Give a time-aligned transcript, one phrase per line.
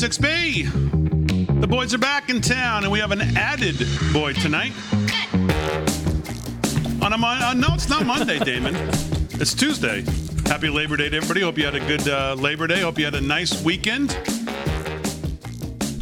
[0.00, 1.60] from Studio 6B.
[1.60, 3.76] The boys are back in town, and we have an added
[4.12, 4.72] boy tonight.
[7.02, 8.74] On a mon- uh, no, it's not Monday, Damon.
[9.40, 10.04] It's Tuesday.
[10.46, 11.40] Happy Labor Day to everybody.
[11.40, 12.80] Hope you had a good uh, Labor Day.
[12.80, 14.16] Hope you had a nice weekend.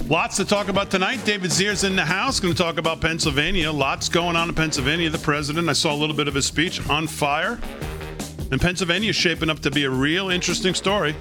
[0.09, 1.25] Lots to talk about tonight.
[1.25, 2.39] David Zier's in the house.
[2.39, 3.73] Going to talk about Pennsylvania.
[3.73, 5.11] Lots going on in Pennsylvania.
[5.11, 7.59] The president, I saw a little bit of his speech on fire.
[8.53, 11.15] And Pennsylvania is shaping up to be a real interesting story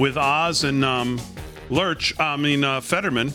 [0.00, 1.20] with Oz and um,
[1.68, 3.34] Lurch, I mean, uh, Fetterman.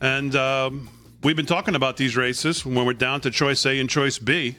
[0.00, 0.88] And um,
[1.24, 4.54] we've been talking about these races when we're down to choice A and choice B.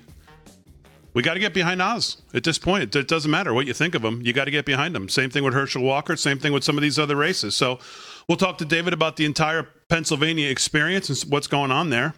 [1.13, 2.93] We got to get behind Oz at this point.
[2.93, 4.21] It doesn't matter what you think of him.
[4.21, 5.07] You got to get behind him.
[5.07, 6.17] Same thing with Herschel Walker.
[6.17, 7.55] Same thing with some of these other races.
[7.55, 7.79] So
[8.27, 12.15] we'll talk to David about the entire Pennsylvania experience and what's going on there.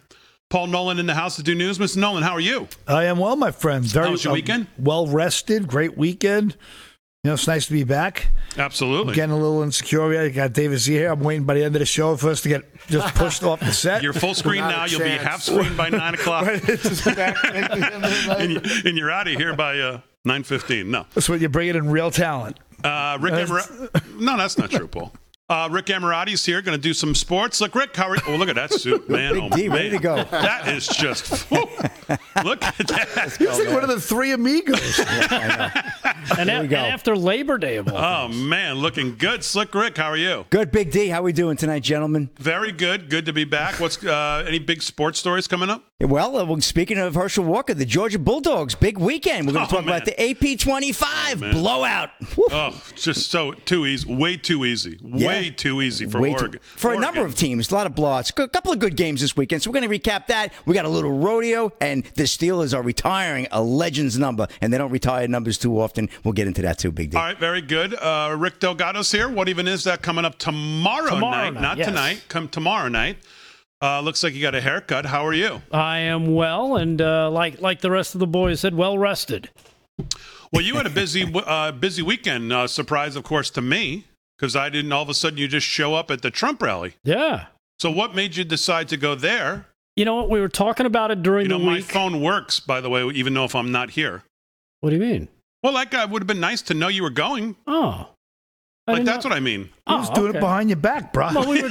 [0.50, 1.78] Paul Nolan in the house to do news.
[1.78, 1.98] Mr.
[1.98, 2.66] Nolan, how are you?
[2.88, 3.84] I am well, my friend.
[3.84, 4.66] Very How was your weekend?
[4.76, 5.68] well rested.
[5.68, 6.56] Great weekend.
[7.22, 8.28] You know, it's nice to be back.
[8.56, 9.12] Absolutely.
[9.14, 10.18] Getting a little insecure.
[10.18, 11.12] I got David Z here.
[11.12, 13.60] I'm waiting by the end of the show for us to get just pushed off
[13.60, 14.02] the set.
[14.02, 14.86] You're full screen now.
[14.86, 19.34] You'll be half screen by nine o'clock, It's just back- and, you, you're out of
[19.34, 20.90] here by uh, nine fifteen.
[20.90, 22.58] No, That's what you're bringing in real talent.
[22.84, 23.34] uh, Rick.
[24.18, 25.12] No, that's not true, Paul.
[25.50, 27.60] Uh, Rick Amarati's here, going to do some sports.
[27.60, 28.22] Look, Rick, how are you?
[28.28, 29.34] Oh, look at that suit, man!
[29.34, 29.76] Big oh, D, man.
[29.76, 30.22] ready to go.
[30.30, 31.26] That is just.
[31.50, 31.58] whew.
[32.44, 33.08] look at that.
[33.40, 35.00] It's like one of the three amigos.
[36.38, 36.76] And, a- go.
[36.76, 39.96] and after Labor Day of all Oh man, looking good, slick Rick.
[39.96, 40.46] How are you?
[40.50, 41.08] Good, Big D.
[41.08, 42.30] How are we doing tonight, gentlemen?
[42.38, 43.10] Very good.
[43.10, 43.80] Good to be back.
[43.80, 45.89] What's uh, any big sports stories coming up?
[46.02, 49.46] Well, uh, speaking of Herschel Walker, the Georgia Bulldogs, big weekend.
[49.46, 49.96] We're going Oh, to talk man.
[49.96, 51.52] about the AP 25 man.
[51.52, 52.08] blowout.
[52.38, 52.46] Woo.
[52.50, 54.10] Oh, just so too easy.
[54.10, 54.98] Way too easy.
[55.02, 56.60] Way too easy for Way too- Oregon.
[56.74, 58.30] for a number of teams, a lot of blowouts.
[58.34, 59.62] A couple of good games this weekend.
[59.62, 60.54] So we're going to recap that.
[60.64, 64.78] We got a little rodeo, and the Steelers are retiring a Legends number, and they
[64.78, 66.08] don't retire numbers too often.
[66.24, 67.18] We'll get into that too, Big D.
[67.18, 67.92] All right, very good.
[67.92, 69.28] Uh, Rick Delgado's here.
[69.28, 71.54] What even is that coming up tomorrow, Tomorrow night?
[71.54, 71.88] night, Not yes.
[71.88, 72.22] tonight.
[72.28, 73.18] Come tomorrow night.
[73.82, 75.06] Uh, looks like you got a haircut.
[75.06, 75.62] How are you?
[75.72, 79.48] I am well, and uh, like like the rest of the boys said, well rested.
[80.52, 82.52] Well, you had a busy uh, busy weekend.
[82.52, 84.04] Uh, surprise, of course, to me
[84.36, 84.92] because I didn't.
[84.92, 86.94] All of a sudden, you just show up at the Trump rally.
[87.04, 87.46] Yeah.
[87.78, 89.66] So, what made you decide to go there?
[89.96, 90.28] You know what?
[90.28, 93.04] We were talking about it during You know, the my phone works, by the way,
[93.08, 94.24] even though if I'm not here.
[94.80, 95.28] What do you mean?
[95.62, 97.56] Well, that guy would have been nice to know you were going.
[97.66, 98.08] Oh.
[98.88, 99.68] I Like that's know- what I mean.
[99.86, 100.38] He was Oh, doing okay.
[100.38, 101.28] it behind your back, bro.
[101.34, 101.68] Well, we were,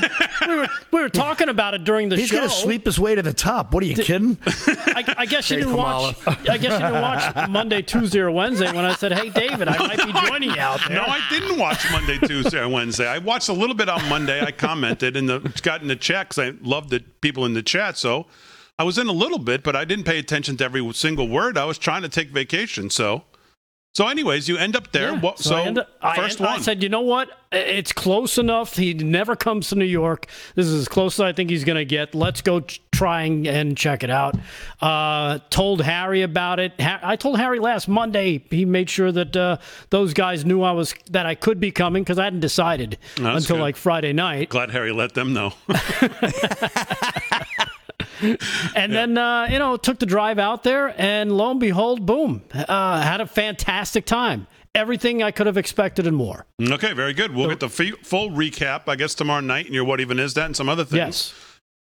[0.47, 2.35] we were we were talking about it during the He's show.
[2.35, 3.73] He's going to sweep his way to the top.
[3.73, 4.37] What are you kidding?
[4.47, 6.15] I, I guess you didn't watch.
[6.27, 9.77] I guess you didn't watch Monday, Tuesday, or Wednesday when I said, "Hey, David, I
[9.79, 13.07] might be joining you out there." No, I didn't watch Monday, Tuesday, or Wednesday.
[13.07, 14.41] I watched a little bit on Monday.
[14.41, 17.63] I commented and the, got in the chat 'cause I love the people in the
[17.63, 17.97] chat.
[17.97, 18.27] So
[18.77, 21.57] I was in a little bit, but I didn't pay attention to every single word.
[21.57, 22.89] I was trying to take vacation.
[22.89, 23.23] So,
[23.93, 25.11] so anyways, you end up there.
[25.13, 25.19] Yeah.
[25.19, 27.29] What, so so I, ended- I first end- I said, you know what?
[27.51, 28.75] It's close enough.
[28.75, 30.27] He never comes to New York.
[30.53, 32.13] This is as close as I think he's going to get.
[32.13, 32.59] Let's go
[32.91, 34.35] try and, and check it out.
[34.79, 36.79] Uh, told Harry about it.
[36.79, 38.43] Ha- I told Harry last Monday.
[38.51, 39.57] He made sure that uh,
[39.89, 43.55] those guys knew I was that I could be coming because I hadn't decided until
[43.55, 43.61] good.
[43.61, 44.49] like Friday night.
[44.49, 45.53] Glad Harry let them know.
[48.75, 52.43] And then, uh, you know, took the drive out there, and lo and behold, boom,
[52.53, 54.47] uh, had a fantastic time.
[54.75, 56.45] Everything I could have expected and more.
[56.61, 57.33] okay, very good.
[57.33, 60.35] We'll get the fe- full recap, I guess, tomorrow night and your What Even Is
[60.35, 60.97] That and some other things.
[60.97, 61.33] Yes.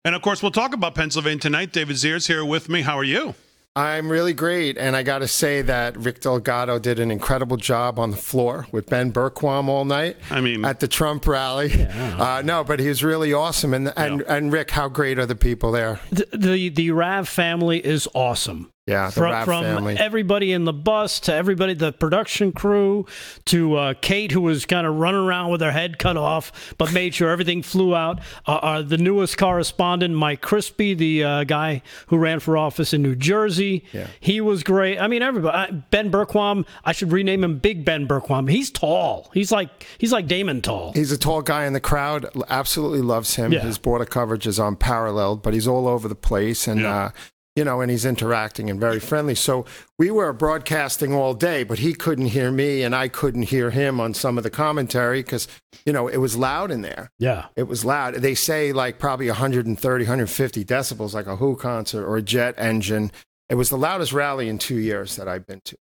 [0.06, 1.74] And of course, we'll talk about Pennsylvania tonight.
[1.74, 2.82] David Zier's here with me.
[2.84, 3.36] How are you?
[3.80, 7.98] I'm really great, and I got to say that Rick Delgado did an incredible job
[7.98, 10.18] on the floor with Ben Bergquam all night.
[10.30, 11.88] I mean- at the Trump rally.
[12.20, 15.36] Uh, no, but he was really awesome, and and, and Rick, how great are the
[15.36, 16.00] people there?
[16.12, 18.72] The, the the Rav family is awesome.
[18.90, 23.06] Yeah, from, from everybody in the bus to everybody, the production crew,
[23.46, 26.92] to uh, Kate, who was kind of running around with her head cut off, but
[26.94, 28.20] made sure everything flew out.
[28.48, 33.02] Uh, uh, the newest correspondent, Mike Crispi, the uh, guy who ran for office in
[33.02, 34.08] New Jersey, Yeah.
[34.20, 35.00] he was great.
[35.00, 35.56] I mean, everybody.
[35.58, 38.50] I- Ben Bergquam, I should rename him Big Ben Bergquam.
[38.50, 39.30] He's tall.
[39.34, 40.94] He's like he's like Damon tall.
[40.94, 42.28] He's a tall guy in the crowd.
[42.50, 43.52] Absolutely loves him.
[43.54, 43.60] Yeah.
[43.62, 47.12] His border coverage is unparalleled, but he's all over the place, and Yeah.
[47.60, 49.36] You know, and he's interacting and very friendly.
[49.36, 49.66] So
[49.98, 54.00] we were broadcasting all day, but he couldn't hear me, and I couldn't hear him
[54.00, 55.50] on some of the commentary because
[55.86, 57.12] you know it was loud in there.
[57.20, 57.48] Yeah.
[57.58, 58.16] It was loud.
[58.16, 63.12] They say like probably 130, 150 decibels, like a Who concert or a jet engine.
[63.50, 65.76] It was the loudest rally in two years that I've been to.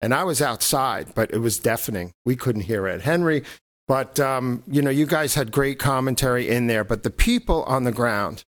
[0.00, 2.12] And I was outside, but it was deafening.
[2.24, 3.44] We couldn't hear Ed Henry.
[3.86, 7.84] But, um, you know, you guys had great commentary in there, but the people on
[7.84, 8.44] the ground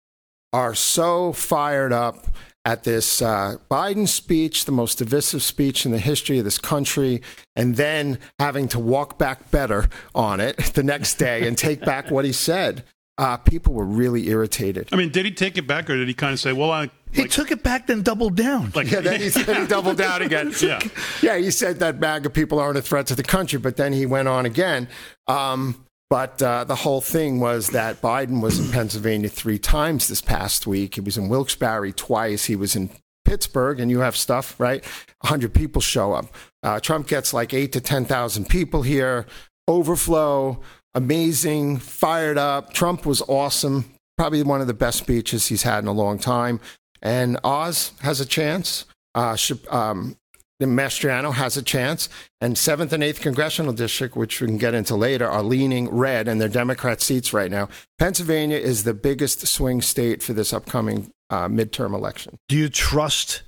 [0.53, 2.29] are so fired up
[2.65, 7.21] at this uh, Biden speech, the most divisive speech in the history of this country,
[7.55, 12.11] and then having to walk back better on it the next day and take back
[12.11, 12.85] what he said.
[13.17, 14.89] Uh, people were really irritated.
[14.91, 16.91] I mean, did he take it back, or did he kind of say, "Well, I
[17.13, 18.73] He like, took it back, then doubled down.
[18.75, 20.53] like Yeah, then he, then he doubled down again.
[20.61, 20.81] Yeah.
[21.23, 24.05] yeah, he said that MAGA people aren't a threat to the country, but then he
[24.05, 24.89] went on again.
[25.29, 30.21] Um, but uh, the whole thing was that Biden was in Pennsylvania three times this
[30.21, 30.95] past week.
[30.95, 32.45] He was in Wilkes-Barre twice.
[32.45, 32.91] He was in
[33.25, 34.85] Pittsburgh, and you have stuff, right?
[35.21, 36.27] 100 people show up.
[36.63, 39.27] Uh, Trump gets like eight to 10,000 people here.
[39.67, 40.61] Overflow,
[40.95, 42.73] amazing, fired up.
[42.73, 43.87] Trump was awesome.
[44.19, 46.61] Probably one of the best speeches he's had in a long time.
[47.03, 48.85] And Oz has a chance.
[49.15, 49.37] Uh,
[49.71, 50.17] um,
[50.61, 52.09] Mastriano has a chance.
[52.41, 56.29] And 7th and 8th Congressional District, which we can get into later, are leaning red
[56.29, 57.69] and they're Democrat seats right now.
[57.99, 62.39] Pennsylvania is the biggest swing state for this upcoming uh, midterm election.
[62.49, 63.43] Do you trust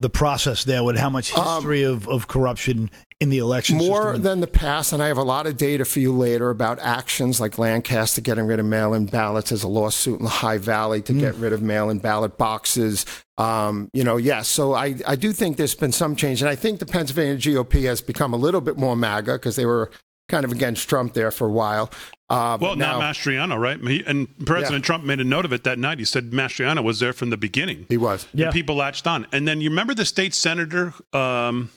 [0.00, 4.02] the process there with how much history of, of corruption in the election Um, More
[4.08, 4.22] system?
[4.22, 7.40] than the past, and I have a lot of data for you later about actions
[7.40, 9.48] like Lancaster getting rid of mail in ballots.
[9.48, 13.06] There's a lawsuit in the High Valley to get rid of mail in ballot boxes.
[13.38, 14.48] Um, you know, yes.
[14.48, 16.42] So I, I do think there's been some change.
[16.42, 19.66] And I think the Pennsylvania GOP has become a little bit more MAGA because they
[19.66, 19.90] were
[20.28, 21.90] kind of against Trump there for a while.
[22.28, 23.80] Uh, well, but not Mastriano, right?
[23.80, 24.86] He, and President Yeah.
[24.86, 25.98] Trump made a note of it that night.
[26.00, 27.86] He said Mastriano was there from the beginning.
[27.88, 28.26] he was.
[28.34, 28.46] Yeah.
[28.46, 29.26] And people latched on.
[29.32, 31.70] And then you remember the state senator um,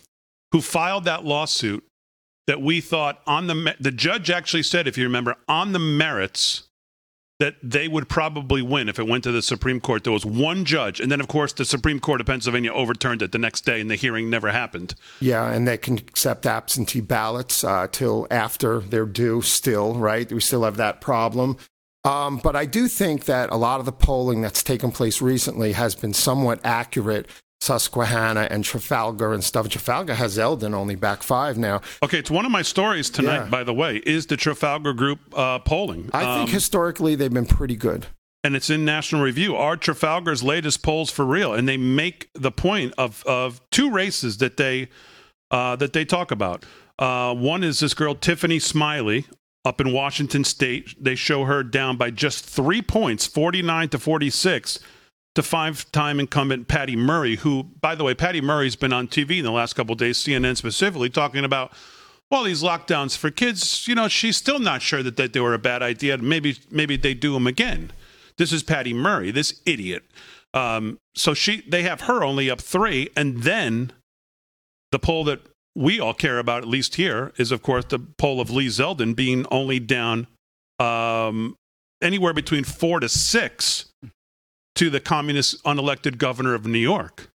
[0.52, 1.84] who filed that lawsuit
[2.48, 6.64] that we thought on the the judge actually said, if you remember, on the merits
[7.40, 10.04] that they would probably win if it went to the Supreme Court.
[10.04, 13.32] There was one judge, and then of course the Supreme Court of Pennsylvania overturned it
[13.32, 14.96] the next day, and the hearing never happened.
[15.20, 19.42] Yeah, and they can accept absentee ballots uh, till after they're due.
[19.42, 20.32] Still, right?
[20.32, 21.58] We still have that problem.
[22.04, 25.74] Um, but I do think that a lot of the polling that's taken place recently
[25.74, 27.28] has been somewhat accurate.
[27.62, 29.68] Susquehanna and Trafalgar and stuff.
[29.70, 31.82] Trafalgar has Zeldin only back five now.
[32.02, 33.50] Okay, it's one of my stories tonight, Yeah.
[33.50, 36.10] by the way, is the Trafalgar Group uh, polling.
[36.14, 38.08] I think Um, historically they've been pretty good.
[38.44, 39.56] and it's in National Review.
[39.58, 41.54] Are Trafalgar's latest polls for real?
[41.54, 44.88] And they make the point of of two races that they
[45.52, 46.64] uh, that they talk about.
[46.98, 49.26] Uh, one is this girl Tiffany Smiley
[49.66, 50.96] up in Washington State.
[51.04, 54.80] They show her down by just three points, forty nine to forty six.
[55.40, 59.46] To five-time incumbent Patty Murray, who, by the way, Patty Murray's been on TV in
[59.46, 61.72] the last couple days, CNN specifically, talking about
[62.30, 65.54] well, these lockdowns for kids, you know, she's still not sure that, that they were
[65.54, 66.18] a bad idea.
[66.18, 67.94] Maybe maybe they do them again.
[68.38, 70.04] This is Patty Murray, this idiot.
[70.54, 73.94] Um, so she they have her only up three, and then
[74.92, 75.40] the poll that
[75.74, 79.16] we all care about, at least here, is of course the poll of Lee Zeldin
[79.16, 80.28] being only down
[80.80, 81.56] um,
[82.02, 83.89] anywhere between four to six
[84.80, 87.30] to the communist unelected governor of New York.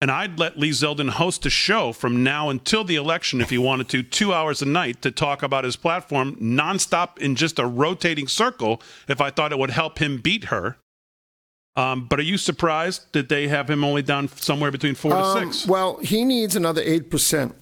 [0.00, 3.58] And I'd let Lee Zeldin host a show from now until the election if he
[3.58, 7.66] wanted to, two hours a night to talk about his platform nonstop in just a
[7.66, 10.78] rotating circle if I thought it would help him beat her.
[11.76, 15.48] Um, but are you surprised that they have him only down somewhere between four Um,
[15.48, 15.64] to six?
[15.68, 17.54] Well, he needs another 8%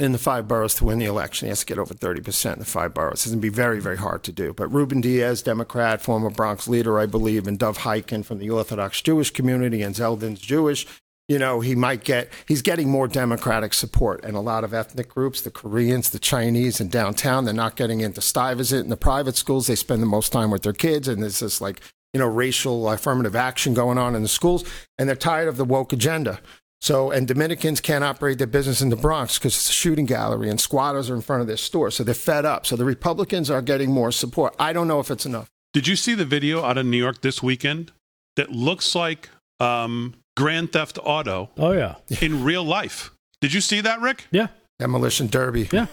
[0.00, 1.46] in the five boroughs to win the election.
[1.46, 3.20] He has to get over 30% in the five boroughs.
[3.20, 4.54] It's going to be very, very hard to do.
[4.54, 9.02] But Ruben Diaz, Democrat, former Bronx leader, I believe, and Dov Hikind from the Orthodox
[9.02, 10.86] Jewish community, and Zeldin's Jewish,
[11.28, 14.24] you know, he might get, he's getting more Democratic support.
[14.24, 18.00] And a lot of ethnic groups, the Koreans, the Chinese, and downtown, they're not getting
[18.00, 19.66] into Stuyvesant in the private schools.
[19.66, 21.08] They spend the most time with their kids.
[21.08, 21.82] And there's this like,
[22.14, 24.64] you know, racial affirmative action going on in the schools.
[24.98, 26.40] And they're tired of the woke agenda.
[26.80, 30.48] So, and Dominicans can't operate their business in the Bronx because it's a shooting gallery
[30.48, 31.90] and squatters are in front of their store.
[31.90, 32.64] So they're fed up.
[32.66, 34.54] So the Republicans are getting more support.
[34.58, 35.48] I don't know if it's enough.
[35.74, 37.92] Did you see the video out of New York this weekend
[38.36, 39.28] that looks like
[39.60, 43.10] um, Grand Theft Auto Oh yeah, in real life?
[43.42, 44.26] Did you see that, Rick?
[44.30, 45.68] yeah, Demolition Derby.
[45.72, 45.86] yeah.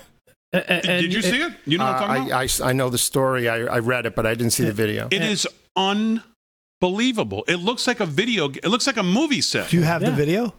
[0.54, 1.52] A- a- Did, and did you see it?
[1.66, 2.62] You know what I'm Uh, talking about?
[2.62, 3.50] I, I, I know the story.
[3.50, 5.10] I, I read it, but I didn't see the video.
[5.12, 7.44] It is unbelievable.
[7.50, 8.50] It looks like a video.
[8.50, 9.70] It looks like a movie set.
[9.70, 10.10] Do you have Yeah.
[10.12, 10.54] the video?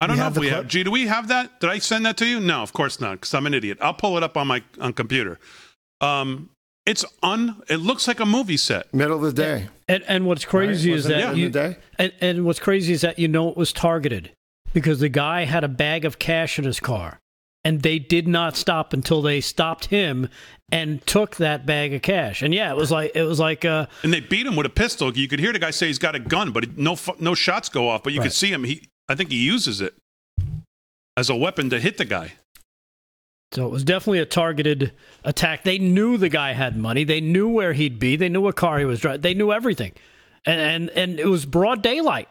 [0.00, 0.56] I don't you know have if we clip?
[0.58, 0.68] have.
[0.68, 1.60] Gee, do we have that?
[1.60, 2.40] Did I send that to you?
[2.40, 3.78] No, of course not, because I'm an idiot.
[3.80, 5.38] I'll pull it up on my on computer.
[6.00, 6.50] Um,
[6.86, 7.62] it's un.
[7.68, 8.92] It looks like a movie set.
[8.94, 9.68] Middle of the day.
[9.88, 10.98] And, and what's crazy Right?
[10.98, 11.76] is that in you, the day?
[11.98, 14.30] and, and what's crazy is that you know it was targeted
[14.72, 17.18] because the guy had a bag of cash in his car,
[17.64, 20.28] and they did not stop until they stopped him
[20.72, 22.40] and took that bag of cash.
[22.42, 24.70] And yeah, it was like it was like uh, And they beat him with a
[24.70, 25.14] pistol.
[25.16, 27.88] You could hear the guy say he's got a gun, but no no shots go
[27.90, 28.02] off.
[28.02, 28.26] But you Right.
[28.26, 28.64] could see him.
[28.64, 29.94] He, I think he uses it
[31.16, 32.34] as a weapon to hit the guy.
[33.52, 34.92] so it was definitely a targeted
[35.24, 35.64] attack.
[35.64, 37.02] They knew the guy had money.
[37.02, 38.14] They knew where he'd be.
[38.14, 39.22] They knew what car he was driving.
[39.22, 39.92] They knew everything.
[40.46, 42.28] and and, and it was broad daylight.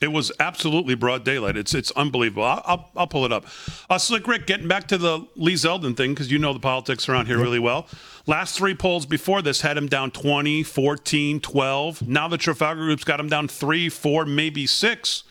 [0.00, 1.56] It was absolutely broad daylight.
[1.56, 2.44] It's it's unbelievable.
[2.44, 3.46] I'll I'll, I'll pull it up.
[3.90, 7.08] Uh, Slick Rick, getting back to the Lee Zeldin thing because you know the politics
[7.08, 7.88] around here really well.
[8.28, 12.06] Last three polls before this had him down 20, 14, 12.
[12.06, 15.24] Now the Trafalgar Group's got him down three, four, maybe six.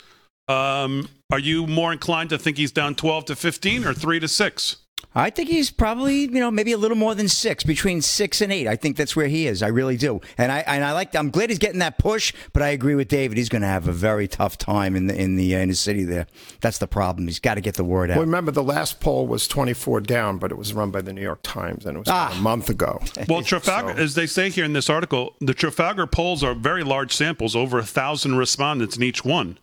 [0.47, 4.27] Um, are you more inclined to think he's down 12 to 15 or three to
[4.27, 4.77] six?
[5.15, 8.53] I think he's probably, you know, maybe a little more than six, between six and
[8.53, 8.67] eight.
[8.67, 9.63] I think that's where he is.
[9.63, 11.15] I really do, and I and I like.
[11.15, 13.35] I'm glad he's getting that push, but I agree with David.
[13.35, 15.75] He's going to have a very tough time in the in the uh, in the
[15.75, 16.27] city there.
[16.61, 17.25] That's the problem.
[17.27, 18.17] He's got to get the word out.
[18.17, 21.21] Well, remember the last poll was 24 down, but it was run by the New
[21.23, 22.35] York Times, and it was Ah.
[22.37, 23.01] a month ago.
[23.27, 27.11] Well, Trafalgar, as they say here in this article, the Trafalgar polls are very large
[27.15, 29.57] samples, over a thousand respondents in each one.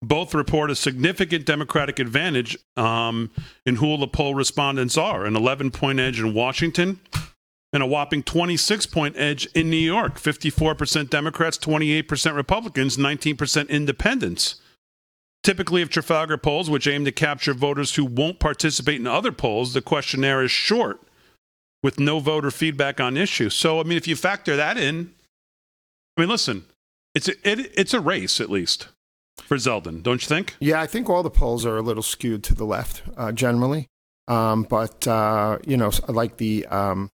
[0.00, 3.30] Both report a significant Democratic advantage um,
[3.66, 7.00] in who the poll respondents are an 11 point edge in Washington
[7.72, 14.60] and a whopping 26 point edge in New York 54% Democrats, 28% Republicans, 19% independents.
[15.42, 19.72] Typically, of Trafalgar polls, which aim to capture voters who won't participate in other polls,
[19.72, 21.00] the questionnaire is short
[21.82, 23.54] with no voter feedback on issues.
[23.54, 25.12] So, I mean, if you factor that in,
[26.16, 26.64] I mean, listen,
[27.14, 28.88] it's a, it, it's a race at least
[29.46, 30.56] for Zeldin, don't you think?
[30.60, 33.86] Yeah, I think all the polls are a little skewed to the left uh, generally.
[34.26, 37.10] Um, but, uh, you know, like the um,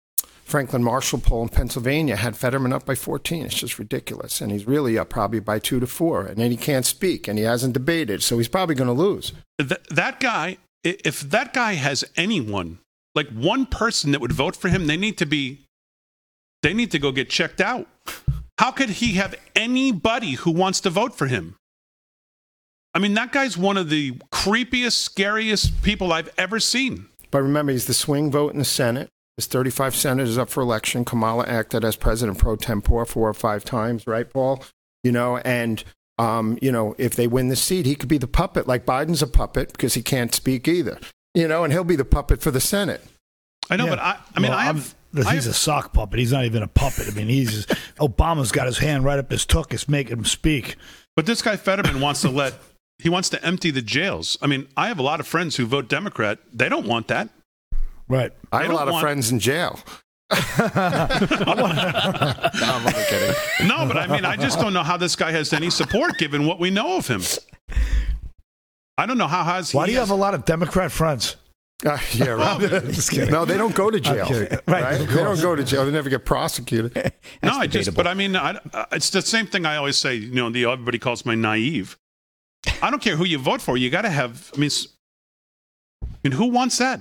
[0.44, 3.46] Franklin Marshall poll in Pennsylvania had Fetterman up by 14.
[3.46, 4.40] It's just ridiculous.
[4.40, 6.24] And he's really up probably by two to four.
[6.24, 8.22] And then he can't speak and he hasn't debated.
[8.22, 9.32] So he's probably going to lose.
[9.58, 12.78] Th- that guy, if that guy has anyone,
[13.14, 15.66] like one person that would vote for him, they need to be,
[16.62, 17.88] they need to go get checked out.
[18.58, 21.56] How could he have anybody who wants to vote for him?
[22.94, 27.06] I mean, that guy's one of the creepiest, scariest people I've ever seen.
[27.30, 29.08] But remember, he's the swing vote in the Senate.
[29.36, 31.04] There's 35 senators up for election.
[31.04, 34.64] Kamala acted as president pro tempore four or five times, right, Paul?
[35.04, 35.82] You know, and
[36.18, 39.22] um, you know, if they win the seat, he could be the puppet, like Biden's
[39.22, 40.98] a puppet because he can't speak either.
[41.34, 43.02] You know, and he'll be the puppet for the Senate.
[43.70, 43.90] I know, Yeah.
[43.90, 44.94] but I, I mean, Well, I I'm- have.
[45.14, 46.18] He's I have- a sock puppet.
[46.18, 47.06] He's not even a puppet.
[47.08, 47.66] I mean, he's
[48.00, 49.72] Obama's got his hand right up his tuck.
[49.72, 50.76] It's making him speak.
[51.16, 52.54] But this guy Fetterman wants to let
[53.02, 54.36] he wants to empty the jails.
[54.42, 56.38] I mean, I have a lot of friends who vote Democrat.
[56.52, 57.28] They don't want that.
[58.08, 58.32] Right.
[58.52, 59.78] I have a don't lot of friends in jail.
[60.30, 61.26] no, I'm
[62.86, 63.68] only kidding.
[63.68, 66.46] No, but I mean, I just don't know how this guy has any support given
[66.46, 67.22] what we know of him.
[68.96, 70.92] I don't know how has Why he do you has- have a lot of Democrat
[70.92, 71.36] friends?
[71.84, 72.60] Uh, yeah, right.
[72.92, 73.30] Just kidding.
[73.30, 74.26] No, they don't go to jail.
[74.26, 74.58] kidding.
[74.66, 74.82] Right?
[74.82, 75.84] Right, They don't go to jail.
[75.86, 77.12] They never get prosecuted.
[77.42, 77.94] no, I just.
[77.94, 80.14] But I mean, I, uh, it's the same thing I always say.
[80.16, 81.96] You know, the everybody calls me naive.
[82.82, 83.76] I don't care who you vote for.
[83.76, 84.50] You got to have.
[84.54, 84.70] I mean,
[86.24, 87.00] and who wants that?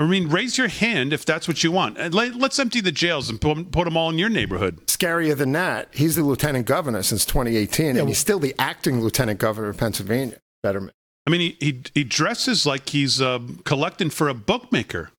[0.00, 1.98] I mean, raise your hand if that's what you want.
[1.98, 4.86] And let, let's empty the jails and put, put them all in your neighborhood.
[4.86, 9.00] Scarier than that, he's the lieutenant governor since 2018, Yeah, and he's still the acting
[9.00, 10.38] lieutenant governor of Pennsylvania.
[10.62, 10.92] Fetterman.
[11.26, 15.10] I mean, he he, he dresses like he's um, collecting for a bookmaker.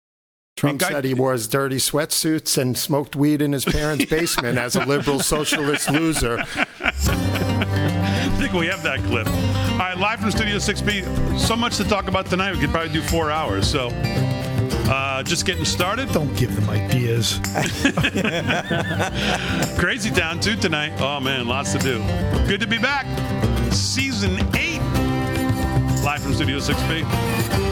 [0.55, 4.57] Trump guy- said he wore his dirty sweatsuits and smoked weed in his parents' basement
[4.57, 6.43] as a liberal socialist loser.
[8.39, 9.27] I think we have that clip.
[9.27, 11.37] All right, live from Studio 6B.
[11.37, 12.53] So much to talk about tonight.
[12.53, 13.69] We could probably do four hours.
[13.69, 13.89] So,
[14.89, 16.09] uh, just getting started.
[16.13, 17.41] Don't give them ideas.
[19.77, 20.93] Crazy Town, too, tonight.
[21.01, 21.97] Oh, man, lots to do.
[22.47, 23.05] Good to be back.
[23.73, 24.79] Season 8.
[26.05, 27.68] Live from Studio 6B.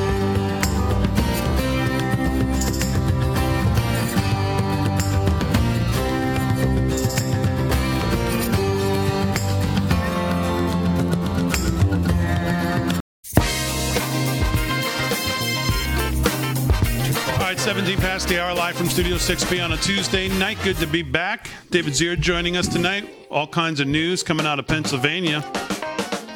[17.57, 20.57] Right, 17 past the hour, live from Studio 6B on a Tuesday night.
[20.63, 21.49] Good to be back.
[21.71, 23.09] David Zier joining us tonight.
[23.31, 25.43] All kinds of news coming out of Pennsylvania.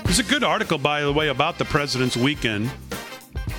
[0.04, 2.72] There's a good article, by the way, about the president's weekend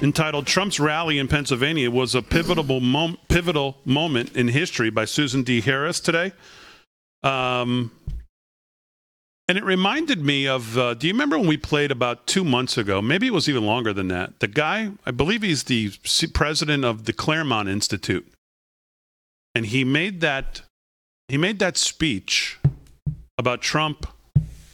[0.00, 5.44] entitled Trump's Rally in Pennsylvania was a pivotal, mom- pivotal moment in history by Susan
[5.44, 5.60] D.
[5.60, 6.32] Harris today.
[7.22, 7.92] Um,
[9.52, 12.78] and it reminded me of uh, do you remember when we played about two months
[12.78, 13.02] ago?
[13.02, 14.40] Maybe it was even longer than that.
[14.40, 15.92] The guy, I believe he's the
[16.32, 18.26] president of the Claremont Institute.
[19.54, 20.62] And he made that
[21.28, 22.58] he made that speech
[23.36, 24.06] about Trump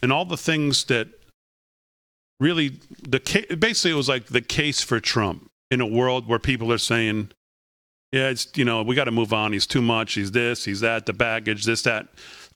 [0.00, 1.08] and all the things that
[2.38, 6.38] really the ca- basically it was like the case for Trump in a world where
[6.38, 7.32] people are saying
[8.12, 9.52] yeah, it's you know, we got to move on.
[9.52, 10.14] He's too much.
[10.14, 12.06] He's this, he's that, the baggage, this, that.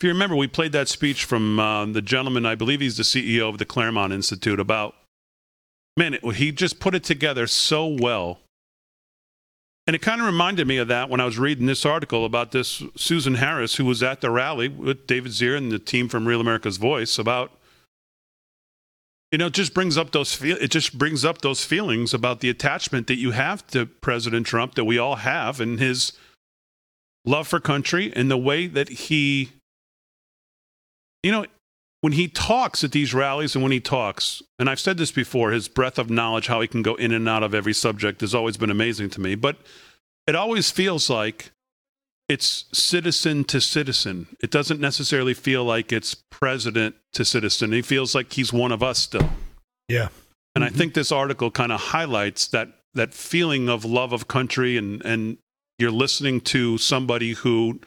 [0.02, 3.04] If you remember, we played that speech from uh, the gentleman, I believe he's the
[3.04, 4.96] CEO of the Claremont Institute, about,
[5.96, 8.40] man, it, he just put it together so well.
[9.86, 12.50] And it kind of reminded me of that when I was reading this article about
[12.50, 16.26] this Susan Harris, who was at the rally with David Zier and the team from
[16.26, 17.52] Real America's Voice about,
[19.30, 20.56] you know, it just brings up those feel.
[20.60, 24.74] It just brings up those feelings about the attachment that you have to President Trump
[24.74, 26.12] that we all have, and his
[27.24, 29.52] love for country and the way that he,
[31.22, 31.46] you know,
[32.00, 35.52] when he talks at these rallies and when he talks, and I've said this before,
[35.52, 38.34] his breadth of knowledge, how he can go in and out of every subject, has
[38.34, 39.36] always been amazing to me.
[39.36, 39.58] But
[40.26, 41.52] it always feels like
[42.28, 44.26] it's citizen to citizen.
[44.42, 47.72] It doesn't necessarily feel like it's president to citizen.
[47.72, 49.30] He feels like he's one of us still.
[49.88, 50.08] Yeah.
[50.54, 50.78] And I mm-hmm.
[50.78, 55.38] think this article kind of highlights that that feeling of love of country and and
[55.78, 57.80] you're listening to somebody who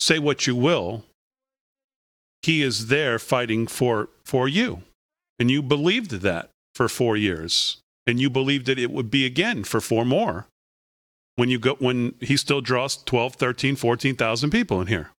[0.00, 1.04] say what you will
[2.42, 4.82] he is there fighting for for you.
[5.38, 7.80] And you believed that for 4 years.
[8.06, 10.46] And you believed that it would be again for four more.
[11.36, 15.10] When you go when he still draws 12 13 14,000 people in here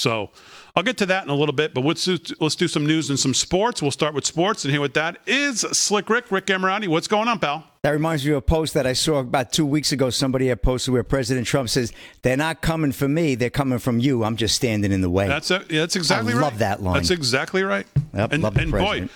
[0.00, 0.30] so
[0.74, 3.10] I'll get to that in a little bit, but let's do, let's do some news
[3.10, 3.82] and some sports.
[3.82, 6.88] We'll start with sports, and here with that is Slick Rick, Rick Emirati.
[6.88, 7.64] What's going on, pal?
[7.82, 10.10] That reminds me of a post that I saw about two weeks ago.
[10.10, 11.92] Somebody had posted where President Trump says,
[12.22, 14.22] "They're not coming for me; they're coming from you.
[14.24, 16.42] I'm just standing in the way." That's a, yeah, that's exactly I right.
[16.42, 16.94] love that line.
[16.94, 17.86] That's exactly right.
[18.14, 19.10] Yep, and love the and boy, president.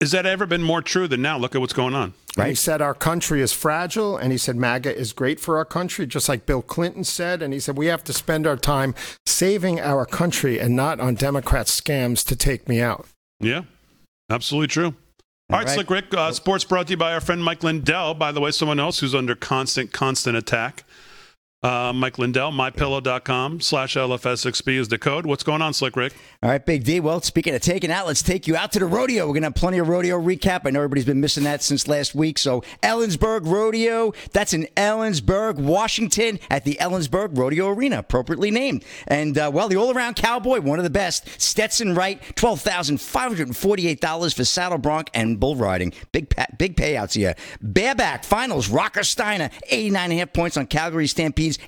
[0.00, 1.38] Has that ever been more true than now?
[1.38, 2.14] Look at what's going on.
[2.36, 5.64] And He said our country is fragile, and he said MAGA is great for our
[5.64, 7.42] country, just like Bill Clinton said.
[7.42, 8.94] And he said we have to spend our time
[9.26, 13.06] saving our country and not on Democrat scams to take me out.
[13.40, 13.62] Yeah,
[14.30, 14.94] absolutely true.
[15.50, 15.74] All right, right.
[15.74, 16.14] Slick Rick.
[16.14, 18.14] Uh, sports brought to you by our friend Mike Lindell.
[18.14, 20.84] By the way, someone else who's under constant, constant attack.
[21.60, 25.26] Uh, Mike Lindell, mypillow.com slash LFS6B is the code.
[25.26, 26.14] What's going on, Slick Rick?
[26.40, 27.00] All right, Big D.
[27.00, 29.26] Well, speaking of taking out, let's take you out to the rodeo.
[29.26, 30.60] We're going to have plenty of rodeo recap.
[30.66, 32.38] I know everybody's been missing that since last week.
[32.38, 38.84] So, Ellensburg Rodeo, that's in Ellensburg, Washington, at the Ellensburg Rodeo Arena, appropriately named.
[39.08, 44.44] And, uh, well, the all around cowboy, one of the best, Stetson Wright, $12,548 for
[44.44, 45.92] saddle bronc and bull riding.
[46.12, 47.34] Big, pa- big payouts here.
[47.60, 51.08] Bareback Finals, Rocker Steiner, 89.5 points on Calgary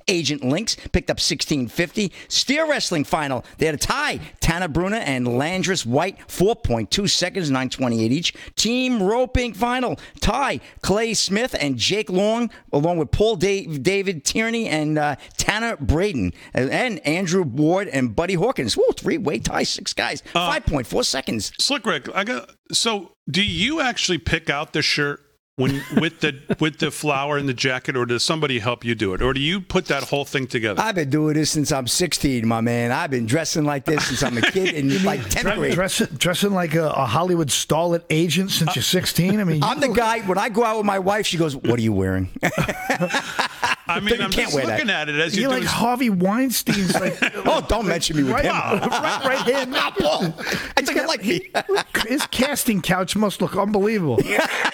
[0.09, 2.13] Agent Links, picked up 1650.
[2.29, 4.21] Steer Wrestling Final, they had a tie.
[4.41, 8.35] Tanner Brunner and Landris White, 4.2 seconds, 928 each.
[8.57, 10.61] Team Roping Final, tie.
[10.83, 16.33] Clay Smith and Jake Long, along with Paul da- David Tierney and uh, Tanner Braden,
[16.53, 18.77] and, and Andrew Ward and Buddy Hawkins.
[18.77, 21.53] Woo, three-way tie, six guys, 5.4 seconds.
[21.59, 25.21] Slick Rick, I got so do you actually pick out the shirt
[25.61, 29.15] when with the with the flower and the jacket or does somebody help you do
[29.15, 29.23] it?
[29.23, 30.81] Or do you put that whole thing together?
[30.81, 32.93] I've been doing this since I'm 16, my man.
[32.93, 35.75] I've been dressing like this since I'm a kid in like 10th Dre- grade.
[35.75, 39.39] dress, dressing like a, a Hollywood starlet agent since uh, you're 16.
[39.39, 40.21] I mean, I'm the guy.
[40.21, 42.31] When I go out with my wife, she goes, "What are you wearing?"
[43.87, 44.73] I mean, you I'm can't just wear that.
[44.75, 47.19] looking at it as you're you're like doing Harvey Weinstein's like.
[47.47, 48.53] oh, don't mention me with right, him.
[48.53, 49.67] right, right here.
[49.67, 50.35] Not Paul.
[50.77, 51.51] I think I like me.
[52.09, 54.19] His casting couch must look unbelievable.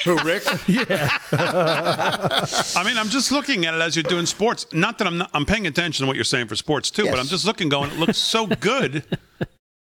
[0.04, 0.44] Who, Rick?
[0.66, 1.08] Yeah.
[1.32, 4.66] I mean, I'm just looking at it as you're doing sports.
[4.72, 7.18] Not that I'm not, I'm paying attention to what you're saying for sports too, but
[7.18, 9.04] I'm just looking, going, it looks so good.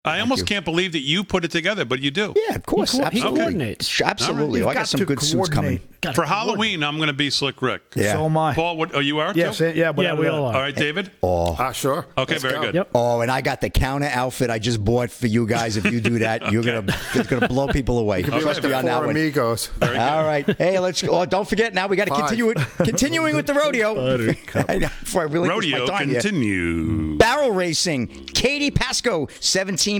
[0.08, 2.34] I almost can't believe that you put it together, but you do.
[2.50, 2.92] Yeah, of course.
[2.94, 3.40] He co- he absolutely.
[3.40, 4.02] coordinates.
[4.02, 4.60] Absolutely.
[4.60, 5.80] You've I got got some to good suits coming.
[6.02, 6.26] Gotta For.
[6.26, 7.82] Halloween, I'm going to be Slick Rick.
[7.96, 8.14] Yeah.
[8.14, 8.54] So am I.
[8.54, 9.34] Paul, what, oh, you are?
[9.36, 9.74] Yes, too?
[9.76, 10.54] yeah, but Yeah, I- we all are.
[10.56, 11.12] All right, David.
[11.24, 11.56] Oh.
[11.58, 12.06] Ah, sure.
[12.18, 12.62] Okay, Let's very go.
[12.62, 12.76] good.
[12.76, 12.90] Yep.
[12.94, 15.76] Oh, and I got the counter outfit I just bought for you guys.
[15.78, 16.84] If you do that, you're gonna
[17.16, 18.22] it's gonna blow people away.
[18.22, 19.10] Be Trust me on that one.
[19.10, 19.72] amigos.
[19.82, 19.88] All
[20.24, 20.46] right.
[20.58, 21.04] Hey, let's.
[21.04, 21.74] Oh, don't forget.
[21.74, 22.58] Now we got to continue it.
[22.78, 24.18] Continuing with the rodeo.
[24.18, 26.22] Before I really Rodeo my time here.
[26.22, 27.18] continue.
[27.18, 29.28] Barrel racing, Katie Pasco,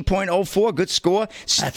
[0.04, 1.28] 17.04, good score.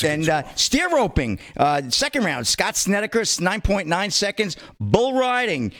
[0.04, 4.56] and uh, steer roping, uh, second round, Scott Snedecor, 9.9 seconds.
[4.78, 5.72] Bull riding,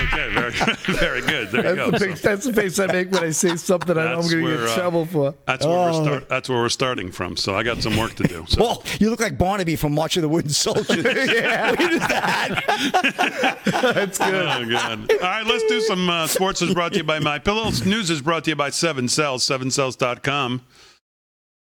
[0.02, 0.50] Okay, very,
[0.98, 1.50] very good.
[1.50, 1.90] There you That's go.
[1.90, 4.44] the, So that's the face I make when I say something I know I'm going
[4.44, 5.34] to get in uh, trouble for.
[5.46, 6.02] that's where we're Oh.
[6.04, 7.36] start, That's where we're starting from.
[7.36, 8.44] So I got some work to do.
[8.48, 8.60] So.
[8.62, 11.04] Well, you look like Barnaby from March of the Wooden Soldiers.
[11.04, 11.70] Yeah.
[11.70, 13.58] What is that?
[13.94, 14.34] That's good.
[14.34, 15.10] Oh, God.
[15.12, 17.84] All right, let's do some uh, sports is brought to you by My Pillows.
[17.84, 20.62] News is brought to you by Seven Cells, sevencells.com.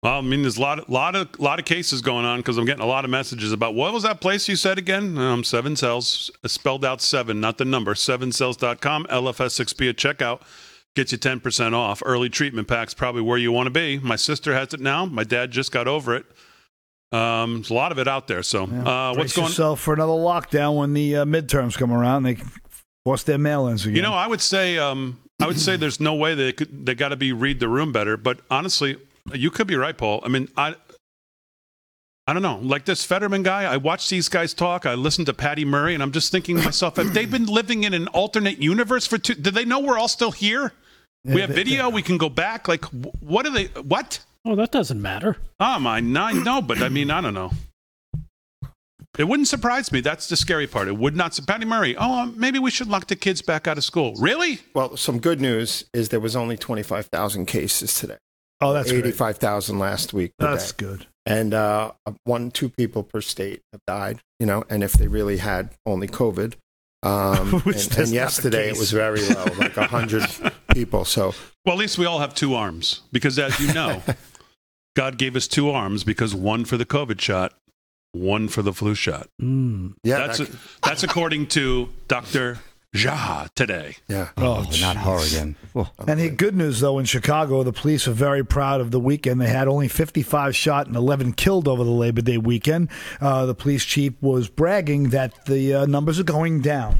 [0.01, 2.65] Well, I mean, there's a lot, lot of, lot of cases going on because I'm
[2.65, 5.17] getting a lot of messages about what was that place you said again?
[5.17, 7.93] Um, seven Cells, spelled out seven, not the number.
[7.93, 10.41] Sevencells.com, LFS6B at checkout
[10.95, 12.01] gets you 10% off.
[12.05, 13.99] Early treatment packs, probably where you want to be.
[13.99, 15.05] My sister has it now.
[15.05, 16.25] My dad just got over it.
[17.11, 18.43] Um, there's a lot of it out there.
[18.43, 19.47] So, uh, what's going?
[19.47, 22.23] yourself for another lockdown when the uh, midterms come around.
[22.23, 22.37] They
[23.05, 23.95] force their mail-ins again.
[23.95, 26.95] You know, I would say um, I would say there's no way they could they
[26.95, 28.17] got to be read the room better.
[28.17, 28.97] But honestly,
[29.33, 30.21] you could be right, Paul.
[30.23, 30.75] I mean, I
[32.27, 32.59] I don't know.
[32.61, 34.85] Like this Fetterman guy, I watch these guys talk.
[34.85, 37.85] I listen to Patty Murray, and I'm just thinking to myself, have they been living
[37.85, 39.33] in an alternate universe for two?
[39.33, 40.73] Do they know we're all still here?
[41.25, 41.89] we have they- video.
[41.89, 42.67] We can go back.
[42.67, 43.65] Like, what are they?
[43.81, 44.19] What?
[44.45, 45.37] Oh, that doesn't matter.
[45.59, 45.99] Oh my, I
[46.33, 47.51] No, but I mean, I don't know.
[49.19, 49.99] It wouldn't surprise me.
[49.99, 50.87] That's the scary part.
[50.87, 51.37] It would not.
[51.45, 51.93] Patty Murray.
[51.97, 54.13] Oh, um, maybe we should lock the kids back out of school.
[54.17, 54.59] Really?
[54.73, 58.15] Well, some good news is there was only 25,000 cases today.
[58.61, 59.05] Oh, that's great.
[59.05, 60.31] 85,000 last week.
[60.39, 60.85] That's day.
[60.85, 61.07] good.
[61.25, 61.91] And uh,
[62.23, 66.07] one, two people per state have died, you know, and if they really had only
[66.07, 66.53] COVID.
[67.03, 71.03] Um, Which and, and yesterday it was very low, like 100 people.
[71.03, 71.33] So
[71.65, 74.01] Well, at least we all have two arms because, as you know,
[74.95, 77.53] God gave us two arms because one for the COVID shot,
[78.11, 79.29] one for the flu shot.
[79.41, 79.93] Mm.
[80.03, 80.51] yeah, That's that-
[80.83, 82.57] that's according to Doctor
[82.95, 83.97] Jha today.
[84.07, 84.29] yeah.
[84.35, 85.55] Oh, not her again.
[85.75, 85.87] Oh.
[86.07, 89.39] And the good news, though, in Chicago, the police are very proud of the weekend.
[89.39, 92.89] They had only 55 shot and 11 killed over the Labor Day weekend.
[93.21, 96.97] Uh, the police chief was bragging that the uh, numbers are going down.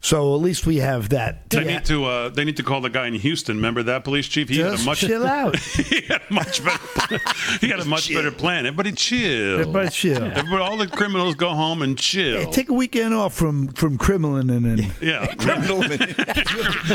[0.00, 1.50] So at least we have that.
[1.50, 3.56] They need to uh, they need to call the guy in Houston.
[3.56, 4.48] Remember that police chief?
[4.48, 5.58] He had a much chill out.
[5.58, 7.18] he had a much better
[7.60, 8.66] he had a much better plan.
[8.66, 9.60] Everybody chill.
[9.60, 10.22] Everybody chill.
[10.22, 12.38] Everybody, all the criminals go home and chill.
[12.38, 15.26] Hey, take a weekend off from from criminaling and, and yeah,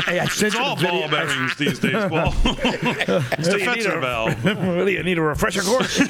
[0.04, 1.00] hey, I sent it's all the video.
[1.02, 2.32] ball bearings these days, Paul.
[2.44, 4.44] it's defensive valve.
[4.44, 6.00] really, I need a refresher course.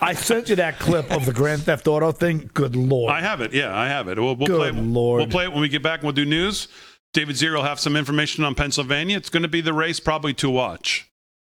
[0.00, 2.50] I sent you that clip of the Grand Theft Auto thing.
[2.54, 3.12] Good lord!
[3.12, 3.52] I have it.
[3.52, 4.18] Yeah, I have it.
[4.18, 4.68] We'll, we'll Good play.
[4.68, 4.74] it.
[5.12, 5.20] Lord.
[5.20, 6.00] We'll play it when we get back.
[6.00, 6.68] and We'll do news.
[7.12, 9.16] David Zier will have some information on Pennsylvania.
[9.16, 11.10] It's going to be the race probably to watch,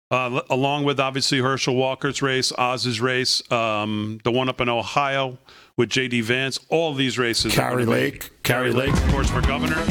[0.10, 5.38] uh, along with obviously Herschel Walker's race, Oz's race, um, the one up in Ohio
[5.78, 6.22] with J.D.
[6.22, 6.60] Vance.
[6.70, 7.54] All these races.
[7.54, 8.32] Kari Lake.
[8.44, 9.86] Kari Lake, of course, for governor.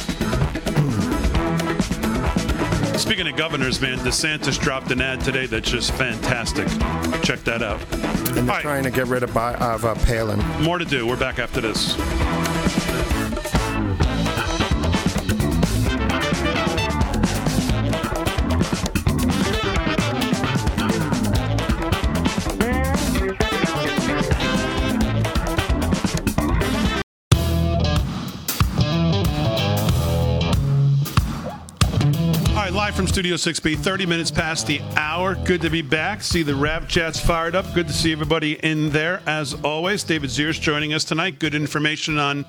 [2.99, 6.69] Speaking of governors, man, DeSantis dropped an ad today that's just fantastic.
[7.23, 7.81] Check that out.
[7.93, 8.63] And they're right.
[8.63, 10.39] trying to get rid of, of uh, Palin.
[10.63, 11.07] More to do.
[11.07, 11.97] We're back after this.
[32.83, 35.37] Live from Studio 6B, 30 minutes past the hour.
[35.37, 36.21] Good to be back.
[36.21, 37.73] See the rap chats fired up.
[37.75, 40.03] Good to see everybody in there, as always.
[40.03, 41.39] David Zier's joining us tonight.
[41.39, 42.45] Good information on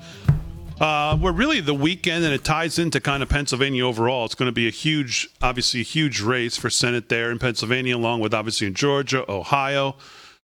[0.80, 4.24] uh, we're really the weekend, and it ties into kind of Pennsylvania overall.
[4.24, 7.96] It's going to be a huge, obviously, a huge race for Senate there in Pennsylvania,
[7.96, 9.94] along with obviously in Georgia, Ohio.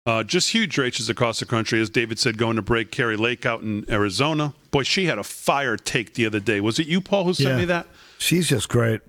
[0.04, 1.80] Uh, just huge races across the country.
[1.80, 4.52] As David said, going to break Kari Lake out in Arizona.
[4.70, 6.60] Boy, she had a fire take the other day.
[6.60, 7.56] Was it you, Paul, who sent Yeah.
[7.56, 7.86] me that?
[8.18, 9.00] She's just great.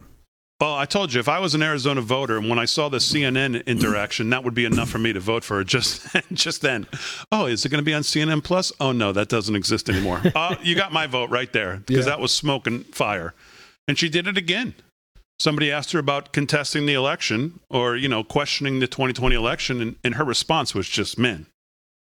[0.60, 2.98] Well, I told you if I was an Arizona voter and when I saw the
[2.98, 5.64] CNN interaction, that would be enough for me to vote for her.
[5.64, 6.86] Just, just then.
[7.32, 8.74] Oh, is it going to be on CNN Plus?
[8.80, 10.22] Oh no, that doesn't exist anymore.
[10.36, 12.12] uh, you got my vote right there because Yeah.
[12.12, 13.34] that was smoke and fire,
[13.88, 14.74] and she did it again.
[15.40, 19.96] Somebody asked her about contesting the election or you know questioning the 2020 election, and,
[20.04, 21.46] and her response was just, "Man,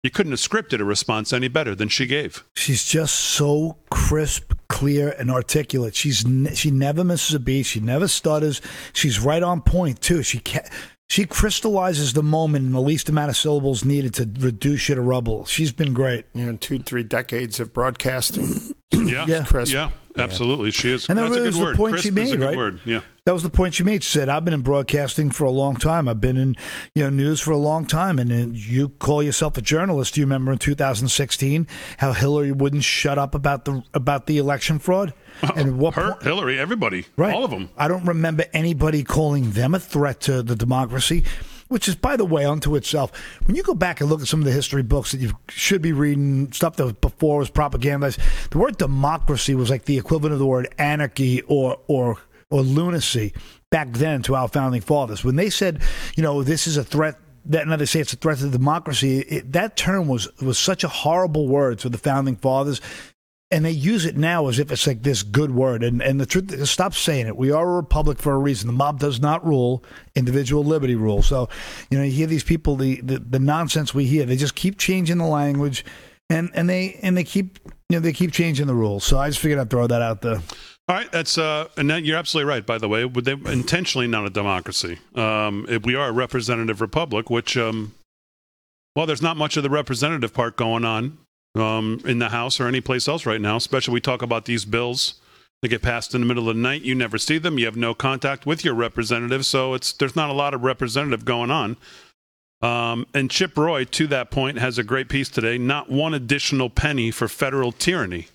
[0.03, 4.53] you couldn't have scripted a response any better than she gave." She's just so crisp,
[4.69, 5.95] clear, and articulate.
[5.95, 7.65] She's ne- she never misses a beat.
[7.65, 8.61] She never stutters.
[8.93, 10.23] She's right on point too.
[10.23, 10.69] She ca-
[11.09, 15.03] she crystallizes the moment in the least amount of syllables needed to reduce shit to
[15.03, 15.45] rubble.
[15.45, 16.25] She's been great.
[16.35, 18.75] You know, two, three decades of broadcasting.
[18.93, 19.45] Yeah, Yeah.
[19.45, 19.73] Crisp.
[19.75, 20.71] yeah, absolutely.
[20.71, 21.09] She is.
[21.09, 22.57] And that that's a really good was the point she Crisp is a made, right?
[22.57, 22.81] Word.
[22.85, 23.01] Yeah.
[23.25, 24.03] That was the point she made.
[24.03, 26.09] She said, "I've been in broadcasting for a long time.
[26.09, 26.57] I've been in
[26.95, 30.15] you know news for a long time, and you call yourself a journalist.
[30.15, 31.67] Do you remember in 2016
[31.99, 35.15] how Hillary wouldn't shut up about the about the election fraud?
[35.57, 37.33] And what Her, point- Hillary, everybody, Right.
[37.35, 37.71] all of them.
[37.77, 41.25] I don't remember anybody calling them a threat to the democracy,
[41.73, 43.11] which is, by the way, unto itself.
[43.47, 45.83] When you go back and look at some of the history books that you should
[45.83, 48.19] be reading, stuff that before was propagandized,
[48.51, 52.19] the word democracy was like the equivalent of the word anarchy or or
[52.51, 53.33] or lunacy
[53.71, 55.25] back then to our founding fathers.
[55.25, 55.83] When they said,
[56.15, 57.19] you know, this is a threat.
[57.47, 59.19] That now they say it's a threat to democracy.
[59.19, 62.81] It, that term was was such a horrible word to the founding fathers
[63.53, 65.85] and they use it now as if it's like this good word.
[65.85, 67.37] And and the truth, is, stop saying it.
[67.37, 68.67] We are a republic for a reason.
[68.67, 69.85] The mob does not rule.
[70.17, 71.27] Individual liberty rules.
[71.27, 71.49] So,
[71.91, 74.25] you know, you hear these people, the, the the nonsense we hear.
[74.25, 75.85] They just keep changing the language,
[76.31, 77.59] and and they and they keep
[77.91, 79.05] you know they keep changing the rules.
[79.05, 80.41] So I just figured I'd throw that out there.
[80.89, 82.65] All right, that's uh, and that, you're absolutely right.
[82.65, 84.99] By the way, they intentionally not a democracy.
[85.15, 87.95] Um, we are a representative republic, which, um,
[88.97, 91.19] well, there's not much of the representative part going on
[91.55, 93.57] um, in the House or any place else right now.
[93.57, 95.15] Especially we talk about these bills
[95.61, 96.83] that get passed in the middle of the night.
[96.83, 97.59] You never see them.
[97.59, 101.25] You have no contact with your representative, so it's there's not a lot of representative
[101.25, 101.77] going on.
[102.61, 105.59] Um, and Chip Roy, to that point, has a great piece today.
[105.59, 108.29] Not one additional penny for federal tyranny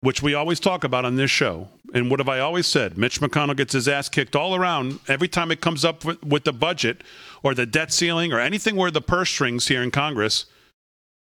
[0.00, 1.68] which we always talk about on this show.
[1.94, 2.98] And what have I always said?
[2.98, 6.44] Mitch McConnell gets his ass kicked all around every time it comes up with, with
[6.44, 7.02] the budget
[7.42, 10.46] or the debt ceiling or anything where the purse strings here in Congress.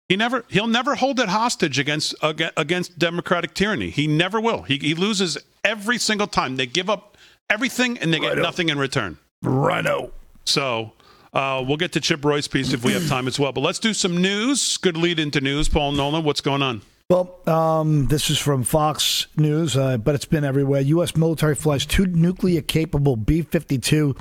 [0.09, 3.89] He never, he'll never hold it hostage against against democratic tyranny.
[3.89, 4.61] He never will.
[4.61, 6.57] He, he loses every single time.
[6.57, 7.17] They give up
[7.49, 8.41] everything and they get Righto.
[8.43, 9.17] nothing in return.
[9.41, 10.11] Rhino.
[10.45, 10.93] So
[11.33, 13.51] uh, we'll get to Chip Roy's piece if we have time as well.
[13.51, 14.77] But let's do some news.
[14.77, 15.69] Good lead into news.
[15.69, 16.81] Paul Nolan, what's going on?
[17.09, 20.81] Well, um, this is from Fox News, uh, but it's been everywhere.
[20.81, 21.15] U.S.
[21.15, 24.15] military flies two nuclear capable B 52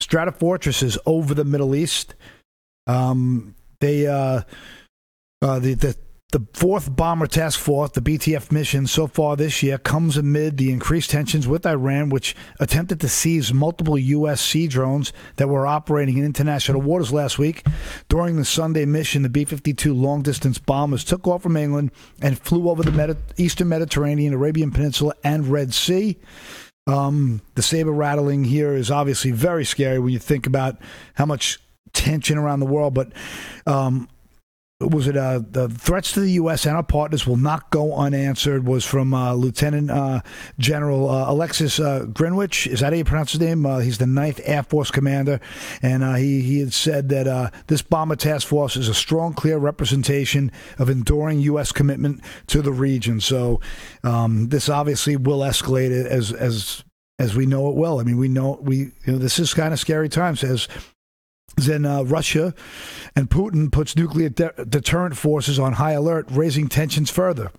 [0.00, 2.14] Stratofortresses over the Middle East.
[2.86, 4.42] Um, they, uh,
[5.40, 5.96] uh, the, the,
[6.30, 10.70] the fourth bomber task force, the BTF mission so far this year, comes amid the
[10.70, 14.40] increased tensions with Iran, which attempted to seize multiple U.S.
[14.40, 17.64] sea drones that were operating in international waters last week.
[18.08, 22.38] During the Sunday mission, the B 52 long distance bombers took off from England and
[22.38, 26.18] flew over the Medi- eastern Mediterranean, Arabian Peninsula, and Red Sea.
[26.86, 30.78] Um, the saber rattling here is obviously very scary when you think about
[31.14, 31.58] how much
[31.92, 33.12] tension around the world, but.
[33.66, 34.08] Um,
[34.80, 36.64] was it uh, the threats to the U.S.
[36.64, 38.64] and our partners will not go unanswered?
[38.64, 40.20] Was from uh, Lieutenant uh,
[40.58, 42.68] General uh, Alexus uh, Greenwich.
[42.68, 43.66] Is that how you pronounce his name?
[43.66, 45.40] Uh, he's the Ninth Air Force commander,
[45.82, 50.52] and he he had said that this bomber task force is a strong, clear representation
[50.78, 51.72] of enduring U.S.
[51.72, 53.20] commitment to the region.
[53.20, 53.60] So
[54.04, 56.84] um, this obviously will escalate as as
[57.18, 57.98] as we know it will.
[57.98, 60.68] I mean, we know we you know this is kind of scary times as
[61.66, 62.54] then uh, Russia
[63.14, 67.50] and Putin puts nuclear de- deterrent forces on high alert, raising tensions further.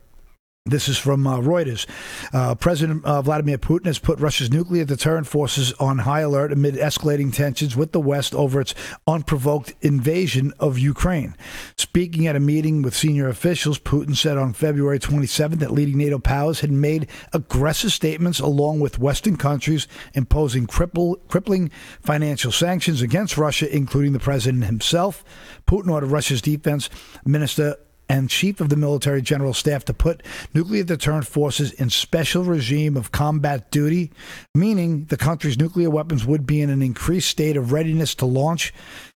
[0.70, 1.88] This is from uh, Reuters.
[2.32, 6.76] Uh, President uh, Vladimir Putin has put Russia's nuclear deterrent forces on high alert amid
[6.76, 8.76] escalating tensions with the West over its
[9.08, 11.36] unprovoked invasion of Ukraine.
[11.76, 16.20] Speaking at a meeting with senior officials, Putin said on February 27 that leading NATO
[16.20, 23.38] powers had made aggressive statements along with Western countries imposing cripple, crippling financial sanctions against
[23.38, 25.24] Russia, including the president himself.
[25.68, 26.90] Putin ordered Russia's defense
[27.26, 27.76] minister
[28.10, 32.98] and chief of the military general staff to put nuclear deterrent forces in special regime
[32.98, 34.12] of combat duty,
[34.56, 38.74] meaning the country's nuclear weapons would be in an increased state of readiness to launch.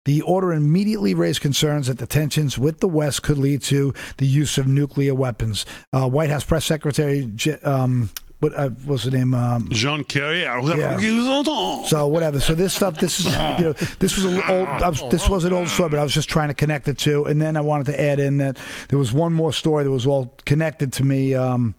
[0.06, 4.26] The order immediately raised concerns that the tensions with the West could lead to the
[4.26, 5.68] use of nuclear weapons.
[5.94, 9.34] Uh, White House press secretary, J- um, what uh, was the name?
[9.34, 10.48] Um, Jean Kerry.
[11.88, 12.40] so whatever.
[12.40, 13.32] So this stuff, this is you
[13.66, 14.68] know, this was an old.
[14.68, 16.98] I was, this was an old story, but I was just trying to connect it
[17.00, 17.26] to.
[17.26, 20.08] And then I wanted to add in that there was one more story that was
[20.08, 21.36] all connected to me.
[21.36, 21.76] Um,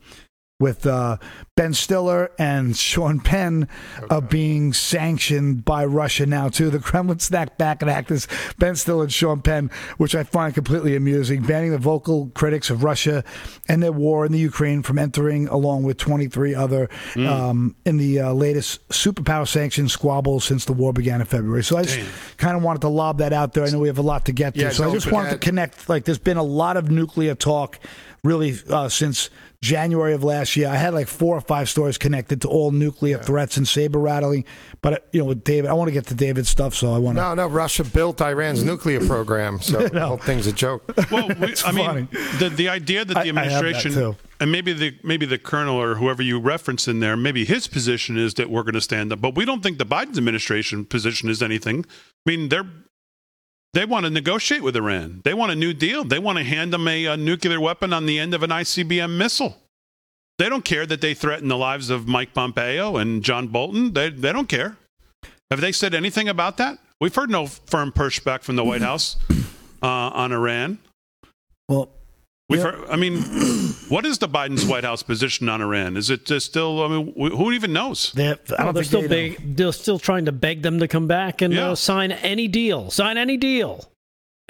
[0.61, 1.17] with uh,
[1.57, 3.67] Ben Stiller and Sean Penn
[4.09, 6.71] uh, being sanctioned by Russia now too.
[6.71, 10.95] The Kremlin snapped back at actors Ben Stiller and Sean Penn, which I find completely
[10.95, 13.25] amusing, banning the vocal critics of Russia
[13.69, 18.21] and their war in the Ukraine from entering, along with 23 other um, in the
[18.21, 21.65] uh, latest superpower sanctions squabble since the war began in February.
[21.65, 21.99] So I just
[22.37, 23.65] kind of wanted to lob that out there.
[23.65, 25.39] I know we have a lot to get to, Yeah, so I just wanted to
[25.39, 25.89] connect.
[25.89, 27.79] Like, there's been a lot of nuclear talk,
[28.25, 29.31] really, uh, since
[29.63, 30.69] January of last year.
[30.69, 34.45] I had like four or five stories connected to all nuclear threats and saber rattling.
[34.81, 36.99] But uh, you know, with David, I want to get to David's stuff, so I
[36.99, 37.23] want to.
[37.23, 40.83] No, no, Russia built Iran's nuclear program, so the whole thing's a joke.
[41.11, 44.17] Well, we, I mean, the the idea that the I- I have that administration too.
[44.41, 48.17] and maybe the maybe the colonel or whoever you reference in there, maybe his position
[48.17, 51.29] is that we're going to stand up, but we don't think the Biden administration position
[51.29, 51.85] is anything.
[52.27, 52.65] I mean, they're
[53.73, 55.21] they want to negotiate with Iran.
[55.25, 56.05] They want a new deal.
[56.05, 59.17] They want to hand them a, a nuclear weapon on the end of an ICBM
[59.17, 59.57] missile.
[60.39, 63.93] They don't care that they threaten the lives of Mike Pompeo and John Bolton.
[63.93, 64.77] They they don't care.
[65.51, 66.79] Have they said anything about that?
[67.01, 69.17] We've heard no firm pushback from the White House
[69.83, 70.79] uh, on Iran.
[71.69, 71.91] Well,
[72.51, 72.73] We've Yeah.
[72.73, 73.23] heard, I mean,
[73.89, 75.97] what is the Biden's White House position on Iran?
[75.97, 76.83] Is it uh, still?
[76.85, 78.11] I mean, who even knows?
[78.13, 79.37] they're, I Well, don't they're still they know.
[79.37, 81.71] beg, they're still trying to beg them to come back and Yeah.
[81.71, 83.85] uh, sign any deal, sign any deal.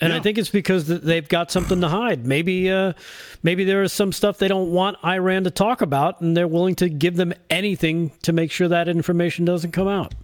[0.03, 2.25] And I think it's because they've got something to hide.
[2.25, 2.95] Maybe, uh,
[3.43, 6.75] maybe there is some stuff they don't want Iran to talk about, and they're willing
[6.77, 10.15] to give them anything to make sure that information doesn't come out.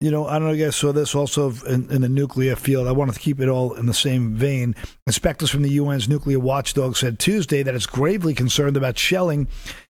[0.00, 2.56] You know, I don't know if you guys saw this also in, in the nuclear
[2.56, 2.88] field.
[2.88, 4.74] I wanted to keep it all in the same vein.
[5.06, 9.46] Inspectors from the UN's nuclear watchdog said Tuesday that it's gravely concerned about shelling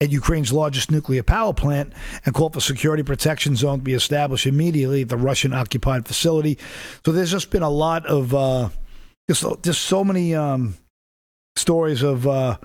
[0.02, 1.94] at Ukraine's largest nuclear power plant
[2.26, 6.58] and called for security protection zone to be established immediately at the Russian occupied facility.
[7.06, 8.70] So there's just been a lot of uh,
[9.30, 10.76] just just so many um,
[11.56, 12.28] stories of.
[12.28, 12.58] Uh,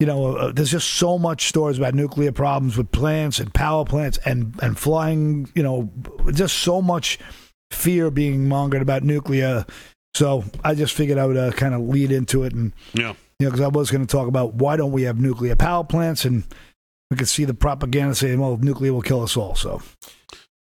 [0.00, 3.84] you know, uh, there's just so much stories about nuclear problems with plants and power
[3.84, 5.48] plants and and flying.
[5.54, 5.90] You know,
[6.32, 7.18] just so much
[7.70, 9.64] fear being mongered about nuclear.
[10.14, 13.12] So I just figured I would uh, kind of lead into it, and Yeah.
[13.38, 15.84] you know, because I was going to talk about why don't we have nuclear power
[15.84, 16.42] plants, and
[17.10, 19.82] we could see the propaganda saying, "Well, nuclear will kill us all." So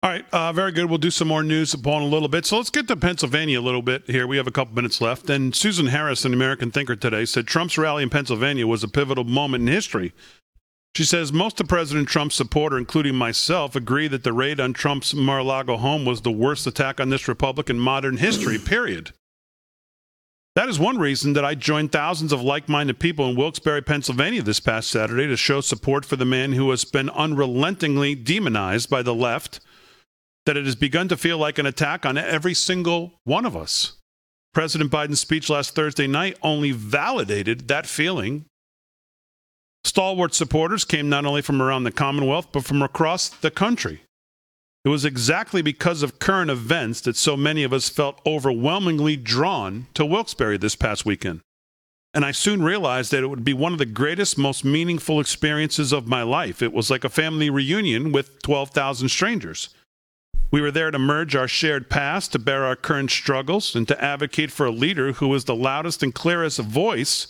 [0.02, 0.86] All right, uh, very good.
[0.86, 2.46] We'll do some more news upon a little bit.
[2.46, 4.26] So let's get to Pennsylvania a little bit here.
[4.26, 5.28] We have a couple minutes left.
[5.28, 9.24] And Susan Harris, an American thinker today, said Trump's rally in Pennsylvania was a pivotal
[9.24, 10.14] moment in history.
[10.96, 15.12] She says most of President Trump's supporter, including myself, agree that the raid on Trump's
[15.12, 18.58] Mar-a-Lago home was the worst attack on this republic in modern history.
[18.58, 19.12] Period.
[20.56, 24.42] That is one reason that I joined thousands of like minded people in Wilkes-Barre, Pennsylvania
[24.42, 29.02] this past Saturday to show support for the man who has been unrelentingly demonized by
[29.02, 29.60] the left,
[30.46, 33.94] that it has begun to feel like an attack on every single one of us.
[34.52, 38.44] President Biden's speech last Thursday night only validated that feeling.
[39.84, 44.02] Stalwart supporters came not only from around the Commonwealth, but from across the country.
[44.84, 49.86] It was exactly because of current events that so many of us felt overwhelmingly drawn
[49.94, 51.40] to Wilkes-Barre this past weekend.
[52.12, 55.92] And I soon realized that it would be one of the greatest, most meaningful experiences
[55.92, 56.60] of my life.
[56.60, 59.68] It was like a family reunion with 12,000 strangers.
[60.50, 64.02] We were there to merge our shared past, to bear our current struggles, and to
[64.02, 67.28] advocate for a leader who was the loudest and clearest voice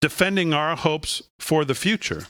[0.00, 2.26] defending our hopes for the future.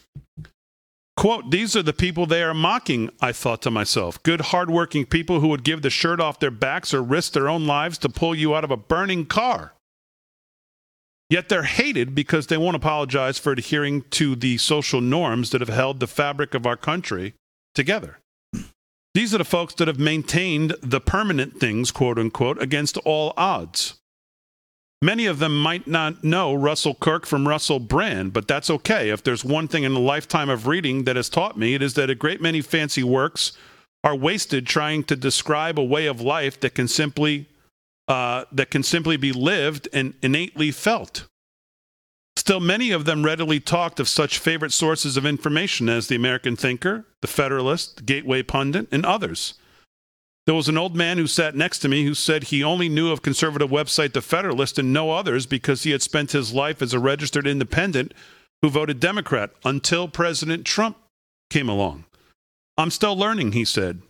[1.16, 4.22] Quote, these are the people they are mocking, I thought to myself.
[4.22, 7.66] Good, hardworking people who would give the shirt off their backs or risk their own
[7.66, 9.74] lives to pull you out of a burning car.
[11.28, 15.68] Yet they're hated because they won't apologize for adhering to the social norms that have
[15.68, 17.34] held the fabric of our country
[17.74, 18.18] together.
[19.14, 23.94] These are the folks that have maintained the permanent things, quote unquote, against all odds.
[25.02, 29.08] Many of them might not know Russell Kirk from Russell Brand, but that's okay.
[29.08, 31.94] If there's one thing in a lifetime of reading that has taught me, it is
[31.94, 33.52] that a great many fancy works
[34.04, 37.46] are wasted trying to describe a way of life that can simply
[38.08, 41.26] uh, that can simply be lived and innately felt.
[42.50, 46.56] Still, many of them readily talked of such favorite sources of information as the American
[46.56, 49.54] Thinker, the Federalist, the Gateway Pundit, and others.
[50.46, 53.12] There was an old man who sat next to me who said he only knew
[53.12, 56.92] of conservative website The Federalist and no others because he had spent his life as
[56.92, 58.14] a registered independent
[58.62, 60.96] who voted Democrat until President Trump
[61.50, 62.04] came along.
[62.76, 64.02] I'm still learning, he said.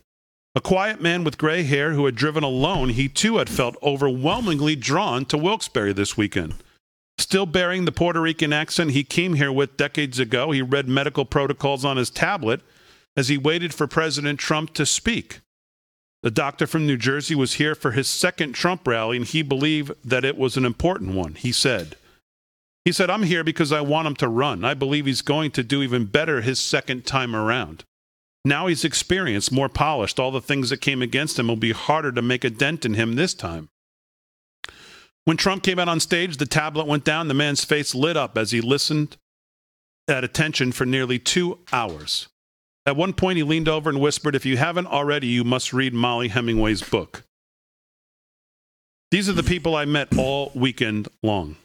[0.55, 4.75] A quiet man with gray hair who had driven alone, he too had felt overwhelmingly
[4.75, 6.55] drawn to Wilkes-Barre this weekend.
[7.21, 11.23] Still bearing the Puerto Rican accent he came here with decades ago, he read medical
[11.23, 12.61] protocols on his tablet
[13.15, 15.41] as he waited for President Trump to speak.
[16.23, 19.91] The doctor from New Jersey was here for his second Trump rally, and he believed
[20.03, 21.35] that it was an important one.
[21.35, 21.95] He said,
[22.85, 24.65] He said, I'm here because I want him to run.
[24.65, 27.83] I believe he's going to do even better his second time around.
[28.43, 30.19] Now he's experienced, more polished.
[30.19, 32.95] All the things that came against him will be harder to make a dent in
[32.95, 33.69] him this time.
[35.25, 37.27] When Trump came out on stage, the tablet went down.
[37.27, 39.17] The man's face lit up as he listened
[40.07, 42.27] at attention for nearly two hours.
[42.85, 45.93] At one point, he leaned over and whispered, If you haven't already, you must read
[45.93, 47.23] Mollie Hemingway's book.
[49.11, 51.57] These are the people I met all weekend long.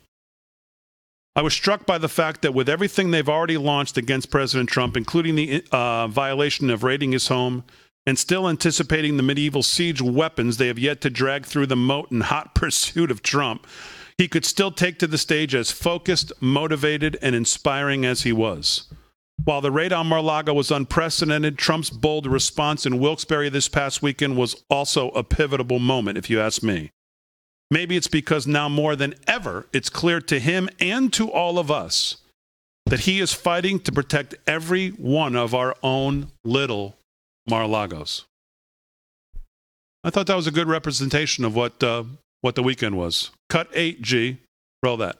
[1.35, 4.97] I was struck by the fact that with everything they've already launched against President Trump,
[4.97, 7.65] including the uh, violation of raiding his home,
[8.07, 12.11] and still anticipating the medieval siege weapons they have yet to drag through the moat
[12.13, 13.67] in hot pursuit of Trump,
[14.17, 18.85] he could still take to the stage as focused, motivated, and inspiring as he was.
[19.45, 24.37] While the raid on Mar-a-Lago was unprecedented, Trump's bold response in Wilkes-Barre this past weekend
[24.37, 26.91] was also a pivotal moment, if you ask me.
[27.71, 31.71] Maybe it's because now more than ever, it's clear to him and to all of
[31.71, 32.17] us
[32.87, 36.97] that he is fighting to protect every one of our own little
[37.49, 38.25] Mar-a-Lagos.
[40.05, 42.05] I thought that was a good representation of what uh,
[42.41, 43.31] what the weekend was.
[43.49, 44.39] Cut eight, G.
[44.83, 45.19] Roll that.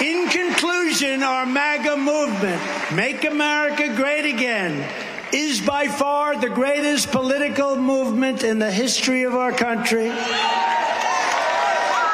[0.00, 2.60] In conclusion, our MAGA movement,
[2.94, 4.86] Make America Great Again,
[5.32, 10.10] is by far the greatest political movement in the history of our country.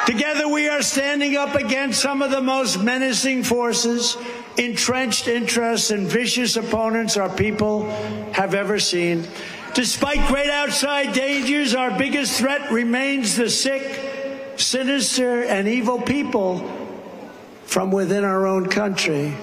[0.07, 4.15] Together, we are standing up against some of the most menacing forces,
[4.55, 7.89] entrenched interests, and vicious opponents our people
[8.31, 9.27] have ever seen.
[9.73, 16.59] Despite great outside dangers, our biggest threat remains the sick, sinister, and evil people
[17.65, 19.35] from within our own country.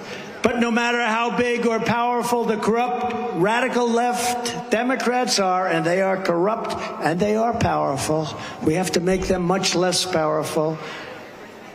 [0.44, 6.02] But no matter how big or powerful the corrupt radical left Democrats are, and they
[6.02, 8.28] are corrupt and they are powerful,
[8.62, 10.76] we have to make them much less powerful.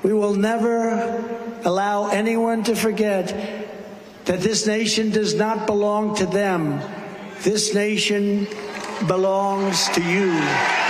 [0.04, 3.28] We will never allow anyone to forget
[4.26, 6.80] that this nation does not belong to them.
[7.42, 8.46] This nation
[9.08, 10.89] belongs to you.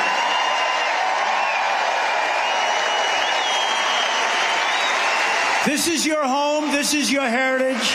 [5.65, 7.93] This is your home, this is your heritage,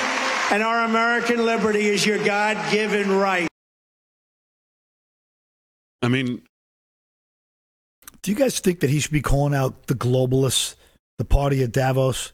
[0.53, 3.49] and our American liberty is your God given right.
[6.03, 6.43] I mean,
[8.23, 10.75] Do you guys think that he should be calling out the globalists,
[11.19, 12.33] the party at Davos?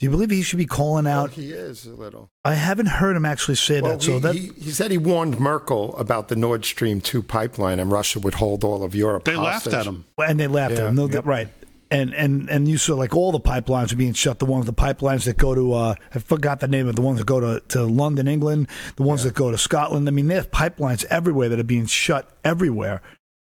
[0.00, 1.30] Do you believe he should be calling Well, out?
[1.30, 2.28] he is a little.
[2.44, 4.02] I haven't heard him actually say Well, that.
[4.02, 7.78] So he, that he, he said he warned Merkel about the Nord Stream 2 pipeline
[7.78, 9.24] and Russia would hold all of Europe.
[9.24, 10.04] they laughed at him.
[10.18, 10.94] and they laughed Yeah, at him.
[10.96, 11.24] No, yep.
[11.24, 11.48] right.
[11.92, 14.38] And and and you saw like all the pipelines are being shut.
[14.38, 17.18] The ones, the pipelines that go to uh, I forgot the name of the ones
[17.18, 18.68] that go to, to London, England.
[18.96, 20.08] The ones that go to Scotland.
[20.08, 23.02] I mean, there's pipelines everywhere that are being shut everywhere.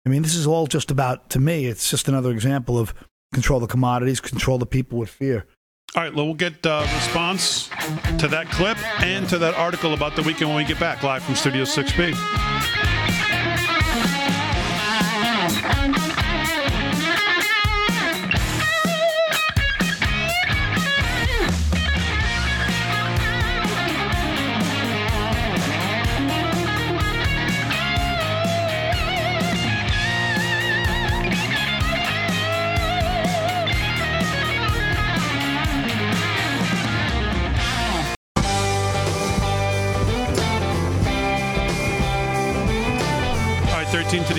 [0.05, 1.65] I mean, this is all just about to me.
[1.65, 2.93] It's just another example of
[3.33, 5.47] control the commodities, control the people with fear.
[5.97, 7.69] All right, well, we'll get uh, response
[8.19, 11.23] to that clip and to that article about the weekend when we get back live
[11.23, 12.15] from Studio 6B.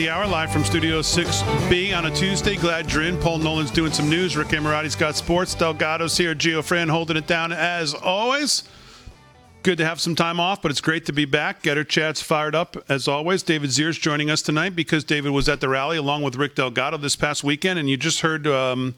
[0.05, 2.55] The hour, live from Studio 6B on a Tuesday.
[2.57, 3.19] Glad you're in.
[3.19, 4.37] Paul Nolan's doing some news.
[4.37, 5.55] Rick Emirati's got sports.
[5.55, 6.35] Delgado's here.
[6.35, 8.65] Gio Fran holding it down as always.
[9.63, 11.63] Good to have some time off, but it's great to be back.
[11.63, 13.41] Gettr Chat's fired up as always.
[13.41, 16.97] David Zier's joining us tonight because David was at the rally along with Rick Delgado
[16.97, 18.93] this past weekend, and you just heard um,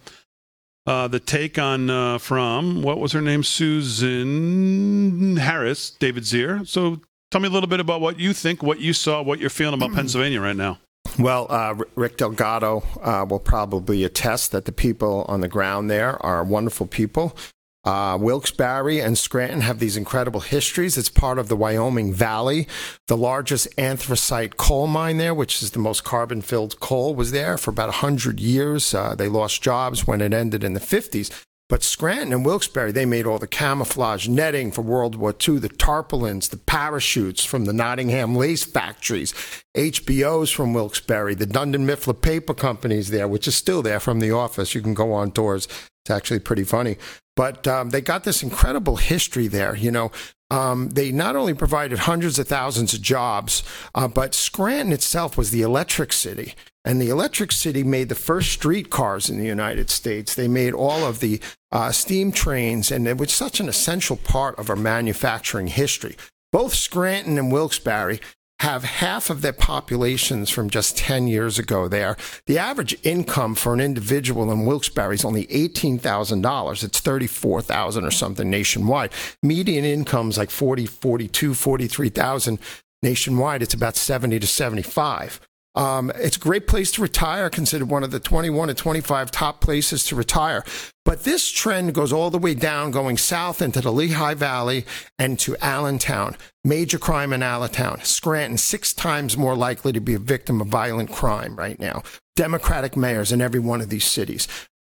[0.86, 6.68] uh, the take on uh, from what was her name, Susan Harris, David Zier.
[6.68, 7.00] So
[7.32, 9.74] tell me a little bit about what you think, what you saw, what you're feeling
[9.74, 10.80] about Pennsylvania right now.
[11.20, 16.24] Well, uh, Rick Delgado uh, will probably attest that the people on the ground there
[16.24, 17.36] are wonderful people.
[17.84, 20.98] Uh, Wilkes-Barre and Scranton have these incredible histories.
[20.98, 22.68] It's part of the Wyoming Valley.
[23.08, 27.72] The largest anthracite coal mine there, which is the most carbon-filled coal, was there for
[27.72, 28.94] about 100 years.
[28.94, 31.46] Uh, they lost jobs when it ended in the 50s.
[31.70, 35.68] But Scranton and Wilkes-Barre, they made all the camouflage netting for World War II, the
[35.68, 39.34] tarpaulins, the parachutes from the Nottingham lace factories,
[39.76, 44.32] HBOs from Wilkes-Barre, the Dunder Mifflin paper companies there, which is still there from the
[44.32, 44.74] office.
[44.74, 45.68] You can go on tours.
[46.06, 46.96] It's actually pretty funny.
[47.36, 49.76] But um, they got this incredible history there.
[49.76, 50.12] You know,
[50.50, 53.62] um, they not only provided hundreds of thousands of jobs,
[53.94, 56.56] uh, but Scranton itself was the electric city.
[56.86, 60.34] And the electric city made the first streetcars in the United States.
[60.34, 61.42] They made all of the
[61.72, 66.16] uh, steam trains, and it was such an essential part of our manufacturing history.
[66.52, 68.20] Both Scranton and Wilkes-Barre
[68.60, 72.18] have half of their populations from just 10 years ago there.
[72.48, 76.84] The average income for an individual in Wilkes-Barre is only $18,000.
[76.84, 79.12] It's 34,000 or something nationwide.
[79.44, 82.60] Median income is like 40, 42, 43,000
[83.04, 83.62] nationwide.
[83.62, 85.40] It's about 70 to 75.
[85.78, 89.62] Um, it's a great place to retire, considered one of the 21 to 25 top
[89.62, 90.66] places to retire.
[91.06, 94.88] But this trend goes all the way down, going south into the Lehigh Valley
[95.20, 96.36] and to Allentown.
[96.64, 98.02] Major crime in Allentown.
[98.04, 102.02] Scranton, six times more likely to be a victim of violent crime right now.
[102.36, 104.48] Democratic mayors in every one of these cities.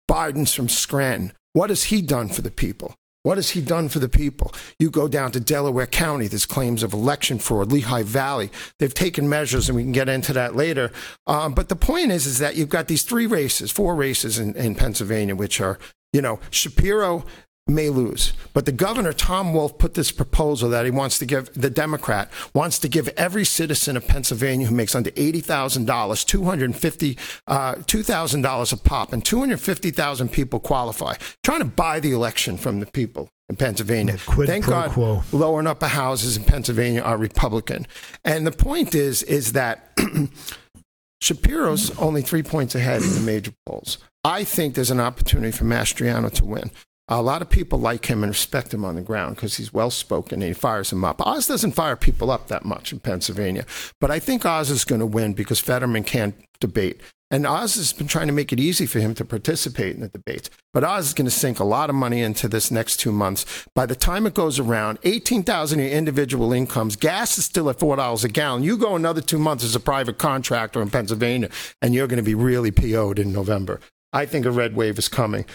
[0.10, 1.34] Biden's from Scranton.
[1.52, 2.96] What has he done for the people?
[3.24, 4.54] What has he done for the people?
[4.80, 8.50] You go down to Delaware County, there's claims of election fraud, Lehigh Valley.
[8.80, 10.92] They've taken measures, and we can get into that later.
[11.26, 14.56] Um, but the point is, is that you've got these three races, four races in,
[14.56, 15.78] in Pennsylvania, which are,
[16.14, 17.26] you know, Shapiro,
[17.68, 18.34] may lose.
[18.54, 22.32] But the governor, Tom Wolf, put this proposal that he wants to give, the Democrat
[22.54, 28.78] wants to give every citizen of Pennsylvania who makes under $80,000, 250, uh, $2,000 a
[28.78, 31.16] pop, and 250,000 people qualify.
[31.44, 34.18] Trying to buy the election from the people in Pennsylvania.
[34.26, 35.24] Quid Thank God quo.
[35.32, 37.88] lower and upper houses in Pennsylvania are Republican.
[38.26, 39.98] And the point is, is that
[41.22, 43.98] Shapiro's only three points ahead in the major polls.
[44.24, 46.72] I think there's an opportunity for Mastriano to win.
[47.10, 49.90] A lot of people like him and respect him on the ground because he's well
[49.90, 51.26] spoken and he fires them up.
[51.26, 53.66] Oz doesn't fire people up that much in Pennsylvania,
[54.02, 57.00] but I think Oz is going to win because Fetterman can't debate.
[57.30, 60.08] And Oz has been trying to make it easy for him to participate in the
[60.08, 60.50] debates.
[60.74, 63.66] But Oz is going to sink a lot of money into this next two months.
[63.74, 66.96] By the time it goes around, 18,000 in individual incomes.
[66.96, 68.64] Gas is still at $4 a gallon.
[68.64, 71.50] You go another two months as a private contractor in Pennsylvania,
[71.82, 73.82] and you're going to be really PO'd in November.
[74.14, 75.46] I think a red wave is coming.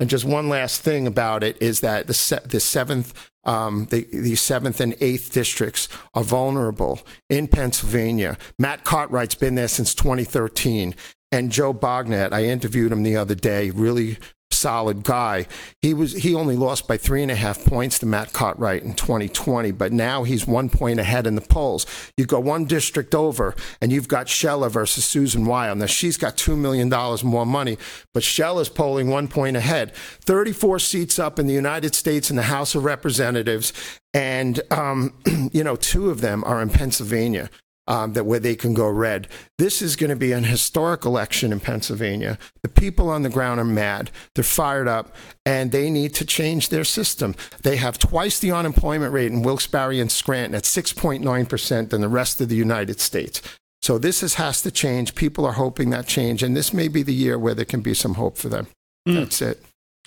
[0.00, 4.06] And just one last thing about it is that the, se- the seventh, um, the,
[4.12, 8.36] the seventh and eighth districts are vulnerable in Pennsylvania.
[8.58, 10.94] Matt Cartwright's been there since 2013.
[11.30, 14.18] And Joe Bognet, I interviewed him the other day, really
[14.62, 15.46] solid guy.
[15.82, 18.94] He was he only lost by three and a half points to Matt Cartwright in
[18.94, 21.84] 2020, but now he's one point ahead in the polls.
[22.16, 25.78] You go one district over, and you've got Scheller versus Susan Wild.
[25.78, 27.76] Now she's got two million dollars more money,
[28.14, 29.94] but Scheller's polling one point ahead.
[29.94, 33.72] 34 seats up in the United States in the House of Representatives,
[34.14, 35.12] and um,
[35.52, 37.50] you know two of them are in Pennsylvania
[37.86, 39.28] um, that where they can go red.
[39.58, 42.38] This is going to be an historic election in Pennsylvania.
[42.62, 44.10] The people on the ground are mad.
[44.34, 45.14] They're fired up,
[45.44, 47.34] and they need to change their system.
[47.62, 52.08] They have twice the unemployment rate in Wilkes-Barre and Scranton at 6.9 percent than the
[52.08, 53.42] rest of the United States.
[53.82, 55.16] So this is, has to change.
[55.16, 57.94] People are hoping that change, and this may be the year where there can be
[57.94, 58.68] some hope for them.
[59.04, 59.60] That's it.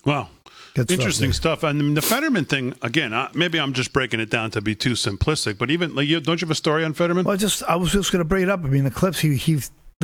[0.05, 0.29] Wow.
[0.75, 1.35] Good Interesting Dave.
[1.35, 1.63] stuff.
[1.63, 4.91] And the Fetterman thing, again, uh, maybe I'm just breaking it down to be too
[4.91, 7.23] simplistic, but even, like, you, don't you have a story on Fetterman?
[7.23, 8.59] Well, I just I was just going to bring it up.
[8.63, 9.59] I mean, the clips he he,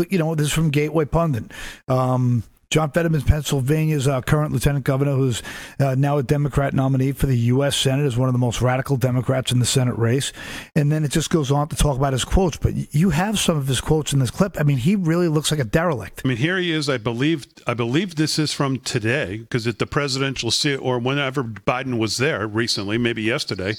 [0.10, 1.52] you know, this is from Gateway Pundit.
[1.90, 5.44] Um, John Fetterman, Pennsylvania's uh, current lieutenant governor, who's
[5.78, 7.76] uh, now a Democrat nominee for the U.S.
[7.76, 10.32] Senate, is one of the most radical Democrats in the Senate race.
[10.74, 12.56] And then it just goes on to talk about his quotes.
[12.56, 14.58] But you have some of his quotes in this clip.
[14.58, 16.22] I mean, he really looks like a derelict.
[16.24, 16.88] I mean, here he is.
[16.88, 17.46] I believe.
[17.68, 22.20] I believe this is from today because at the presidential se- or whenever Biden was
[22.20, 23.74] there recently, maybe yesterday.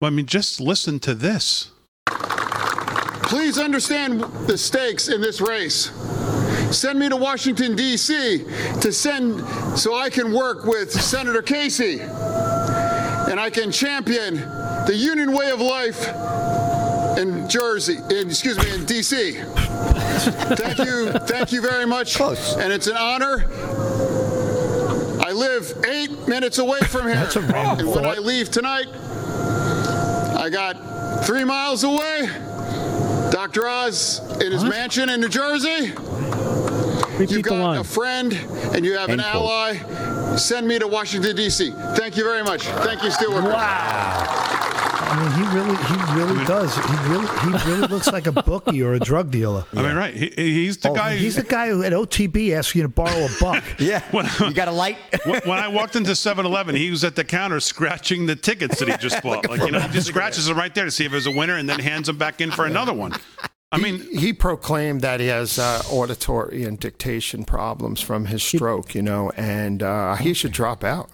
[0.00, 1.72] Well, I mean, just listen to this.
[2.06, 5.90] Please understand the stakes in this race.
[6.72, 8.44] Send me to Washington, D.C.
[8.80, 9.46] to send
[9.78, 14.36] so I can work with Senator Casey and I can champion
[14.86, 16.08] the Union way of life
[17.18, 19.32] in Jersey, in, excuse me, in D.C.
[19.42, 22.14] Thank you, thank you very much.
[22.14, 22.56] Close.
[22.56, 23.44] And it's an honor.
[25.20, 27.14] I live eight minutes away from here.
[27.14, 28.88] That's a random and when I leave tonight,
[30.36, 32.28] I got three miles away.
[33.30, 33.66] Dr.
[33.66, 35.92] Oz in his mansion in New Jersey.
[37.22, 37.78] Repeat You've got line.
[37.80, 38.32] a friend
[38.74, 39.34] and you have an quote.
[39.34, 40.36] ally.
[40.36, 41.70] Send me to Washington, D.C.
[41.96, 42.62] Thank you very much.
[42.62, 43.44] Thank you, Stuart.
[43.44, 46.74] I mean, he really he really does.
[46.74, 49.64] He really he really looks like a bookie or a drug dealer.
[49.76, 50.14] I mean, right?
[50.14, 51.16] He, he's the Oh, guy.
[51.16, 53.62] he's the guy who at OTB asks you to borrow a buck.
[53.78, 54.02] Yeah.
[54.40, 54.96] you got a light?
[55.26, 58.88] when when I walked into 7-Eleven, he was at the counter scratching the tickets that
[58.88, 59.46] he just bought.
[59.50, 61.56] Like, you know, he just scratches them right there to see if there's a winner,
[61.58, 63.12] and then hands them back in for another one.
[63.72, 68.94] I mean, he proclaimed that he has uh, auditory and dictation problems from his stroke,
[68.94, 71.08] you know, and uh, he should drop out.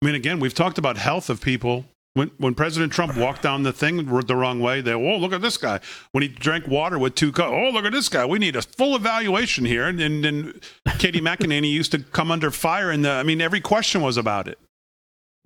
[0.00, 3.64] I mean, again, we've talked about health of people When, when President Trump walked down
[3.64, 5.80] the thing the wrong way, they oh look at this guy.
[6.12, 8.24] When he drank water with two cups, oh look at this guy.
[8.24, 9.88] We need a full evaluation here.
[9.88, 10.60] And then
[10.98, 14.58] Katie McEnany used to come under fire, and I mean every question was about it.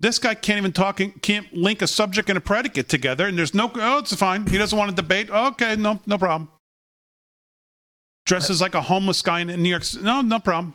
[0.01, 3.53] This guy can't even talk, can't link a subject and a predicate together, and there's
[3.53, 3.69] no.
[3.75, 4.45] Oh, it's fine.
[4.47, 5.29] He doesn't want to debate.
[5.29, 6.49] Okay, no, no problem.
[8.25, 9.83] Dresses like a homeless guy in New York.
[10.01, 10.73] No, no problem.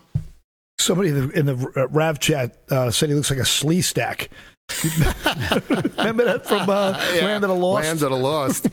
[0.78, 4.28] Somebody in the, in the uh, Rav chat uh, said he looks like a Sleestak.
[5.98, 7.24] Remember that from uh, Yeah.
[7.24, 7.84] Land of the Lost?
[7.84, 8.68] Land of the Lost.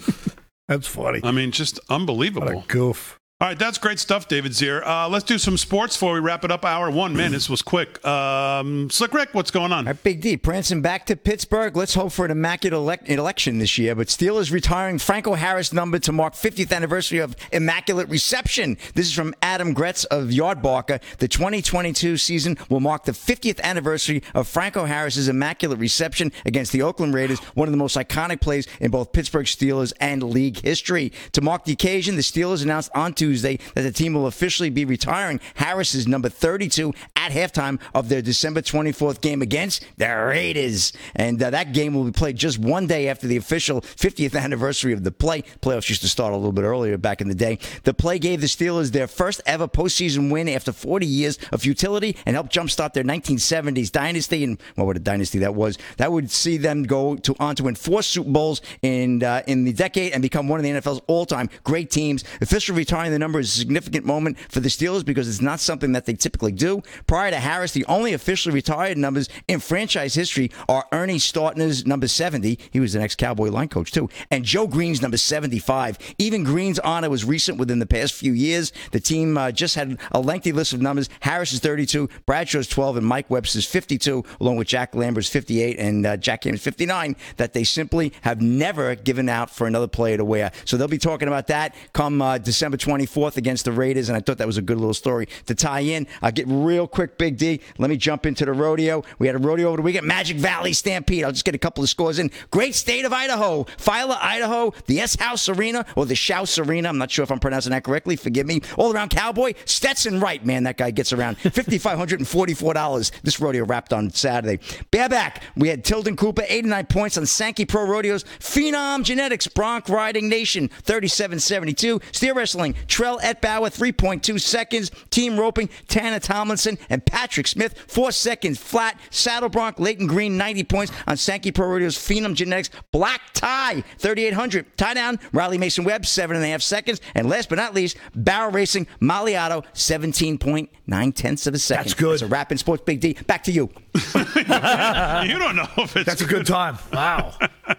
[0.67, 1.21] That's funny.
[1.23, 2.47] I mean, just unbelievable.
[2.47, 3.19] What a goof.
[3.41, 4.85] All right, that's great stuff, David Zier.
[4.85, 6.63] Uh, let's do some sports before we wrap it up.
[6.63, 8.05] Hour one, man, this was quick.
[8.05, 9.85] Um, Slick Rick, what's going on?
[9.85, 11.75] Right, Big D, prancing back to Pittsburgh.
[11.75, 13.95] Let's hope for an immaculate elec- election this year.
[13.95, 18.77] But Steelers retiring Franco Harris number to mark 50th anniversary of Immaculate Reception.
[18.93, 21.01] This is from Adam Gretz of Yardbarker.
[21.17, 26.83] The 2022 season will mark the 50th anniversary of Franco Harris's Immaculate Reception against the
[26.83, 31.11] Oakland Raiders, one of the most iconic plays in both Pittsburgh Steelers and league history.
[31.31, 34.85] To mark the occasion, the Steelers announced on Tuesday that the team will officially be
[34.85, 35.39] retiring.
[35.55, 40.91] Harris's number 32 at halftime of their December 24th game against the Raiders.
[41.15, 44.93] And uh, that game will be played just one day after the official 50th anniversary
[44.93, 45.43] of the play.
[45.61, 47.59] Playoffs used to start a little bit earlier back in the day.
[47.83, 52.17] The play gave the Steelers their first ever postseason win after 40 years of futility
[52.25, 54.43] and helped jumpstart their 1970s dynasty.
[54.43, 55.77] And well, what a dynasty that was.
[55.97, 59.63] That would see them go to on to win four Super Bowls in uh, in
[59.63, 62.23] the decade and become one of the NFL's all-time great teams.
[62.41, 65.91] Officially retiring the number is a significant moment for the Steelers because it's not something
[65.91, 66.81] that they typically do.
[67.11, 72.07] Prior to Harris, the only officially retired numbers in franchise history are Ernie Stautner's number
[72.07, 72.57] 70.
[72.71, 75.97] He was the next Cowboy line coach too, and Joe Greene's number 75.
[76.17, 78.71] Even Greene's honor was recent within the past few years.
[78.93, 81.09] The team uh, just had a lengthy list of numbers.
[81.19, 86.05] Harris is 32, Bradshaw's 12, and Mike Webster's 52, along with Jack Lambert's 58 and
[86.05, 87.17] uh, Jack Ham's 59.
[87.35, 90.53] That they simply have never given out for another player to wear.
[90.63, 94.21] So they'll be talking about that come uh, December 24th against the Raiders, and I
[94.21, 96.07] thought that was a good little story to tie in.
[96.21, 97.61] I'll get real quick, Big D.
[97.77, 99.03] Let me jump into the rodeo.
[99.19, 101.23] We had a rodeo over the weekend, Magic Valley Stampede.
[101.23, 102.31] I'll just get a couple of scores in.
[102.51, 106.89] Great state of Idaho, Filer, Idaho, the S House Arena or the Shouse Arena.
[106.89, 108.15] I'm not sure if I'm pronouncing that correctly.
[108.15, 108.61] Forgive me.
[108.77, 111.37] All around Cowboy, Stetson Wright, man, that guy gets around.
[111.43, 113.11] $5,544.
[113.21, 114.59] This rodeo wrapped on Saturday.
[114.91, 118.23] Bareback, we had Tilden Hooper, 89 points on Sankey Pro Rodeos.
[118.39, 122.01] Phenom Genetics, Bronc Riding Nation, 37.72.
[122.13, 124.91] Steer Wrestling, Trell Etbauer, 3.2 seconds.
[125.09, 128.99] Team Roping, Tanner Tomlinson and Patrick Smith, 4 seconds flat.
[129.09, 131.97] Saddle Bronc, Layton Green, 90 points on Sankey Pro Rodeos.
[131.97, 134.77] Phenom Genetics, Black Tie, 3,800.
[134.77, 137.01] Tie down, Riley Mason Webb, 7.5 seconds.
[137.15, 141.85] And last but not least, Barrel Racing, Maliato, 17.9 tenths of a second.
[141.85, 142.13] That's good.
[142.13, 143.13] It's a wrap in sports, Big D.
[143.25, 143.69] Back to you.
[143.95, 146.77] you don't know if it's That's a good time.
[146.91, 147.33] Wow.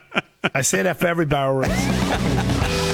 [0.55, 2.89] I say that for every barrel race.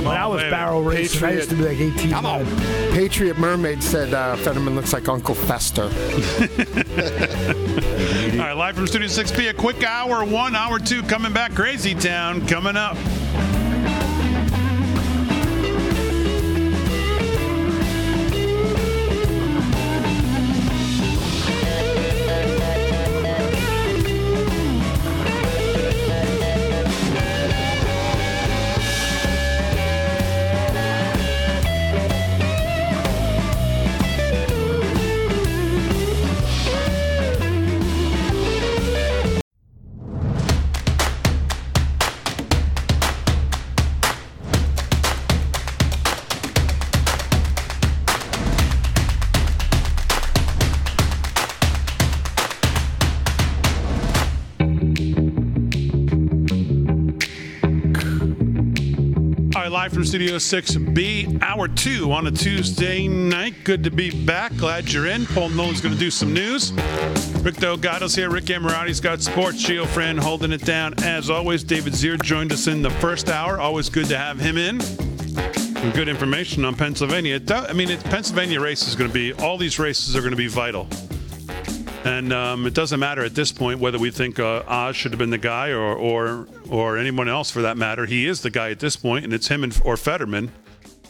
[0.00, 0.50] Come When on, I was baby.
[0.50, 2.10] barrel racing, I used to be like 18.
[2.10, 2.46] Come on.
[2.92, 5.82] Patriot Mermaid said uh, Fetterman looks like Uncle Fester.
[5.90, 5.90] All
[8.46, 11.54] right, live from Studio 6B, a quick hour one, hour two, coming back.
[11.54, 12.96] Crazy Town coming up.
[59.80, 63.54] Live from Studio 6B, hour two on a Tuesday night.
[63.64, 64.54] Good to be back.
[64.58, 65.24] Glad you're in.
[65.24, 66.72] Paul Nolan's going to do some news.
[67.40, 68.28] Rick Delgado's here.
[68.28, 69.64] Rick Amorati's got sports.
[69.64, 70.92] Gio Friend holding it down.
[71.02, 73.58] As always, David Zier joined us in the first hour.
[73.58, 74.76] Always good to have him in.
[74.76, 77.40] With good information on Pennsylvania.
[77.48, 80.48] I mean, Pennsylvania race is going to be, all these races are going to be
[80.48, 80.88] vital.
[82.04, 85.18] And um, it doesn't matter at this point whether we think uh, Oz should have
[85.18, 88.06] been the guy or, or or anyone else for that matter.
[88.06, 90.50] He is the guy at this point, and it's him and, or Fetterman.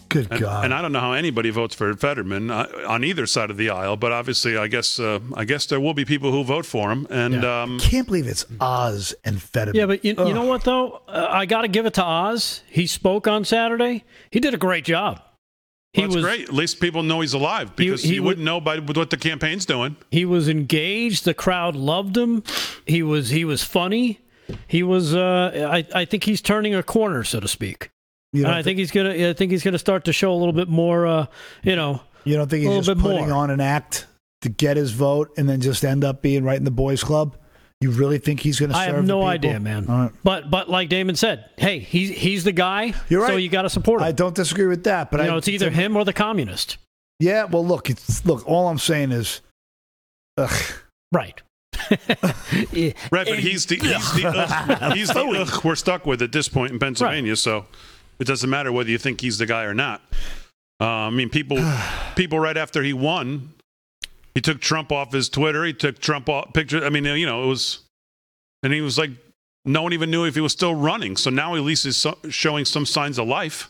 [0.09, 0.65] Good And, God.
[0.65, 3.71] and I don't know how anybody votes for Fetterman uh, on either side of the
[3.71, 6.91] aisle, but obviously, I guess uh, I guess there will be people who vote for
[6.91, 7.07] him.
[7.09, 9.77] And um, Can't believe it's Oz and Fetterman.
[9.79, 11.03] Yeah, but you, you know what though?
[11.07, 12.65] Uh, I got to give it to Oz.
[12.69, 14.03] He spoke on Saturday.
[14.33, 15.23] He did a great job.
[15.93, 16.43] He Well, that's was great.
[16.49, 19.17] At least people know he's alive because he you would- wouldn't know by what the
[19.17, 19.97] campaign's doing.
[20.11, 21.25] he was engaged.
[21.25, 22.45] The crowd loved him.
[22.87, 24.21] He was he was funny.
[24.69, 25.15] He was.
[25.15, 27.91] Uh, I I think he's turning a corner, so to speak.
[28.33, 29.29] You And I thi- think he's gonna.
[29.31, 31.07] I think he's gonna start to show a little bit more.
[31.07, 31.27] Uh,
[31.65, 33.33] you know, you don't think he's just putting more.
[33.37, 34.07] on an act
[34.43, 37.37] to get his vote and then just end up being right in the boys' club?
[37.81, 39.29] You really think he's going to I have no people?
[39.29, 39.89] idea, man.
[39.89, 40.13] All right.
[40.23, 42.93] But but like Damon said, hey, he's he's the guy.
[43.09, 43.31] You're right.
[43.31, 44.07] So you got to support him.
[44.07, 46.77] I don't disagree with that, but you I, know, it's either him or the communist.
[47.19, 48.47] Yeah, well, look, it's, look.
[48.49, 49.41] All I'm saying is,
[50.39, 50.51] ugh,
[51.13, 51.41] Right.
[51.91, 54.27] Right, but he's the he's the
[54.81, 57.37] ugh, he's the ugh we're stuck with at this point in Pennsylvania.
[57.37, 57.67] So
[58.19, 60.03] it doesn't matter whether you think he's the guy or not.
[60.81, 61.59] Uh, I mean, people
[62.17, 63.55] people right after he won,
[64.41, 65.67] he took Trump off his Twitter.
[65.67, 66.83] He took Trump off pictures.
[66.83, 67.81] I mean, you know, it was,
[68.63, 69.11] and he was like,
[69.67, 71.19] no one even knew if he was still running.
[71.19, 73.69] So now at least he's so, showing some signs of life.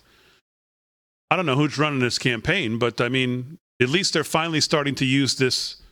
[1.28, 4.94] I don't know who's running this campaign, but I mean, at least they're finally starting
[4.94, 5.82] to use this.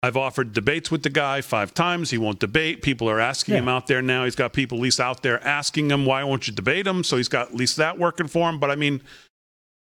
[0.00, 2.10] I've offered debates with the guy five times.
[2.10, 2.82] He won't debate.
[2.82, 4.22] People are asking him out there now.
[4.26, 7.02] He's got people at least out there asking him, why won't you debate him?
[7.02, 8.60] So he's got at least that working for him.
[8.60, 9.02] But I mean,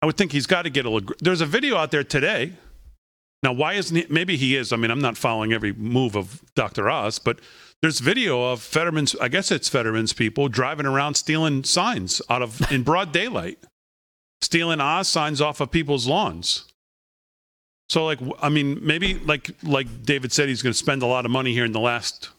[0.01, 1.01] I would think he's got to get a.
[1.19, 2.53] There's a video out there today.
[3.41, 4.05] Now, why isn't he?
[4.09, 4.73] Maybe he is.
[4.73, 6.89] I mean, I'm not following every move of Dr.
[6.89, 7.39] Oz, but
[7.81, 12.69] there's video of Fetterman's, I guess it's Fetterman's people driving around stealing signs out of
[12.71, 13.59] in broad daylight,
[14.41, 16.65] stealing Oz signs off of people's lawns.
[17.87, 21.25] So, like, I mean, maybe like like David said, he's going to spend a lot
[21.25, 22.29] of money here in the last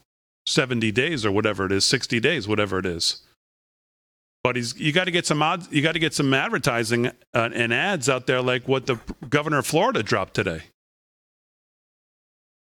[0.45, 3.21] 70 days or whatever it is, 60 days, whatever it is.
[4.43, 7.49] But he's you got to get some odds, you got to get some advertising uh,
[7.53, 8.99] and ads out there, like what the
[9.29, 10.63] governor of Florida dropped today.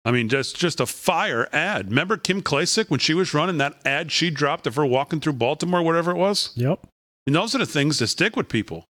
[0.05, 1.91] I mean, just just a fire ad.
[1.91, 5.35] Remember Kim Klacik when she was running that ad she dropped of her walking through
[5.35, 6.51] Baltimore, whatever it was.
[6.57, 6.87] Yep.
[7.27, 8.85] And those are the things that stick with people.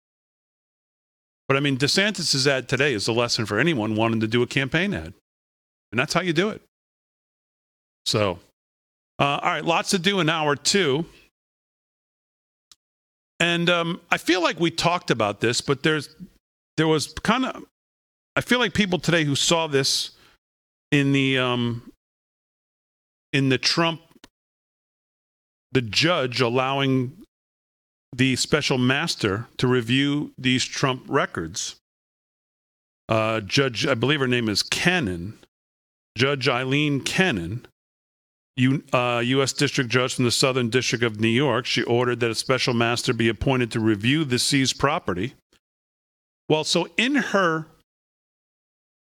[1.47, 4.47] But I mean, DeSantis' ad today is a lesson for anyone wanting to do a
[4.47, 5.15] campaign ad.
[5.91, 6.61] And that's how you do it.
[8.05, 8.39] So,
[9.19, 11.07] uh, all right, lots to do in hour two.
[13.41, 16.15] And um, I feel like we talked about this, but there's
[16.77, 17.65] there was kind of
[18.37, 20.11] I feel like people today who saw this
[20.91, 21.91] in the um,
[23.33, 24.01] in the Trump
[25.73, 27.13] the judge allowing
[28.15, 31.77] the special master to review these Trump records.
[33.09, 35.39] Uh, Judge, I believe her name is Cannon,
[36.17, 37.67] Judge Aileen Cannon,
[38.57, 39.53] U, uh, U.S.
[39.53, 41.65] District Judge from the Southern District of New York.
[41.65, 45.35] She ordered that a special master be appointed to review the seized property.
[46.49, 47.67] Well, so in her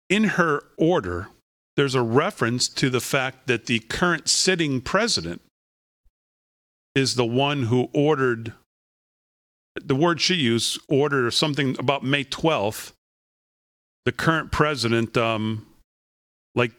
[0.09, 1.29] in her order,
[1.75, 5.41] there's a reference to the fact that the current sitting president
[6.95, 8.53] is the one who ordered
[9.75, 12.91] the word she used ordered or something about May 12th.
[14.05, 15.65] The current president, um,
[16.55, 16.71] like,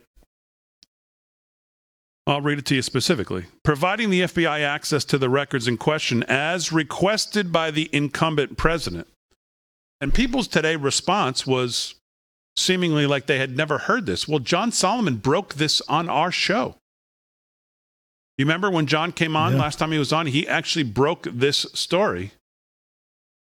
[2.27, 3.47] I'll read it to you specifically.
[3.65, 9.09] Providing the FBI access to the records in question as requested by the incumbent president.
[10.01, 11.95] And people's today response was
[12.57, 14.29] seemingly like they had never heard this.
[14.29, 16.77] Well, John Solomon broke this on our show.
[18.39, 19.61] You remember when John came on Yeah.
[19.61, 20.27] last time he was on?
[20.27, 22.33] He actually broke this story.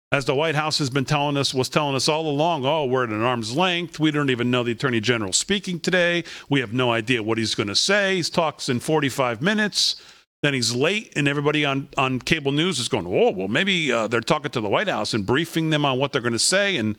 [0.10, 3.04] As the White House has been telling us, was telling us all along, oh, we're
[3.04, 4.00] at an arm's length.
[4.00, 6.24] We don't even know the Attorney General speaking today.
[6.48, 8.18] We have no idea what he's going to say.
[8.18, 9.98] He talks in 45 minutes.
[10.44, 14.08] Then he's late, and everybody on, on cable news is going, oh, well, maybe uh,
[14.08, 16.78] they're talking to the White House and briefing them on what they're going to say.
[16.78, 16.96] And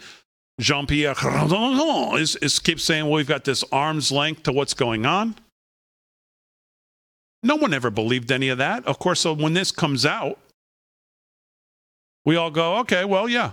[0.60, 1.14] Jean Pierre
[2.18, 5.36] is, is keeps saying, well, we've got this arm's length to what's going on.
[7.42, 8.84] No one ever believed any of that.
[8.84, 10.38] Of course, so when this comes out,
[12.24, 13.52] we all go, okay, well, yeah.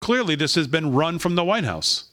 [0.00, 2.10] Clearly, this has been run from the White House.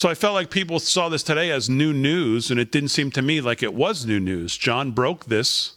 [0.00, 3.10] So I felt like people saw this today as new news, and it didn't seem
[3.12, 4.56] to me like it was new news.
[4.56, 5.72] John broke this.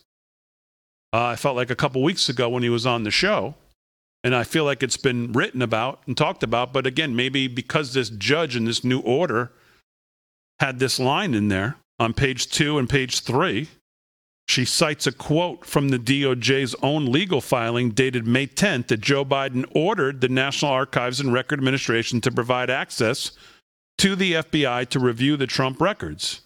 [1.11, 3.55] Uh, I felt like a couple weeks ago when he was on the show,
[4.23, 6.73] and I feel like it's been written about and talked about.
[6.73, 9.51] But again, maybe because this judge in this new order
[10.59, 13.69] had this line in there on page two and page three,
[14.47, 19.23] she cites a quote from the DOJ's own legal filing dated May 10th that Joe
[19.23, 23.31] Biden ordered the National Archives and Record Administration to provide access
[23.99, 26.41] to the FBI to review the Trump records.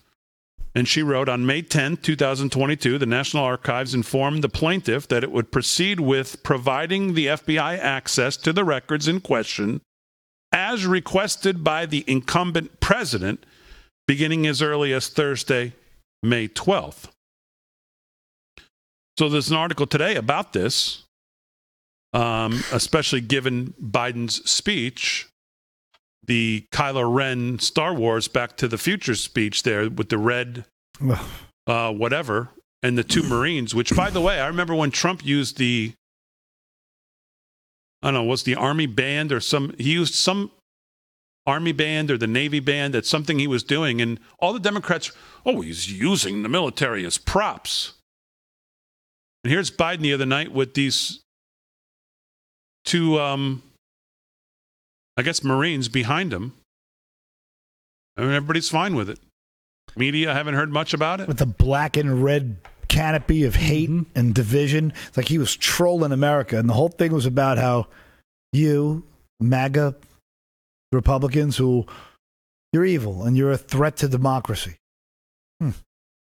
[0.76, 5.32] And she wrote on May 10, 2022, the National Archives informed the plaintiff that it
[5.32, 9.82] would proceed with providing the FBI access to the records in question
[10.52, 13.46] as requested by the incumbent president
[14.08, 15.74] beginning as early as Thursday,
[16.24, 17.10] May 12th.
[19.18, 21.04] So there's an article today about this.
[22.14, 25.28] um, especially given Biden's speech,
[26.26, 30.66] the Kylo Ren Star Wars Back to the Future speech there with the red,
[31.68, 32.50] uh, whatever,
[32.82, 33.76] and the two Marines.
[33.76, 35.94] Which, by the way, I remember when Trump used the,
[38.02, 39.74] I don't know, was the Army band or some?
[39.78, 40.52] He used some
[41.46, 42.94] Army band or the Navy band.
[42.94, 45.12] That's something he was doing, and all the Democrats,
[45.46, 47.94] oh, he's using the military as props.
[49.44, 51.20] And here's Biden the other night with these
[52.86, 53.62] two, um,
[55.18, 56.54] I guess, Marines behind him.
[58.18, 59.20] I mean, everybody's fine with it.
[59.96, 61.28] Media, I haven't heard much about it.
[61.28, 62.58] With the black and red
[62.88, 64.18] canopy of hate Mm-hmm.
[64.20, 64.94] and division.
[65.08, 66.58] It's like he was trolling America.
[66.58, 67.88] And the whole thing was about how
[68.52, 69.04] you,
[69.40, 69.96] MAGA
[70.92, 71.86] Republicans, who
[72.72, 74.76] you're evil and you're a threat to democracy.
[75.60, 75.72] Hmm.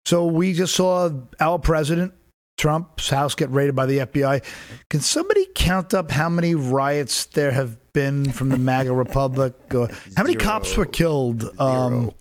[0.05, 1.09] So we just saw
[1.39, 2.13] our president,
[2.61, 4.43] Trump's house, get raided by the FBI.
[4.91, 9.55] Can somebody count up how many riots there have been from the MAGA Republic?
[9.73, 11.43] Or how many cops were killed?
[11.59, 12.11] Um,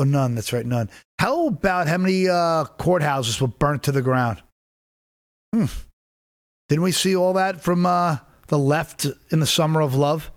[0.00, 0.36] oh, none.
[0.36, 0.88] That's right, none.
[1.18, 4.42] How about how many uh, courthouses were burnt to the ground?
[5.52, 5.66] Hmm.
[6.70, 8.18] Didn't we see all that from uh,
[8.48, 10.30] the left in the summer of love?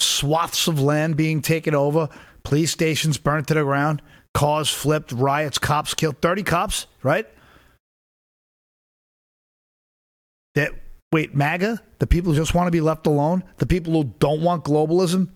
[0.00, 2.10] Swaths of land being taken over,
[2.42, 4.02] police stations burnt to the ground,
[4.34, 7.26] cars flipped, riots, cops killed, 30 cops, right?
[10.56, 10.72] That
[11.12, 14.42] wait, MAGA, the people who just want to be left alone, the people who don't
[14.42, 15.28] want globalism,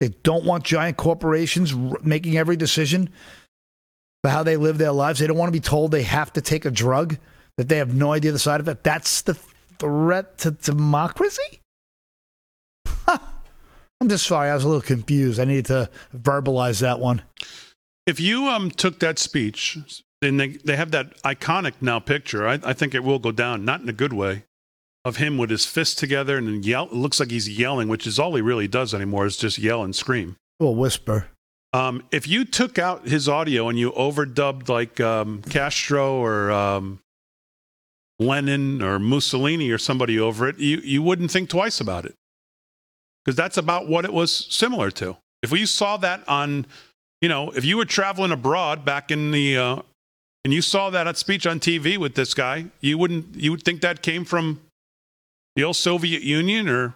[0.00, 3.10] they don't want giant corporations r- making every decision
[4.24, 5.18] for how they live their lives.
[5.18, 7.18] They don't want to be told they have to take a drug
[7.58, 8.82] that they have no idea the side effect.
[8.82, 9.34] That's the
[9.78, 11.60] threat to democracy?
[13.06, 14.48] I'm just sorry.
[14.48, 15.38] I was a little confused.
[15.38, 17.22] I needed to verbalize that one.
[18.06, 19.76] If you um took that speech,
[20.22, 23.64] and they they have that iconic now picture, I, I think it will go down,
[23.64, 24.44] not in a good way,
[25.04, 26.86] of him with his fists together and yell.
[26.86, 29.82] It looks like he's yelling, which is all he really does anymore is just yell
[29.82, 30.36] and scream.
[30.58, 31.28] Well, whisper.
[31.72, 36.98] Um, if you took out his audio and you overdubbed like um, Castro or um,
[38.18, 42.14] Lenin or Mussolini or somebody over it, you, you wouldn't think twice about it.
[43.24, 45.16] Because that's about what it was similar to.
[45.42, 46.66] If we saw that on,
[47.20, 49.82] you know, if you were traveling abroad back in the, uh,
[50.44, 53.80] and you saw that speech on TV with this guy, you wouldn't, you would think
[53.82, 54.60] that came from
[55.56, 56.94] the old Soviet Union or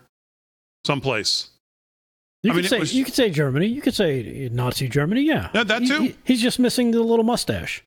[0.87, 1.51] someplace.
[2.43, 3.67] You I could mean, say was- you could say Germany.
[3.67, 5.23] You could say Nazi Germany.
[5.23, 6.03] Yeah, Yeah, that too.
[6.03, 7.83] he- he's just missing the little mustache.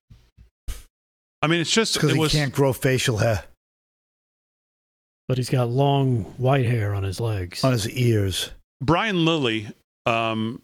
[1.42, 3.44] I mean, it's just, Because it he was, can't grow facial hair
[5.28, 7.64] But he's got long white hair on his legs.
[7.64, 8.50] on his ears.
[8.82, 9.68] Brian Lilley
[10.08, 10.62] um,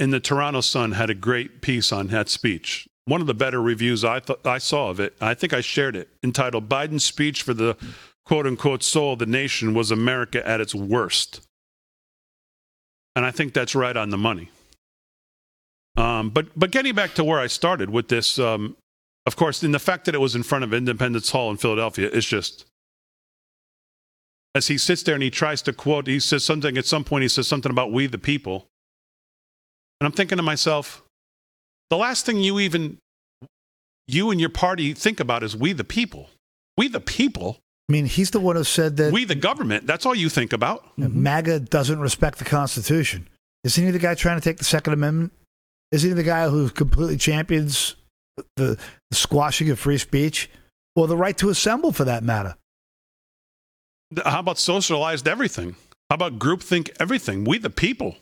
[0.00, 2.88] in the Toronto Sun had a great piece on that speech.
[3.04, 5.14] One of the better reviews I thought I saw of it.
[5.20, 7.76] I think I shared it, entitled "Biden's Speech for the
[8.28, 11.40] Quote Unquote Soul of the Nation Was America at Its Worst,"
[13.16, 14.50] and I think that's right on the money.
[15.96, 18.76] Um, but but getting back to where I started with this, um,
[19.26, 22.08] of course, in the fact that it was in front of Independence Hall in Philadelphia
[22.12, 22.64] it's just
[24.54, 27.22] as he sits there and he tries to quote, he says something at some point,
[27.22, 28.66] he says something about we the people.
[30.00, 31.02] And I'm thinking to myself,
[31.90, 32.98] the last thing you even,
[34.06, 36.30] you and your party think about is we the people.
[36.76, 37.58] We the people.
[37.88, 39.86] I mean, he's the one who said that We the government.
[39.86, 40.84] That's all you think about.
[40.98, 41.22] Mm-hmm.
[41.22, 43.28] MAGA doesn't respect the Constitution.
[43.64, 45.32] Isn't he the guy trying to take the Second Amendment?
[45.92, 47.96] Isn't he the guy who completely champions
[48.56, 48.78] the,
[49.10, 50.50] the squashing of free speech
[50.94, 52.56] or the right to assemble, for that matter?
[54.24, 55.76] How about socialized everything?
[56.10, 57.44] How about groupthink everything?
[57.44, 58.16] We the people.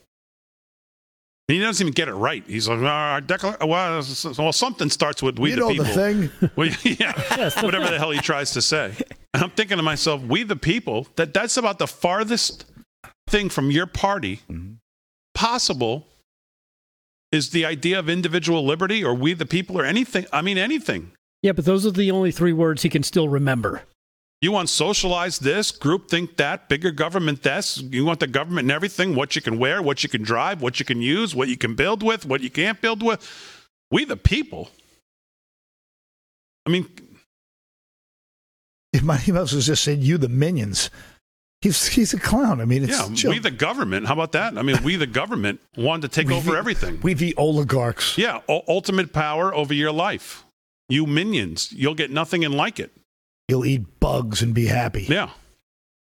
[1.48, 2.42] And he doesn't even get it right.
[2.46, 5.68] He's like, "Our decla- well, s- s- well, something starts with we you the know
[5.68, 5.84] people.
[5.84, 6.50] the thing.
[6.56, 7.12] Well, yeah,
[7.62, 8.94] whatever the hell he tries to say.
[9.36, 12.64] And I'm thinking to myself, we the people, that that's about the farthest
[13.28, 14.40] thing from your party
[15.34, 16.06] possible
[17.30, 20.24] is the idea of individual liberty or we the people or anything.
[20.32, 21.12] I mean, anything.
[21.42, 23.82] Yeah, but those are the only three words he can still remember.
[24.40, 27.76] You want socialize this, group think that, bigger government this.
[27.76, 30.80] You want the government and everything, what you can wear, what you can drive, what
[30.80, 33.20] you can use, what you can build with, what you can't build with.
[33.90, 34.70] We the people.
[36.64, 36.88] I mean,
[39.02, 40.90] Mighty Mouse was just saying, you the minions.
[41.62, 42.60] He's, he's a clown.
[42.60, 43.30] I mean, it's yeah, chill.
[43.30, 44.06] we the government.
[44.06, 44.56] How about that?
[44.56, 47.00] I mean, we the government wanted to take We over the- everything.
[47.02, 48.16] We the oligarchs.
[48.18, 50.44] Yeah, u- ultimate power over your life.
[50.88, 52.92] You minions, you'll get nothing and like it.
[53.48, 55.04] You'll eat bugs and be happy.
[55.04, 55.30] Yeah.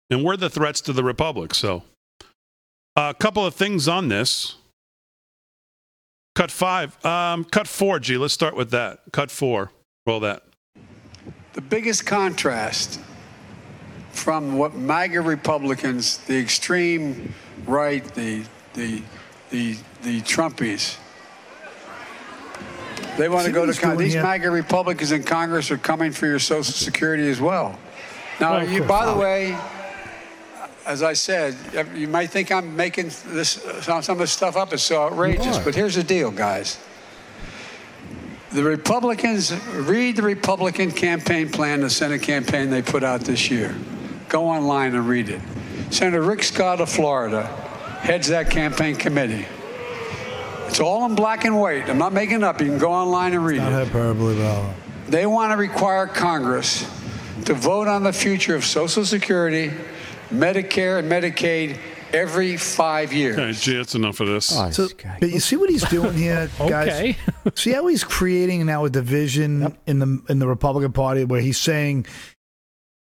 [0.10, 1.54] And we're the threats to the republic.
[1.54, 1.84] So,
[2.96, 4.56] a couple of things on this.
[6.36, 7.04] Cut five.
[7.06, 8.18] Um, cut four, G.
[8.18, 9.02] Let's start with that.
[9.12, 9.72] Cut four.
[10.08, 10.44] Roll that.
[11.54, 13.00] The biggest contrast
[14.12, 17.34] from what MAGA Republicans, the extreme
[17.66, 18.44] right, the
[18.74, 19.02] the
[19.50, 20.98] the the Trumpies.
[23.18, 24.16] They want See to go to he's Con- doing these?
[24.16, 27.78] MAGA Republicans in Congress are coming for your Social Security as well.
[28.40, 29.56] Now, Well, you, by the way,
[30.88, 31.56] as I said,
[31.96, 34.74] you might think I'm making this some some of this stuff up.
[34.74, 36.80] It's so outrageous, but here's the deal, guys.
[38.54, 43.76] The Republicans read the Republican campaign plan, the Senate campaign they put out this year.
[44.30, 45.42] Go online and read it.
[45.90, 47.48] Senator Rick Scott of Florida
[48.02, 49.48] heads that campaign committee.
[50.68, 51.90] It's all in black and white.
[51.90, 52.62] I'm not making it up.
[52.62, 53.88] You can go online and read Not it.
[53.88, 54.72] hyperbole, though.
[55.08, 56.84] They want to require Congress
[57.46, 59.72] to vote on the future of Social Security,
[60.32, 61.80] Medicare, and Medicaid
[62.14, 63.38] every five years.
[63.38, 64.56] Okay, gee, that's enough of this.
[64.56, 64.88] Oh, So,
[65.20, 66.88] but you see what he's doing here, guys.
[66.88, 67.18] Okay.
[67.56, 71.58] see how he's creating now a division in the in the Republican Party where he's
[71.58, 72.06] saying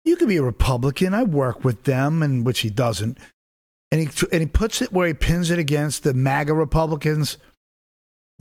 [0.06, 1.14] you could be a Republican.
[1.14, 3.18] I work with them, and which he doesn't.
[3.92, 7.38] And he and he puts it where he pins it against the MAGA Republicans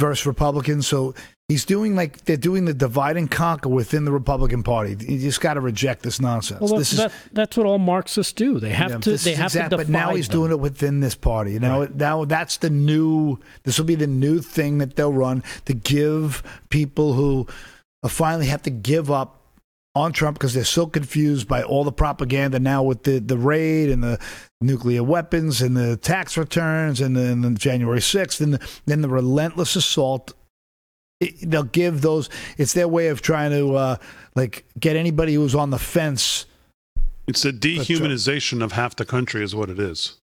[0.03, 0.86] versus Republicans.
[0.86, 1.14] So
[1.48, 4.96] he's doing like they're doing the divide and conquer within the Republican Party.
[4.98, 6.61] You just got to reject this nonsense.
[6.61, 8.59] Well, this that's, is that's what all Marxists do.
[8.59, 9.16] They have yeah, to.
[9.16, 10.40] They have exact- to But now he's them.
[10.40, 11.53] doing it within this party.
[11.53, 13.38] You Now, now that's the new.
[13.62, 17.46] This will be the new thing that they'll run to give people who
[18.09, 19.41] finally have to give up
[19.95, 23.90] on Trump because they're so confused by all the propaganda now with the, the raid
[23.90, 24.18] and the
[24.61, 29.03] nuclear weapons and the tax returns and the, and the January 6th and the, then
[29.03, 30.32] the relentless assault.
[31.20, 32.30] It, they'll give those.
[32.57, 33.97] It's their way of trying to uh,
[34.34, 36.47] like get anybody who's on the fence.
[37.28, 40.18] It's a dehumanization of half the country, is what it is.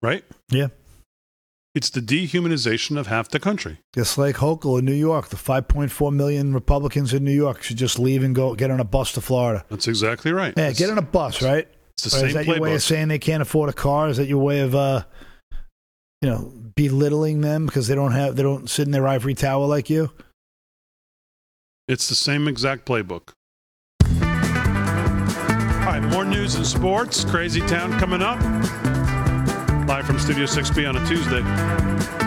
[0.00, 0.24] Right?
[0.50, 0.68] Yeah.
[1.74, 3.78] It's the dehumanization of half the country.
[3.94, 7.98] Just like Hochul in New York, the 5.4 million Republicans in New York should just
[7.98, 9.64] leave and go get on a bus to Florida.
[9.70, 10.54] That's exactly right.
[10.56, 11.66] Yeah, get on a bus, right?
[11.94, 14.08] it's the Or same is that your way of saying they can't afford a car?
[14.08, 15.02] Is that your way of, uh,
[16.22, 19.66] you know, belittling them because they don't have they don't sit in their ivory tower
[19.66, 20.12] like you?
[21.88, 23.30] It's the same exact playbook.
[25.80, 27.24] All right, more news and sports.
[27.24, 28.38] Crazy Town coming up.
[29.86, 32.23] Live from Studio 6B on a Tuesday.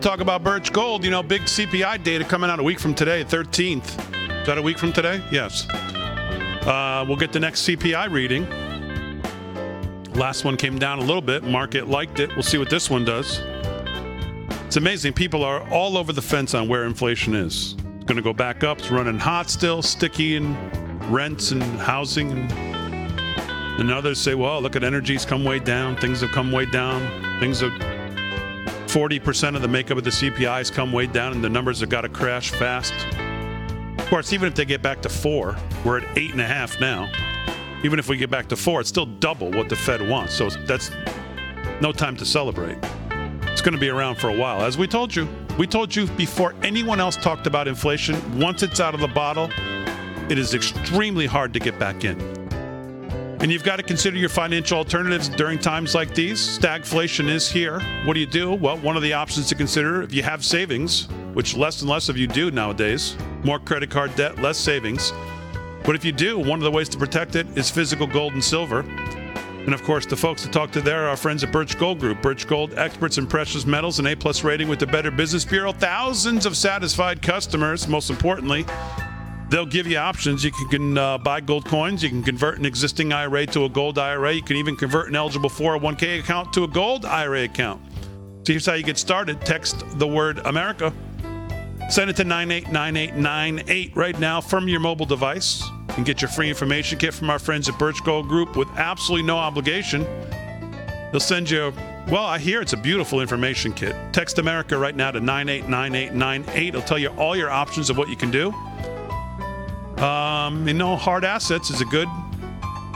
[0.00, 1.04] To talk about Birch Gold.
[1.04, 3.84] You know, big CPI data coming out a week from today, 13th.
[4.40, 5.22] Is that a week from today?
[5.30, 5.68] Yes.
[5.70, 8.46] Uh, we'll get the next CPI reading.
[10.12, 11.44] Last one came down a little bit.
[11.44, 12.30] Market liked it.
[12.30, 13.40] We'll see what this one does.
[14.66, 15.12] It's amazing.
[15.12, 17.74] People are all over the fence on where inflation is.
[17.96, 18.78] It's going to go back up.
[18.78, 22.52] It's running hot still, sticky and rents and housing and
[23.78, 25.96] and others say, well, look at energy's come way down.
[25.98, 27.40] Things have come way down.
[27.40, 27.95] Things have
[28.86, 31.88] 40% of the makeup of the CPI has come way down, and the numbers have
[31.88, 32.94] got to crash fast.
[33.98, 36.80] Of course, even if they get back to four, we're at eight and a half
[36.80, 37.10] now.
[37.84, 40.34] Even if we get back to four, it's still double what the Fed wants.
[40.34, 40.90] So that's
[41.80, 42.78] no time to celebrate.
[43.42, 44.62] It's going to be around for a while.
[44.62, 45.28] As we told you,
[45.58, 49.50] we told you before anyone else talked about inflation, once it's out of the bottle,
[50.30, 52.45] it is extremely hard to get back in.
[53.46, 56.58] And you've got to consider your financial alternatives during times like these.
[56.58, 57.78] Stagflation is here.
[58.04, 58.52] What do you do?
[58.52, 62.08] Well, one of the options to consider if you have savings, which less and less
[62.08, 65.12] of you do nowadays, more credit card debt, less savings.
[65.84, 68.42] But if you do, one of the ways to protect it is physical gold and
[68.42, 68.80] silver.
[68.80, 72.00] And of course, the folks to talk to there are our friends at Birch Gold
[72.00, 72.20] Group.
[72.22, 75.70] Birch Gold, experts in precious metals, an A plus rating with the Better Business Bureau,
[75.70, 77.86] thousands of satisfied customers.
[77.86, 78.66] Most importantly,
[79.48, 80.44] They'll give you options.
[80.44, 82.02] You can, can uh, buy gold coins.
[82.02, 84.32] You can convert an existing IRA to a gold IRA.
[84.32, 87.80] You can even convert an eligible 401k account to a gold IRA account.
[88.44, 89.40] So here's how you get started.
[89.42, 90.92] Text the word America.
[91.88, 95.62] Send it to 989898 right now from your mobile device
[95.96, 99.24] and get your free information kit from our friends at Birch Gold Group with absolutely
[99.24, 100.02] no obligation.
[101.12, 101.72] They'll send you,
[102.08, 103.94] well, I hear it's a beautiful information kit.
[104.12, 106.68] Text America right now to 989898.
[106.68, 108.52] It'll tell you all your options of what you can do.
[109.98, 112.08] Um, you know, hard assets is a good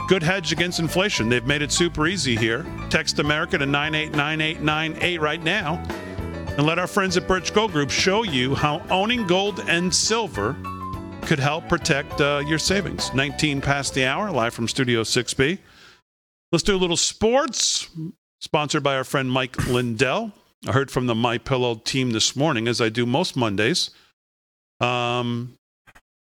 [0.07, 1.29] good hedge against inflation.
[1.29, 2.65] They've made it super easy here.
[2.89, 5.81] Text America to 989898 right now
[6.57, 10.55] and let our friends at Birch Gold Group show you how owning gold and silver
[11.21, 13.13] could help protect uh, your savings.
[13.13, 15.59] 19 past the hour, live from Studio 6B.
[16.51, 17.89] Let's do a little sports,
[18.41, 20.33] sponsored by our friend Mike Lindell.
[20.67, 23.91] I heard from the My Pillow team this morning, as I do most Mondays.
[24.81, 25.57] Um,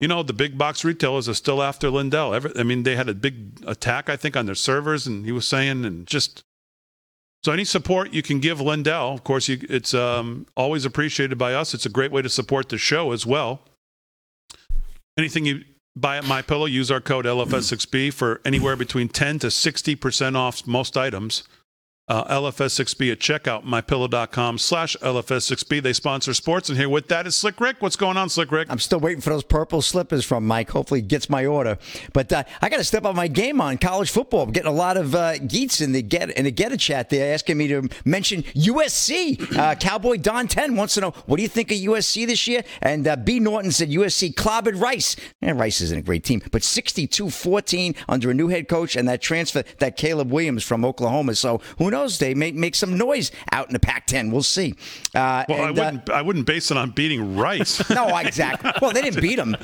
[0.00, 2.34] you know, the big box retailers are still after Lindell.
[2.34, 5.32] Every, I mean, they had a big attack, I think, on their servers, and he
[5.32, 6.44] was saying, and just
[7.42, 11.54] so any support you can give Lindell, of course, you, it's um, always appreciated by
[11.54, 11.74] us.
[11.74, 13.62] It's a great way to support the show as well.
[15.16, 15.62] Anything you
[15.94, 20.36] buy at My Pillow, use our code LFS6B for anywhere between 10 to 60 percent
[20.36, 21.44] off most items
[22.08, 25.82] uh, LFS6B at checkout, mypillow.com slash LFS6B.
[25.82, 26.68] They sponsor sports.
[26.68, 27.76] And here with that is Slick Rick.
[27.80, 28.68] What's going on, Slick Rick?
[28.70, 30.70] I'm still waiting for those purple slippers from Mike.
[30.70, 31.78] Hopefully, gets my order.
[32.12, 34.42] But uh, I got to step up my game on college football.
[34.42, 37.34] I'm getting a lot of uh, geeks in the get in the Gettr chat there
[37.34, 39.56] asking me to mention USC.
[39.56, 42.62] Uh, Cowboy Don 10 wants to know what do you think of USC this year?
[42.82, 43.40] And uh, B.
[43.40, 45.16] Norton said USC clobbered Rice.
[45.42, 49.08] And Rice isn't a great team, but 62 14 under a new head coach and
[49.08, 51.34] that transfer, that Caleb Williams from Oklahoma.
[51.34, 51.95] So who knows?
[51.96, 52.18] Knows?
[52.18, 54.30] They may make some noise out in the Pac-10.
[54.30, 54.74] We'll see.
[55.14, 56.10] Uh, well, and, I uh, wouldn't.
[56.10, 57.88] Uh, I wouldn't base it on beating Rice.
[57.98, 58.70] no, exactly.
[58.80, 59.56] Well, they didn't beat them.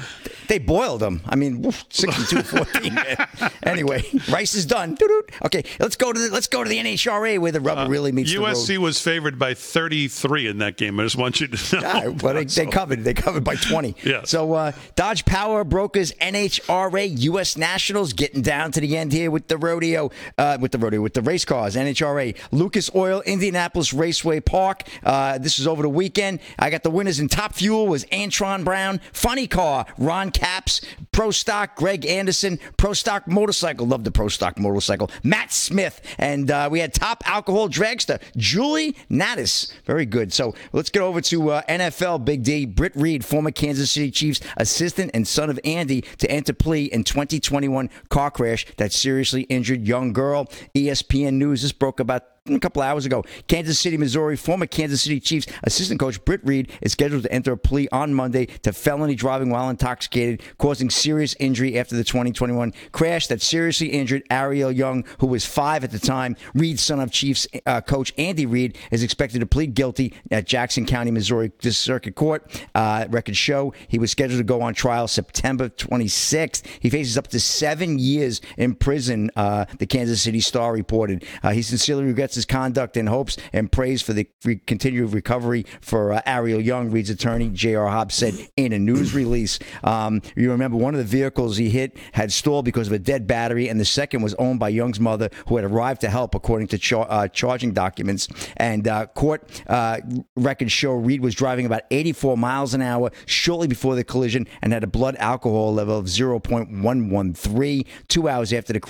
[0.49, 1.23] They boiled them.
[1.27, 3.53] I mean, 62-14.
[3.63, 4.97] anyway, Rice is done.
[5.45, 8.13] Okay, let's go to the let's go to the NHRA where the rubber uh, really
[8.13, 8.83] meets USC the road.
[8.83, 10.99] was favored by 33 in that game.
[11.01, 11.83] I just want you to know.
[11.83, 12.65] Yeah, well, they, so.
[12.65, 13.05] they, covered.
[13.05, 13.97] They covered by 20.
[14.05, 14.23] Yeah.
[14.25, 17.57] So uh, Dodge Power Brokers NHRA U.S.
[17.57, 21.15] Nationals getting down to the end here with the rodeo, uh, with the rodeo, with
[21.15, 21.77] the race cars.
[21.77, 24.83] NHRA Lucas Oil Indianapolis Raceway Park.
[25.03, 26.41] Uh, this is over the weekend.
[26.59, 30.81] I got the winners in Top Fuel was Antron Brown, Funny Car, Ron Capps,
[31.13, 36.51] Pro Stock, Greg Anderson, Pro Stock Motorcycle, love the Pro Stock Motorcycle, Matt Smith, and
[36.51, 39.73] uh, we had Top Alcohol Dragster, Julie Nataas.
[39.85, 40.33] Very good.
[40.33, 42.67] So let's get over to uh, NFL Big D.
[42.67, 47.05] Britt Reid, former Kansas City Chiefs assistant and son of Andy, to enter plea in
[47.05, 50.47] 2021 car crash that seriously injured young girl.
[50.75, 51.63] ESPN News.
[51.63, 53.25] This broke about about a couple hours ago.
[53.47, 57.53] Kansas City, Missouri, former Kansas City Chiefs assistant coach Britt Reid is scheduled to enter
[57.53, 62.73] a plea on Monday to felony driving while intoxicated, causing serious injury after the 2021
[62.91, 66.35] crash that seriously injured Ariel Young, who was five at the time.
[66.53, 70.85] Reid, son of Chiefs uh, coach Andy Reid is expected to plead guilty at Jackson
[70.85, 72.45] County, Missouri Circuit Court.
[72.75, 76.67] Uh, records show he was scheduled to go on trial September 26th.
[76.81, 81.25] He faces up to seven years in prison, uh, the Kansas City Star reported.
[81.45, 85.67] Uh, he sincerely regrets his conduct and hopes and praise for the re- continued recovery
[85.81, 87.89] for uh, Ariel Young, Reid's attorney J.R.
[87.89, 89.59] Hobbs said in a news release.
[89.85, 93.27] Um, you remember one of the vehicles he hit had stalled because of a dead
[93.27, 96.69] battery, and the second was owned by Young's mother, who had arrived to help, according
[96.69, 98.29] to char- uh, charging documents.
[98.57, 99.99] And uh, court uh,
[100.37, 104.73] records show Reed was driving about 84 miles an hour shortly before the collision and
[104.73, 107.87] had a blood alcohol level of 0.113.
[108.09, 108.81] Two hours after the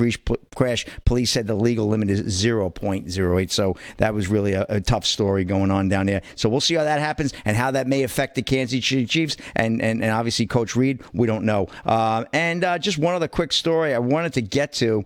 [0.54, 3.31] crash, police said the legal limit is 0.0.
[3.50, 6.22] So that was really a, a, tough story going on down there.
[6.34, 9.36] So we'll see how that happens and how that may affect the Kansas City Chiefs
[9.54, 11.02] and, and, and obviously Coach Reid.
[11.12, 11.68] We don't know.
[11.84, 15.04] Uh, and uh, just one other quick story I wanted to get to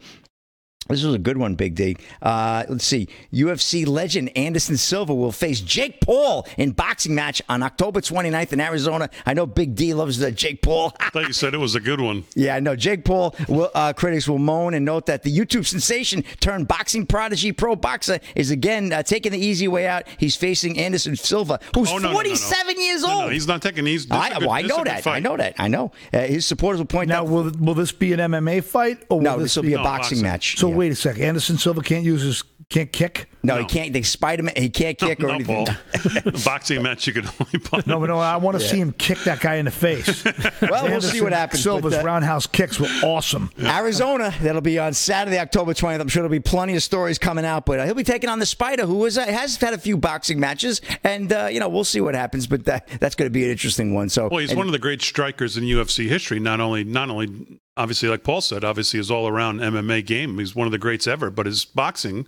[0.88, 1.96] this was a good one, Big D.
[2.22, 3.08] Uh, let's see.
[3.32, 8.60] UFC legend Anderson Silva will face Jake Paul in boxing match on October 29th in
[8.60, 9.10] Arizona.
[9.24, 10.92] I know Big D loves the Jake Paul.
[11.00, 12.24] I thought you said it was a good one.
[12.38, 12.76] Yeah, I know.
[12.76, 17.06] Jake Paul will, uh, critics will moan and note that the YouTube sensation turned boxing
[17.06, 20.04] prodigy pro boxer is again uh, taking the easy way out.
[20.18, 23.32] He's facing Anderson Silva, who's oh, no, 47 no, no, years old.
[23.32, 23.86] he's not taking.
[23.86, 24.10] He's.
[24.10, 25.06] I, good, well, I know that.
[25.06, 25.54] I know that.
[25.58, 25.92] I know.
[26.12, 27.26] Uh, his supporters will point now, out.
[27.26, 29.38] Now, will will this be an MMA fight or will no?
[29.38, 30.58] This, will be, be a boxing, boxing, match.
[30.58, 30.75] So yeah.
[30.76, 31.22] Wait a second.
[31.22, 33.30] Anderson Silva can't use his can't kick.
[33.44, 33.92] No, no, he can't.
[33.92, 34.48] They spite him.
[34.56, 35.68] He can't kick no, or anything.
[36.44, 37.58] boxing match, you could only.
[37.60, 37.86] Punch.
[37.86, 38.70] No, but no, I want to yeah.
[38.70, 40.24] see him kick that guy in the face.
[40.24, 41.62] well, Anderson we'll see what happens.
[41.62, 43.50] Silva's but, uh, roundhouse kicks were awesome.
[43.60, 46.00] Arizona, that'll be on Saturday, October 20th.
[46.00, 48.40] I'm sure there'll be plenty of stories coming out, but uh, he'll be taking on
[48.40, 51.68] the Spider, who is, uh, has had a few boxing matches, and uh, you know
[51.68, 52.48] we'll see what happens.
[52.48, 54.08] But that, that's going to be an interesting one.
[54.08, 56.40] So, well, he's and, one of the great strikers in UFC history.
[56.40, 60.38] Not only, not only obviously, like Paul said, obviously his all around MMA game.
[60.38, 62.26] He's one of the greats ever, but his boxing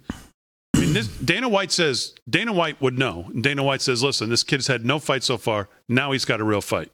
[0.79, 3.31] I mean, this, Dana White says Dana White would know.
[3.39, 5.69] Dana White says, "Listen, this kid's had no fight so far.
[5.89, 6.91] Now he's got a real fight."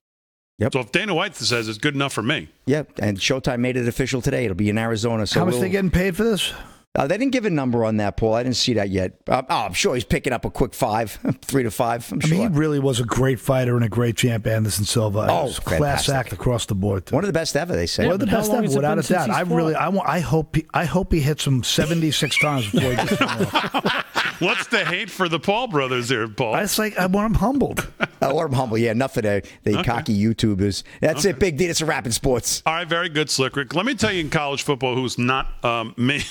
[0.58, 0.72] Yep.
[0.72, 2.90] So if Dana White says it's good enough for me, yep.
[2.98, 4.44] And Showtime made it official today.
[4.44, 5.26] It'll be in Arizona.
[5.26, 6.52] So how much we'll, they getting paid for this?
[6.96, 8.34] Uh, they didn't give a number on that, Paul.
[8.34, 9.14] I didn't see that yet.
[9.26, 12.10] Uh, oh, I'm sure he's picking up a quick five, three to five.
[12.12, 12.38] I'm I sure.
[12.38, 15.26] mean, he really was a great fighter and a great champ, Anderson Silva.
[15.28, 17.10] Oh, was class act across the board.
[17.10, 18.04] One of the best ever, they say.
[18.04, 19.30] One of the best ever, without a doubt.
[19.30, 19.74] I really.
[19.74, 22.96] I want, I hope, he, I hope he hits him seventy six times before he
[22.96, 23.20] gets.
[24.40, 26.54] What's the hate for the Paul brothers here, Paul?
[26.54, 27.90] I just like, I want him humbled.
[28.20, 28.78] I want him humble.
[28.78, 30.82] Yeah, enough of the, the cocky YouTubers.
[31.00, 31.66] That's it, Big D.
[31.66, 32.62] It's a rap in sports.
[32.66, 33.74] All right, very good, Slick Rick.
[33.74, 36.22] Let me tell you in college football who's not um, me,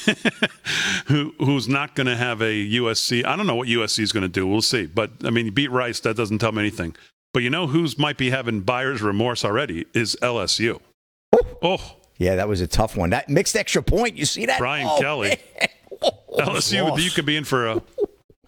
[1.08, 3.26] who who's not going to have a USC.
[3.26, 4.48] I don't know what USC is going to do.
[4.48, 4.86] We'll see.
[4.86, 6.00] But I mean, you beat Rice.
[6.02, 6.96] That doesn't tell me anything.
[7.34, 10.80] But you know who's might be having buyer's remorse already is LSU.
[11.34, 11.96] Oh, oh.
[12.18, 13.10] Yeah, that was a tough one.
[13.10, 14.16] That mixed extra point.
[14.16, 14.60] You see that?
[14.60, 15.38] Brian Oh, Kelly.
[16.38, 16.98] LSU.
[17.04, 17.82] You could be in for a.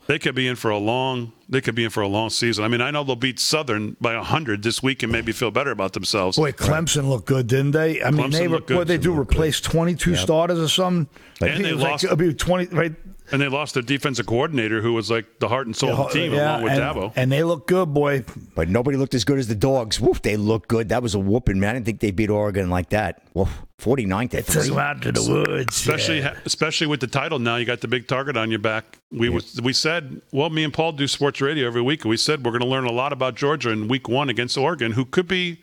[0.08, 1.32] They could be in for a long.
[1.50, 2.64] They could be in for a long season.
[2.64, 5.72] I mean, I know they'll beat Southern by hundred this week and maybe feel better
[5.72, 6.38] about themselves.
[6.38, 8.04] Boy, Clemson looked good, didn't they?
[8.04, 11.08] I mean, they looked what they do replace twenty two starters or something.
[11.42, 12.94] I And they lost- like, it'll be twenty right.
[13.32, 16.20] And they lost their defensive coordinator, who was like the heart and soul of the
[16.20, 17.14] team, Yeah, along with and, Dabo.
[17.16, 18.24] and they look good, boy.
[18.54, 20.00] But nobody looked as good as the dogs.
[20.00, 20.90] Woof, they looked good.
[20.90, 21.72] That was a whooping, man.
[21.72, 23.24] I didn't think they beat Oregon like that.
[23.34, 24.78] Woof, 49 to 3.
[24.78, 25.76] out to the woods.
[25.76, 29.28] especially especially with the title now you got the big target on your back we
[29.28, 32.46] was, we said well me and paul do sports radio every week and we said
[32.46, 35.28] we're going to learn a lot about georgia in week one against oregon who could
[35.28, 35.62] be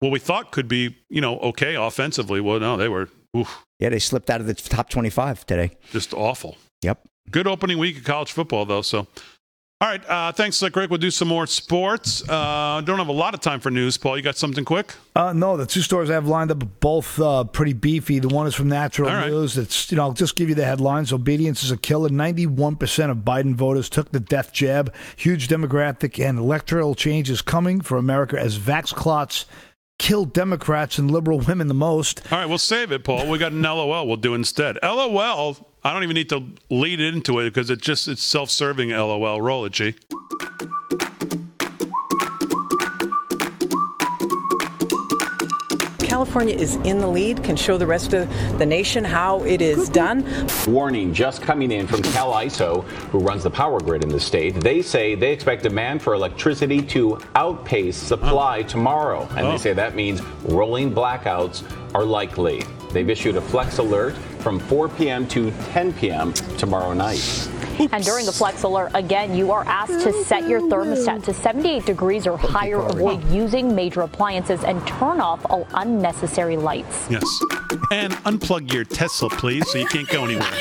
[0.00, 3.88] what we thought could be you know okay offensively well no they were oof, Yeah,
[3.88, 5.70] they slipped out of the top 25 today.
[5.92, 7.06] just awful Yep.
[7.30, 9.06] good opening week of college football though so
[9.82, 13.12] all right uh, thanks slick rick we'll do some more sports uh, don't have a
[13.12, 16.08] lot of time for news paul you got something quick Uh, no, the two stories
[16.08, 18.20] I have lined up are both uh, pretty beefy.
[18.20, 19.28] The one is from Natural All right.
[19.30, 19.58] News.
[19.58, 21.12] It's you know, I'll just give you the headlines.
[21.12, 22.08] Obedience is a killer.
[22.08, 24.94] Ninety-one percent of Biden voters took the death jab.
[25.16, 29.44] Huge demographic and electoral change is coming for America as vax clots
[29.98, 32.22] kill Democrats and liberal women the most.
[32.32, 33.28] All right, we'll save it, Paul.
[33.28, 34.06] We got an LOL.
[34.06, 34.78] We'll do instead.
[34.82, 35.56] LOL.
[35.82, 38.90] I don't even need to lead into it because it just it's self-serving.
[38.90, 39.40] LOL.
[39.40, 39.94] Roll it, G.
[46.00, 48.28] California is in the lead, can show the rest of
[48.58, 50.24] the nation how it is done.
[50.66, 54.54] Warning just coming in from CalISO, who runs the power grid in the state.
[54.60, 59.28] They say they expect demand for electricity to outpace supply tomorrow.
[59.36, 59.52] And Oh.
[59.52, 61.62] they say that means rolling blackouts
[61.94, 62.62] are likely.
[62.92, 65.26] They've issued a flex alert from 4 p.m.
[65.28, 66.32] to 10 p.m.
[66.58, 67.48] tomorrow night.
[67.92, 71.86] And during the flex alert, again, you are asked to set your thermostat to 78
[71.86, 77.06] degrees or higher, avoid using major appliances, and turn off all unnecessary lights.
[77.10, 77.24] Yes.
[77.90, 80.52] And unplug your Tesla, please, so you can't go anywhere.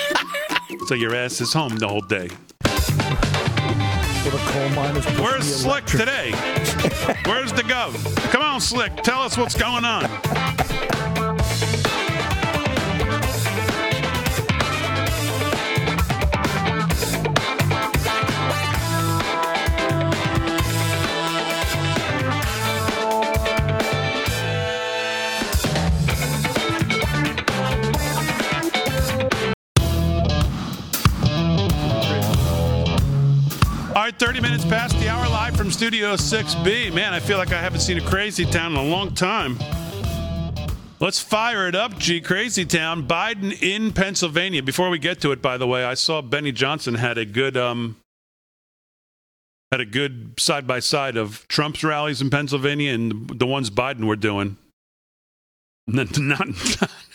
[0.88, 2.30] so your ass is home the whole day.
[2.60, 6.32] For the coal miners, pushing Where's Slick today?
[7.26, 8.16] Where's the gov?
[8.32, 8.96] Come on, Slick.
[8.98, 10.04] Tell us what's going on.
[34.00, 36.94] All right, 30 minutes past the hour live from Studio 6B.
[36.94, 39.60] Man, I feel like I haven't seen a crazy town in a long time.
[41.02, 42.22] Let's fire it up, G.
[42.22, 43.06] Crazy Town.
[43.06, 44.64] Biden in Pennsylvania.
[44.64, 47.58] Before we get to it, by the way, I saw Benny Johnson had a good
[47.58, 47.98] um
[49.70, 54.06] had a good side by side of Trump's rallies in Pennsylvania and the ones Biden
[54.06, 54.56] were doing.
[55.94, 56.48] Not, not,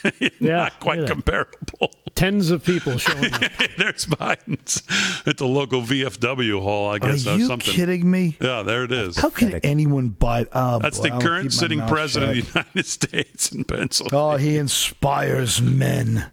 [0.39, 1.25] Yeah, not quite look at that.
[1.25, 1.91] comparable.
[2.15, 3.41] Tens of people showing up.
[3.79, 4.83] There's Biden's
[5.27, 7.27] at the local VFW hall, I guess.
[7.27, 7.73] or you something.
[7.75, 8.37] kidding me?
[8.41, 9.17] Yeah, there it is.
[9.17, 10.47] How can anyone buy?
[10.53, 12.47] Oh, That's boy, the current sitting president shut.
[12.47, 14.19] of the United States in Pennsylvania.
[14.25, 16.31] Oh, he inspires men.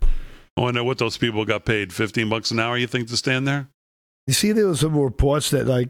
[0.58, 1.94] Oh, I wonder what those people got paid.
[1.94, 3.70] 15 bucks an hour, you think, to stand there?
[4.28, 5.90] You see, there was some reports that like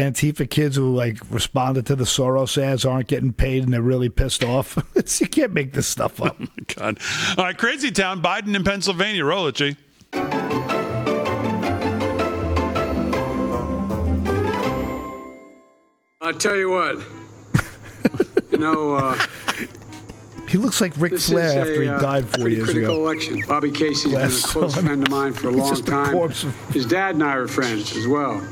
[0.00, 4.08] Antifa kids who like responded to the Soros ads aren't getting paid and they're really
[4.08, 4.78] pissed off.
[5.20, 6.36] You can't make this stuff up.
[6.76, 6.98] God.
[7.36, 9.24] All right, Crazy Town, Biden in Pennsylvania.
[9.24, 9.76] Roll it, G.
[16.22, 16.98] I'll tell you what.
[18.50, 19.18] you know, uh,
[20.48, 22.70] He looks like Ric this Flair is after a, he uh, died four pretty years
[22.70, 23.04] critical ago.
[23.04, 23.40] election.
[23.46, 24.84] Bobby Casey's been a close son.
[24.84, 26.16] friend of mine for a He's long time.
[26.16, 28.44] of- His dad and I are friends as well.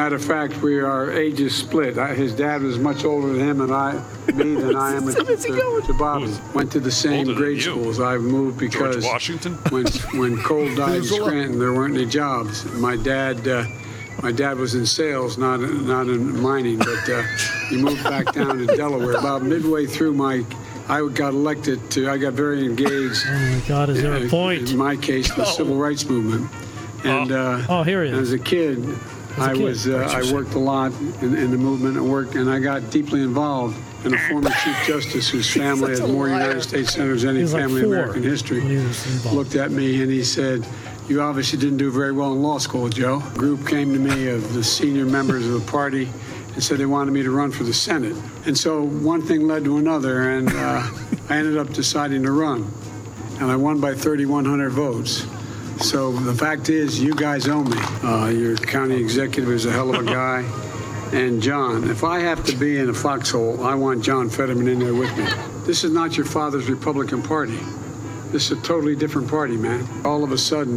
[0.00, 1.98] Matter of fact, we are ages split.
[1.98, 4.02] I, his dad was much older than him and I,
[4.32, 6.34] me than I am to, to, to Bobby.
[6.54, 7.72] Went to the same older grade you?
[7.72, 8.00] schools.
[8.00, 9.56] I moved because Washington?
[9.68, 12.64] when when coal died in Scranton, there weren't any jobs.
[12.76, 13.46] My dad.
[13.46, 13.66] Uh,
[14.22, 17.22] my dad was in sales, not not in mining, but uh,
[17.68, 19.12] he moved back down to Delaware.
[19.18, 20.46] About midway through my
[20.88, 22.08] I got elected to.
[22.10, 23.22] I got very engaged.
[23.28, 24.70] Oh my God, is there a in- point?
[24.70, 26.50] In my case, the civil rights movement.
[27.04, 28.18] And uh, Oh, here he is.
[28.18, 30.92] as a kid, a I was uh, I worked a lot
[31.22, 33.76] in, in the movement and worked, and I got deeply involved.
[34.04, 37.62] And a former chief justice whose family has more United States senators than any like
[37.62, 39.36] family in American history when he was involved.
[39.36, 40.66] looked at me and he said,
[41.08, 44.28] "You obviously didn't do very well in law school, Joe." A group came to me
[44.28, 46.08] of the senior members of the party
[46.54, 48.16] and said they wanted me to run for the Senate.
[48.46, 50.90] And so one thing led to another, and uh,
[51.28, 52.70] I ended up deciding to run.
[53.40, 55.26] And I won by 3,100 votes.
[55.80, 57.78] So the fact is, you guys owe me.
[58.02, 60.40] Uh, your county executive is a hell of a guy.
[61.12, 64.78] And John, if I have to be in a foxhole, I want John Fetterman in
[64.78, 65.26] there with me.
[65.64, 67.58] This is not your father's Republican Party.
[68.26, 69.88] This is a totally different party, man.
[70.04, 70.76] All of a sudden,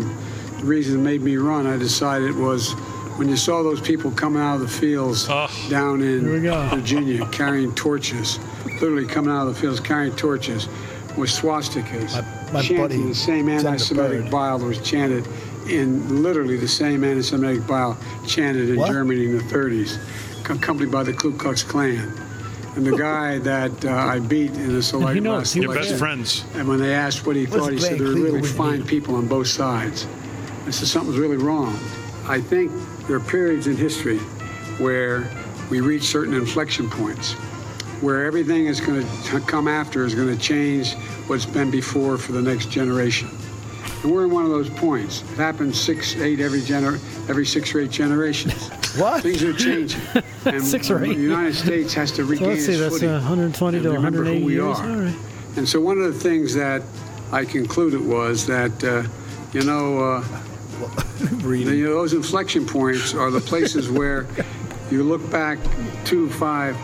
[0.58, 2.72] the reason it made me run, I decided was
[3.18, 5.28] when you saw those people coming out of the fields
[5.70, 6.68] down in Here we go.
[6.70, 8.40] Virginia carrying torches,
[8.82, 10.68] literally coming out of the fields carrying torches
[11.16, 12.16] with swastikas,
[12.54, 15.28] my chanting buddy, the same Senator anti-Semitic bile that was chanted
[15.70, 17.98] in literally the same anti-Semitic bile
[18.28, 18.92] chanted in What?
[18.92, 19.98] Germany in the 30s,
[20.46, 22.12] accompanied by the Ku Klux Klan.
[22.76, 25.96] And the guy that uh, I beat in the select knows, last he Your best
[26.00, 26.44] friends.
[26.56, 28.86] and when they asked what he What's thought, he said there were really fine me?
[28.88, 30.08] people on both sides.
[30.66, 31.78] I said something's really wrong.
[32.26, 32.72] I think
[33.08, 34.18] there are periods in history
[34.80, 35.30] where
[35.70, 37.36] we reach certain inflection points,
[38.04, 40.94] where everything is going to come after is going to change
[41.28, 43.30] what's been before for the next generation.
[44.04, 45.22] And we're in one of those points.
[45.22, 46.96] It happens six, eight every gener,
[47.30, 48.70] every six or eight generations.
[48.98, 49.24] What?
[49.24, 50.02] Things are changing.
[50.46, 53.10] And Six or eight The United States has to So regain let's see, that's footing
[53.10, 54.78] uh, 120 and to remember 180 who we years.
[54.78, 54.90] are.
[54.90, 55.16] All right.
[55.56, 56.82] And so one of the things that
[57.32, 59.08] I concluded was that, uh,
[59.58, 60.22] you know, uh,
[61.20, 64.28] the, you know, those inflection points are the places where
[64.92, 65.60] you look back
[66.04, 66.76] two, five,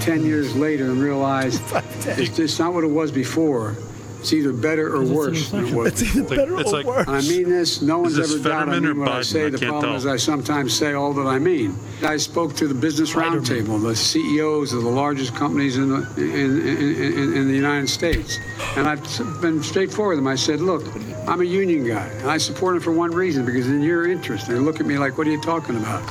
[0.00, 1.60] ten years later and realize
[2.06, 3.76] it's, it's not what it was before.
[4.20, 6.86] It's either better or It's worse than it was It's either better it's or like-
[6.86, 7.06] worse.
[7.06, 7.80] I mean this.
[7.82, 9.46] No one's this ever doubted I Fetterman mean or what I say.
[9.46, 9.94] I The problem tell.
[9.94, 11.76] is I sometimes say all that I mean.
[12.02, 16.66] I spoke to the Business Roundtable, the CEOs of the largest companies in the, in,
[16.66, 18.38] in, in, in the United States.
[18.76, 19.00] And I've
[19.40, 20.26] been straightforward with them.
[20.26, 20.82] I said, look,
[21.28, 24.48] I'm a union guy, and I support it for one reason, because in your interest.
[24.48, 26.02] They look at me like, what are you talking about?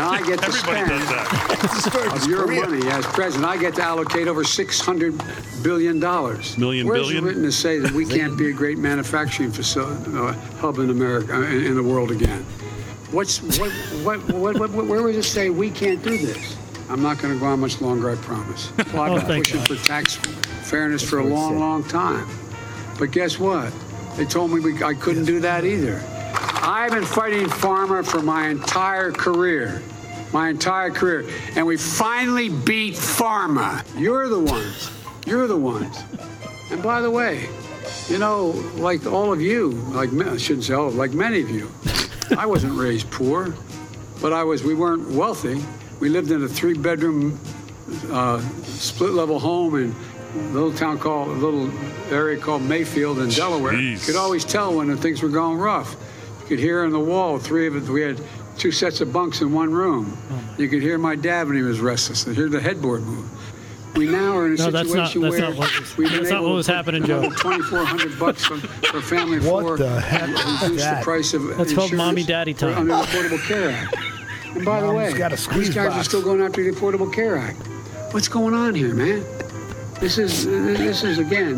[0.00, 2.16] And I get to Everybody spend does that.
[2.16, 5.20] of your money as president, I get to allocate over six hundred
[5.62, 6.56] billion dollars.
[6.56, 7.22] Million Where's billion?
[7.22, 10.88] it written to say that we can't be a great manufacturing facility, uh, hub in
[10.88, 12.42] America, uh, in, in the world again?
[13.10, 13.70] What's what,
[14.02, 14.86] what, what, what, what?
[14.86, 16.56] Where does it say we can't do this?
[16.88, 18.72] I'm not going to go on much longer, I promise.
[18.94, 19.68] Well, I've Oh, been thank pushing God.
[19.68, 22.26] for tax fairness for a long, long time.
[22.98, 23.70] But guess what?
[24.16, 26.02] They told me we, I couldn't do that either.
[26.62, 29.82] I've been fighting pharma for my entire career.
[30.32, 31.28] My entire career.
[31.56, 33.84] And we finally beat pharma.
[33.98, 34.90] You're the ones.
[35.26, 36.04] You're the ones.
[36.70, 37.48] And by the way,
[38.08, 41.70] you know, like all of you, like I shouldn't say all, like many of you,
[42.36, 43.54] I wasn't raised poor,
[44.20, 44.62] but I was.
[44.62, 45.60] We weren't wealthy.
[46.00, 47.38] We lived in a three-bedroom,
[48.10, 49.94] uh, split-level home in
[50.34, 51.70] a little town called, a little
[52.12, 53.72] area called Mayfield in Delaware.
[53.72, 54.06] Jeez.
[54.06, 55.96] could always tell when things were going rough.
[56.40, 57.88] You could hear on the wall, three of us.
[57.88, 58.20] We had
[58.60, 60.16] two sets of bunks in one room.
[60.58, 62.26] You could hear my dad when he was restless.
[62.26, 63.26] You hear the headboard move.
[63.96, 66.18] We now are in a No, that's not- situation that's where not what we've been
[66.18, 67.22] that's not able what to was put happening, Joe.
[67.22, 69.76] 2,400 bucks for, for family of What four.
[69.78, 70.98] the heck and Reduce that?
[71.00, 72.76] the price of That's called mommy daddy time.
[72.76, 73.96] Under the Affordable Care Act.
[74.54, 76.70] And by the Mom's way, got a squeeze these guys are still going after the
[76.70, 77.56] Affordable Care Act.
[78.12, 79.24] What's going on here, man?
[80.00, 81.56] This is this is again,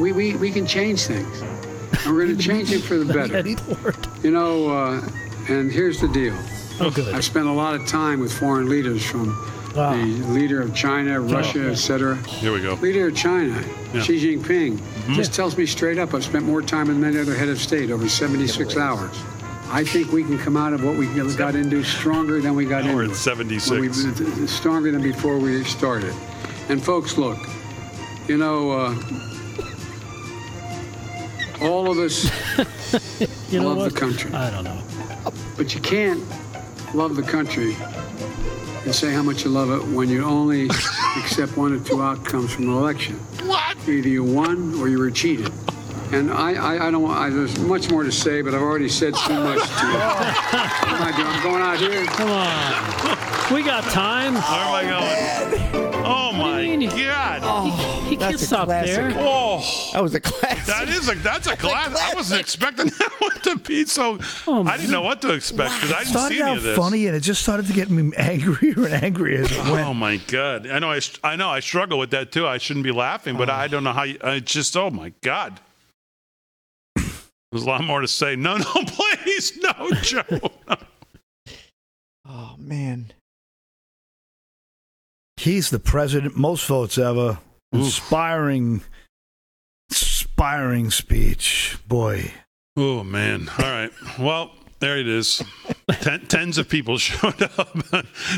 [0.00, 3.36] we we, we can change things, and we're going to change it for the better.
[3.36, 3.56] Eddie
[4.22, 5.00] You know, uh,
[5.48, 6.36] and here's the deal.
[6.80, 7.14] Oh, good.
[7.14, 9.36] I've spent a lot of time with foreign leaders from
[9.76, 9.92] Ah.
[9.94, 12.16] the leader of China, Russia, etc.
[12.26, 12.74] Here we go.
[12.74, 13.62] Leader of China,
[13.94, 14.02] Yeah.
[14.02, 14.78] Xi Jinping,
[15.14, 17.90] just tells me straight up I've spent more time than any other head of state,
[17.90, 19.14] over 76 hours.
[19.70, 21.06] I think we can come out of what we
[21.36, 22.96] got into stronger than we got Now into.
[22.96, 24.04] we're at 76.
[24.04, 26.12] We- stronger than before we started.
[26.68, 27.38] And folks, look,
[28.28, 28.94] you know, uh,
[31.62, 32.30] all of us
[33.52, 33.92] You know love what?
[33.92, 34.32] the country.
[34.32, 34.82] I don't know.
[35.56, 36.22] But you can't
[36.94, 37.76] love the country
[38.84, 40.66] and say how much you love it when you only
[41.16, 43.16] accept one or two outcomes from an election.
[43.46, 43.76] What?
[43.88, 45.52] Either you won or you were cheated.
[46.12, 47.10] And I, I, I don't.
[47.10, 49.92] I, there's much more to say, but I've already said too much to you.
[49.92, 51.26] What am I doing?
[51.28, 52.04] I'm going out here.
[52.06, 53.54] Come on.
[53.54, 54.34] We got time.
[54.34, 55.94] Where am I going?
[56.04, 56.62] Oh, oh my?
[57.12, 57.41] God!
[58.12, 58.94] He can't That's a stop classic.
[58.94, 59.12] there.
[59.16, 60.66] Oh, That was a classic.
[60.66, 61.96] that is a that's a class.
[61.98, 64.18] I wasn't expecting that one to be so.
[64.46, 66.62] I didn't know what to expect because I It didn't started see any out of
[66.62, 66.76] this.
[66.76, 69.88] funny, and it just started to get me angrier and angrier as it oh, went.
[69.88, 70.66] Oh my god!
[70.66, 72.46] I know I, I know I struggle with that too.
[72.46, 73.68] I shouldn't be laughing, but I oh.
[73.68, 74.02] don't know how.
[74.02, 75.58] You, I just oh my god.
[76.94, 78.36] There's a lot more to say.
[78.36, 80.50] No, no, please, no, Joe.
[82.28, 83.10] Oh man.
[85.38, 87.38] He's the president, most votes ever.
[87.72, 88.82] Inspiring,
[89.90, 91.76] inspiring speech.
[91.88, 92.32] Boy.
[92.76, 93.48] Oh man!
[93.58, 93.90] All right.
[94.18, 94.50] Well,
[94.80, 95.42] there it is.
[96.00, 97.76] Ten, tens of people showed up.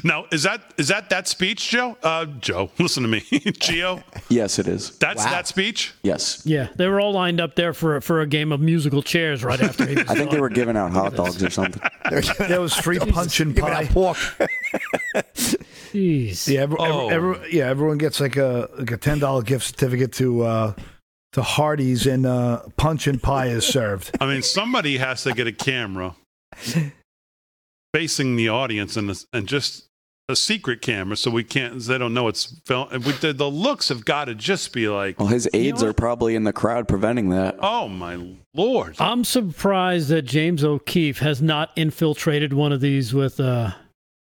[0.04, 1.96] now, is that is that that speech, Joe?
[2.02, 4.02] Uh, Joe, listen to me, Gio.
[4.28, 4.98] Yes, it is.
[4.98, 5.94] That's that speech.
[6.02, 6.42] Yes.
[6.44, 9.60] Yeah, they were all lined up there for for a game of musical chairs right
[9.60, 11.80] after he was I think they were giving out hot dogs or something.
[12.10, 13.86] There was free punch and Give me pie.
[13.86, 14.18] pork.
[15.94, 16.48] Jeez.
[16.52, 17.08] Yeah, every, Oh.
[17.08, 20.74] every, every- yeah, everyone gets like a like a ten dollar gift certificate to uh,
[21.32, 24.10] to Hardee's, and uh, punch and pie is served.
[24.20, 26.14] I mean, somebody has to get a camera
[27.92, 29.86] facing the audience and and just
[30.28, 31.78] a secret camera, so we can't.
[31.80, 32.88] They don't know it's film.
[32.90, 36.34] the, the looks have got to just be like, Well, his aides know are probably
[36.34, 37.56] in the crowd preventing that.
[37.60, 38.18] oh my
[38.54, 38.96] lord.
[38.98, 43.72] I'm surprised that James O'Keefe has not infiltrated one of these with uh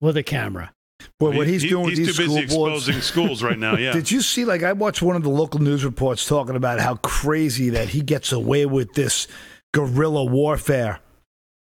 [0.01, 0.73] with a camera.
[1.21, 2.89] Well, what he's he- doing with he's these too busy school boards.
[2.89, 3.77] exposing schools right now.
[3.77, 3.93] Yeah.
[3.99, 4.45] Did you see?
[4.45, 8.01] Like, I watched one of the local news reports talking about how crazy that he
[8.01, 9.29] gets away with this
[9.73, 11.01] guerrilla warfare.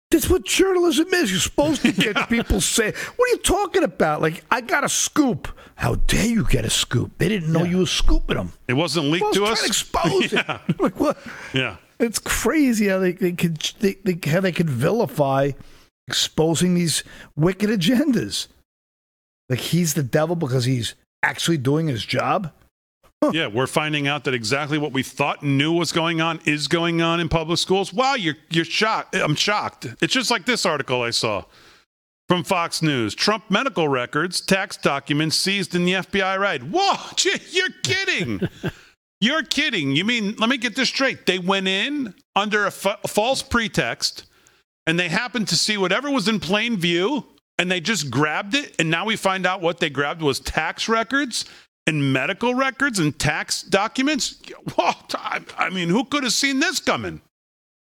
[0.09, 1.31] That's what journalism is.
[1.31, 4.89] You're supposed to get people say, "What are you talking about?" Like, I got a
[4.89, 5.47] scoop.
[5.75, 7.11] How dare you get a scoop?
[7.17, 8.51] They didn't know you were scooping them.
[8.67, 9.61] it wasn't leaked Well, to trying us.
[9.61, 10.59] to expose yeah.
[10.67, 10.79] it.
[10.81, 11.17] Like what?
[11.53, 11.77] Yeah.
[11.99, 15.51] It's crazy how they, they could they, they, how they could vilify
[16.07, 17.03] exposing these
[17.35, 18.47] wicked agendas.
[19.51, 22.53] Like he's the devil because he's actually doing his job.
[23.33, 27.01] Yeah, we're finding out that exactly what we thought knew was going on is going
[27.01, 27.93] on in public schools.
[27.93, 29.13] Wow, you're you're shocked.
[29.13, 29.87] I'm shocked.
[30.01, 31.43] It's just like this article I saw
[32.29, 33.13] from Fox News.
[33.13, 36.71] Trump medical records, tax documents seized in the FBI raid.
[36.73, 36.95] Whoa,
[37.51, 38.47] you're kidding.
[39.19, 39.97] you're kidding.
[39.97, 41.25] You mean, let me get this straight.
[41.25, 44.23] They went in under a fa- false pretext
[44.87, 47.25] and they happened to see whatever was in plain view
[47.61, 48.75] and they just grabbed it.
[48.79, 51.45] And now we find out what they grabbed was tax records
[51.85, 54.41] and medical records and tax documents.
[54.73, 57.21] Whoa, I, I mean, who could have seen this coming?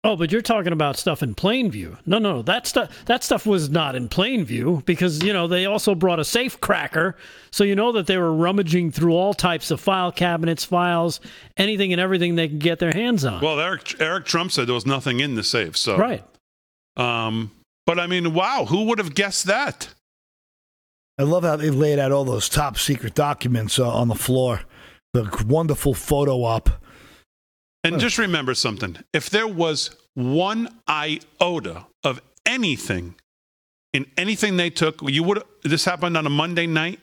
[0.05, 1.97] Oh, but you're talking about stuff in plain view.
[2.07, 5.65] No, no, that stuff that stuff was not in plain view because you know they
[5.67, 7.17] also brought a safe cracker,
[7.51, 11.21] so you know that they were rummaging through all types of file cabinets, files,
[11.57, 13.41] anything and everything they could get their hands on.
[13.41, 15.77] Well, Eric, Eric Trump said there was nothing in the safe.
[15.77, 16.23] So, right.
[16.97, 17.51] Um,
[17.87, 19.89] but I mean, wow, who would have guessed that?
[21.19, 24.63] I love how they laid out all those top secret documents uh, on the floor.
[25.13, 26.71] The wonderful photo op.
[27.85, 33.15] And just remember something: if there was one iota of anything
[33.93, 35.43] in anything they took, you would.
[35.63, 36.99] This happened on a Monday night.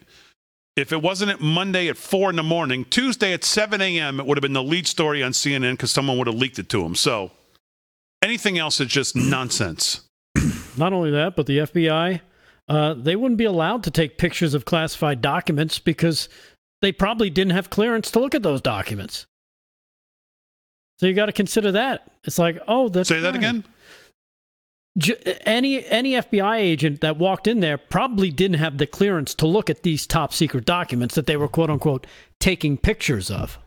[0.76, 4.26] If it wasn't at Monday at four in the morning, Tuesday at seven a.m., it
[4.26, 6.82] would have been the lead story on CNN because someone would have leaked it to
[6.82, 6.96] them.
[6.96, 7.32] So,
[8.22, 10.02] anything else is just nonsense.
[10.78, 12.22] Not only that, but the FBI,
[12.68, 16.30] uh, they wouldn't be allowed to take pictures of classified documents because
[16.82, 19.26] they probably didn't have clearance to look at those documents.
[21.00, 22.12] So you got to consider that.
[22.24, 23.64] It's like, oh, that's Say that again.
[24.98, 29.48] J- any any FBI agent that walked in there probably didn't have the clearance to
[29.48, 32.06] look at these top secret documents that they were quote unquote
[32.40, 33.58] taking pictures of.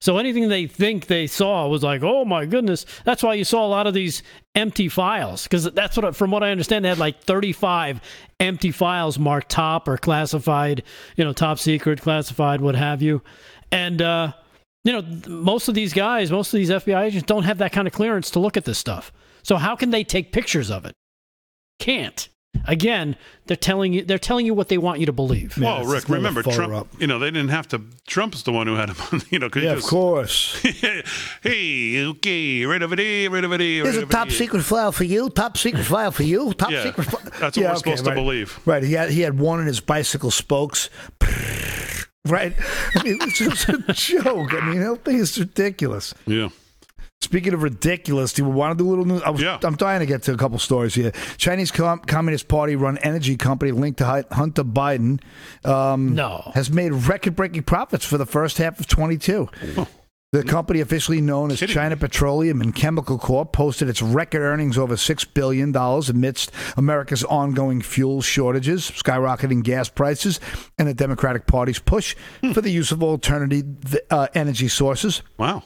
[0.00, 2.86] So anything they think they saw was like, oh my goodness.
[3.04, 4.22] That's why you saw a lot of these
[4.54, 8.00] empty files because that's what, from what I understand, they had like 35
[8.38, 10.82] empty files marked top or classified,
[11.16, 13.22] you know, top secret, classified, what have you.
[13.70, 14.32] And uh,
[14.84, 17.86] you know, most of these guys, most of these FBI agents don't have that kind
[17.86, 19.12] of clearance to look at this stuff.
[19.42, 20.94] So how can they take pictures of it?
[21.78, 22.28] Can't.
[22.66, 23.16] Again,
[23.46, 25.56] they're telling you they're telling you what they want you to believe.
[25.58, 26.88] well, Rick, remember Trump?
[27.00, 27.80] You know, they didn't have to.
[28.06, 29.22] Trump's the one who had him.
[29.30, 30.60] You know, 'cause he Yeah, of just- course.
[31.42, 33.66] hey, okay, right over there, right over eh, there.
[33.84, 34.18] Here's right a over eh.
[34.18, 34.36] top there.
[34.36, 35.30] secret file for you.
[35.30, 36.52] Top secret file for you.
[36.52, 37.04] Top Yeah, secret.
[37.06, 38.60] Fi- that's what we're supposed to believe.
[38.66, 38.82] Right.
[38.82, 40.90] He had he had one in his bicycle spokes.
[42.26, 42.54] Right.
[42.96, 44.52] I mean, it's just a joke.
[44.54, 46.14] I mean, the whole thing is ridiculous.
[46.26, 46.48] Yeah.
[47.22, 49.22] Speaking of ridiculous, do you want to do a little news?
[49.22, 51.12] I was, I'm trying to get to a couple stories here.
[51.36, 55.20] Chinese Com- Communist Party run energy company linked to Hunter Biden
[55.64, 56.50] um, no.
[56.54, 59.48] has made record breaking profits for the first half of 22.
[60.32, 64.78] The company, officially known as Kidding China Petroleum and Chemical Corp, posted its record earnings
[64.78, 70.40] over $6 billion amidst America's ongoing fuel shortages, skyrocketing gas prices,
[70.78, 72.16] and the Democratic Party's push
[72.54, 75.22] for the use of alternative uh, energy sources.
[75.36, 75.64] Wow.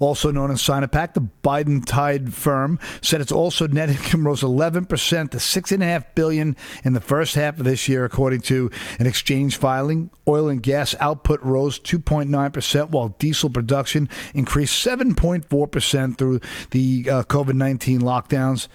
[0.00, 4.88] Also known as Sinopec, the Biden tied firm said its also net income rose 11%
[5.30, 10.10] to 6.5 billion in the first half of this year, according to an exchange filing.
[10.26, 16.40] Oil and gas output rose 2.9%, while diesel production increased 7.4% through
[16.70, 18.68] the uh, COVID 19 lockdowns.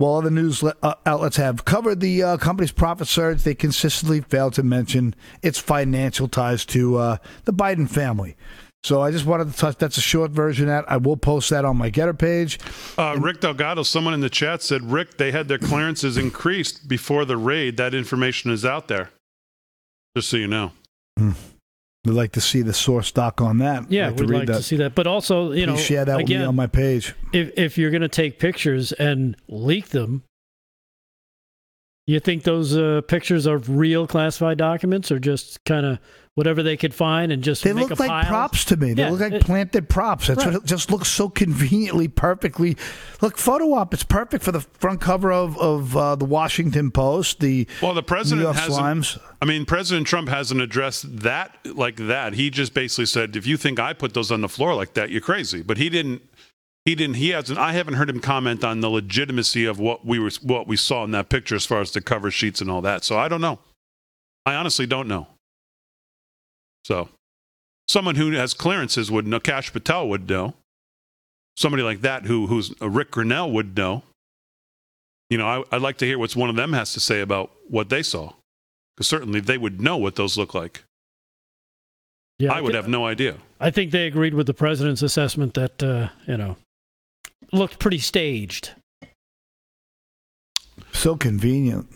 [0.00, 4.54] While other news uh, outlets have covered the uh, company's profit surge, they consistently failed
[4.54, 8.34] to mention its financial ties to uh, the Biden family.
[8.82, 9.76] So I just wanted to touch.
[9.76, 10.68] That's a short version.
[10.68, 12.58] Of that I will post that on my Gettr page.
[12.96, 17.24] Uh, Rick Delgado, someone in the chat said, Rick, they had their clearances increased before
[17.24, 17.76] the raid.
[17.76, 19.10] That information is out there.
[20.16, 20.72] Just so you know.
[21.18, 23.90] We'd like to see the source doc on that.
[23.92, 24.94] Yeah, I'd we'd read like to see that.
[24.94, 27.14] But also, you know, share that with me again, on my page.
[27.34, 30.22] if if you're going to take pictures and leak them,
[32.06, 35.98] you think those uh, pictures are real classified documents or just kind of
[36.36, 38.24] whatever they could find and just They make look a like pile?
[38.24, 38.94] props to me.
[38.94, 40.28] They Yeah, look like it- planted props.
[40.28, 40.54] That's Right.
[40.54, 42.76] what it just looks so conveniently, perfectly.
[43.20, 43.92] Look, photo op.
[43.92, 47.40] It's perfect for the front cover of of uh, the Washington Post.
[47.40, 48.80] The Well, the New president York hasn't.
[49.04, 49.18] Slimes.
[49.42, 52.34] I mean, President Trump hasn't addressed that like that.
[52.34, 55.10] He just basically said, "If you think I put those on the floor like that,
[55.10, 56.22] you're crazy." But he didn't.
[56.86, 57.16] He didn't.
[57.16, 57.58] He hasn't.
[57.58, 61.04] I haven't heard him comment on the legitimacy of what we were, what we saw
[61.04, 63.04] in that picture, as far as the cover sheets and all that.
[63.04, 63.58] So I don't know.
[64.46, 65.26] I honestly don't know.
[66.84, 67.08] So,
[67.88, 69.40] someone who has clearances would know.
[69.40, 70.54] Kash Patel would know.
[71.56, 74.02] Somebody like that, who who's uh, Ric Grenell, would know.
[75.28, 77.50] You know, I, I'd like to hear what one of them has to say about
[77.68, 78.32] what they saw,
[78.96, 80.84] because certainly they would know what those look like.
[82.38, 83.36] Yeah, I would have no idea.
[83.60, 86.56] I think they agreed with the president's assessment that uh, you know
[87.52, 88.70] looked pretty staged.
[90.92, 91.88] So convenient.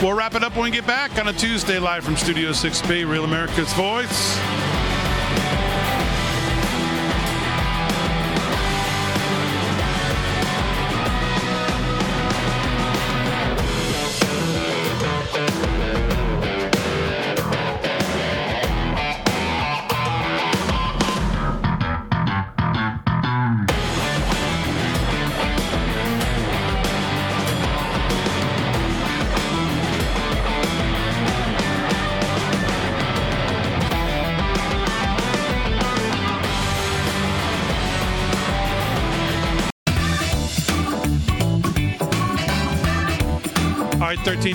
[0.00, 3.10] We'll wrap it up when we get back on a Tuesday live from Studio 6B,
[3.10, 4.67] Real America's Voice.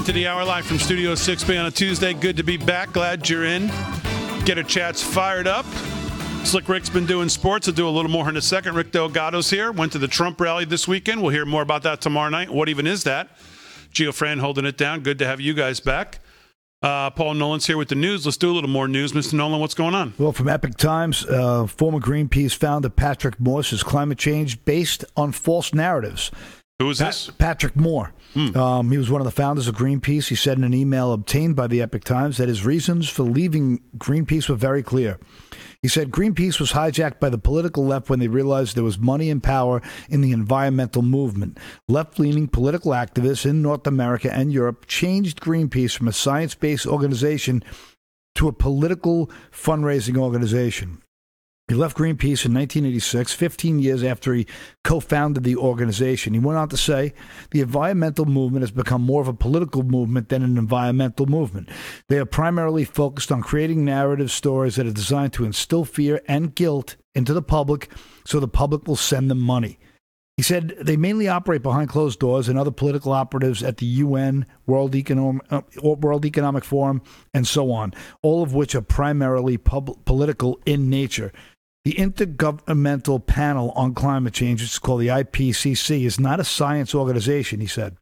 [0.03, 2.13] All right, 13 to the hour live from Studio 6B on a Tuesday.
[2.13, 2.91] Good to be back.
[2.91, 3.67] Glad you're in.
[4.43, 5.65] Get our chats fired up.
[6.43, 7.69] Slick Rick's been doing sports.
[7.69, 8.75] I'll do a little more in a second.
[8.75, 9.71] Rick Delgado's here.
[9.71, 11.21] Went to the Trump rally this weekend.
[11.21, 12.49] We'll hear more about that tomorrow night.
[12.49, 13.37] What even is that?
[13.93, 15.01] Gio Fran holding it down.
[15.01, 16.19] Good to have you guys back.
[16.81, 18.25] Uh, Paul Nolan's here with the news.
[18.25, 19.13] Let's do a little more news.
[19.13, 19.33] Mr.
[19.33, 20.13] Nolan, what's going on?
[20.17, 25.31] Well, from Epoch Times, uh, former Greenpeace founder Patrick Moore says climate change based on
[25.31, 26.29] false narratives.
[26.83, 27.29] Who is Pa- this?
[27.37, 28.13] Patrick Moore.
[28.35, 30.27] Um, he was one of the founders of Greenpeace.
[30.27, 33.79] He said in an email obtained by the Epoch Times that his reasons for leaving
[33.97, 35.19] Greenpeace were very clear.
[35.83, 39.29] He said Greenpeace was hijacked by the political left when they realized there was money
[39.29, 41.59] and power in the environmental movement.
[41.87, 46.87] Left leaning political activists in North America and Europe changed Greenpeace from a science based
[46.87, 47.63] organization
[48.35, 51.02] to a political fundraising organization.
[51.73, 54.45] He left Greenpeace in 1986, 15 years after he
[54.83, 56.35] co founded the organization.
[56.35, 57.15] He went on to say
[57.49, 61.69] the environmental movement has become more of a political movement than an environmental movement.
[62.09, 66.53] They are primarily focused on creating narrative stories that are designed to instill fear and
[66.53, 67.89] guilt into the public
[68.23, 69.79] so the public will send them money.
[70.37, 74.47] He said they mainly operate behind closed doors and other political operatives at the UN,
[74.65, 77.03] World Economic, uh, World Economic Forum,
[77.35, 77.93] and so on,
[78.23, 81.31] all of which are primarily pub- political in nature.
[81.85, 86.95] The Intergovernmental Panel on Climate Change, which is called the IPCC, is not a science
[86.95, 87.97] organization, he said.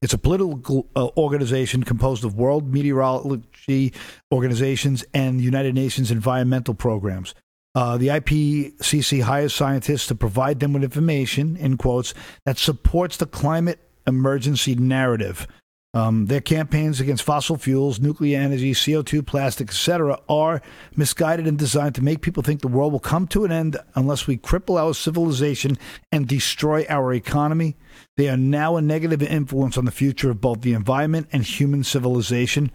[0.00, 3.92] It's a political uh, organization composed of world meteorology
[4.32, 7.34] organizations and United Nations environmental programs.
[7.74, 13.26] Uh, the IPCC hires scientists to provide them with information, in quotes, that supports the
[13.26, 15.46] climate emergency narrative.
[15.92, 20.62] Um, their campaigns against fossil fuels, nuclear energy, CO2, plastic, etc., are
[20.94, 24.28] misguided and designed to make people think the world will come to an end unless
[24.28, 25.76] we cripple our civilization
[26.12, 27.76] and destroy our economy.
[28.16, 31.82] They are now a negative influence on the future of both the environment and human
[31.82, 32.70] civilization.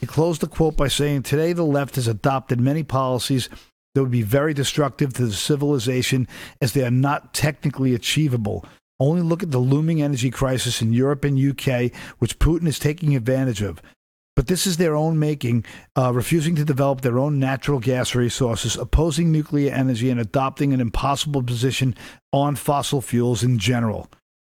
[0.00, 3.50] He closed the quote by saying, Today the left has adopted many policies
[3.94, 6.26] that would be very destructive to the civilization
[6.62, 8.64] as they are not technically achievable.
[9.00, 13.16] Only look at the looming energy crisis in Europe and UK, which Putin is taking
[13.16, 13.82] advantage of.
[14.36, 15.64] But this is their own making,
[15.96, 20.80] uh, refusing to develop their own natural gas resources, opposing nuclear energy, and adopting an
[20.80, 21.94] impossible position
[22.32, 24.08] on fossil fuels in general.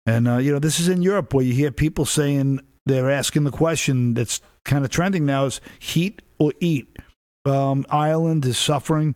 [0.06, 3.44] And, uh, you know, this is in Europe where you hear people saying they're asking
[3.46, 6.98] the question that's kind of trending now is heat or eat.
[7.46, 9.16] Um, Ireland is suffering.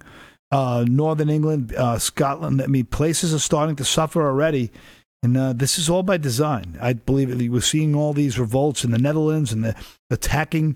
[0.52, 2.62] Uh, Northern England, uh, Scotland.
[2.62, 4.72] I mean, places are starting to suffer already.
[5.24, 6.78] And uh, this is all by design.
[6.82, 7.50] I believe it.
[7.50, 9.76] We're seeing all these revolts in the Netherlands and the
[10.10, 10.76] attacking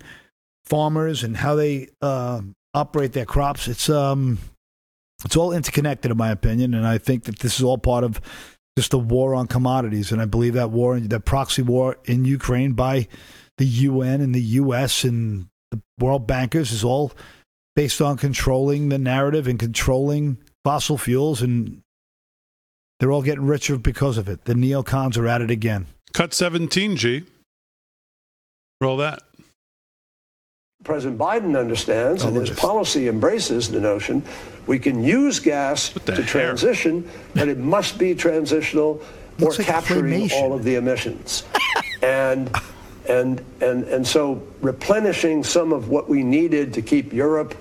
[0.64, 2.40] farmers and how they uh,
[2.72, 3.68] operate their crops.
[3.68, 4.38] It's um,
[5.24, 8.20] it's all interconnected, in my opinion, and I think that this is all part of
[8.78, 10.12] just the war on commodities.
[10.12, 13.08] And I believe that war, that proxy war in Ukraine by
[13.58, 15.04] the UN and the U.S.
[15.04, 17.12] and the world bankers, is all
[17.76, 21.82] based on controlling the narrative and controlling fossil fuels and
[22.98, 24.44] they're all getting richer because of it.
[24.44, 25.86] The neocons are at it again.
[26.12, 27.24] Cut 17, G.
[28.80, 29.22] Roll that.
[30.84, 34.22] President Biden understands and his policy embraces the notion
[34.66, 36.24] we can use gas to hair?
[36.24, 39.02] transition, but it must be transitional
[39.42, 40.40] or like capturing claymation.
[40.40, 41.44] all of the emissions.
[42.02, 42.50] and
[43.08, 47.54] and and and so replenishing some of what we needed to keep Europe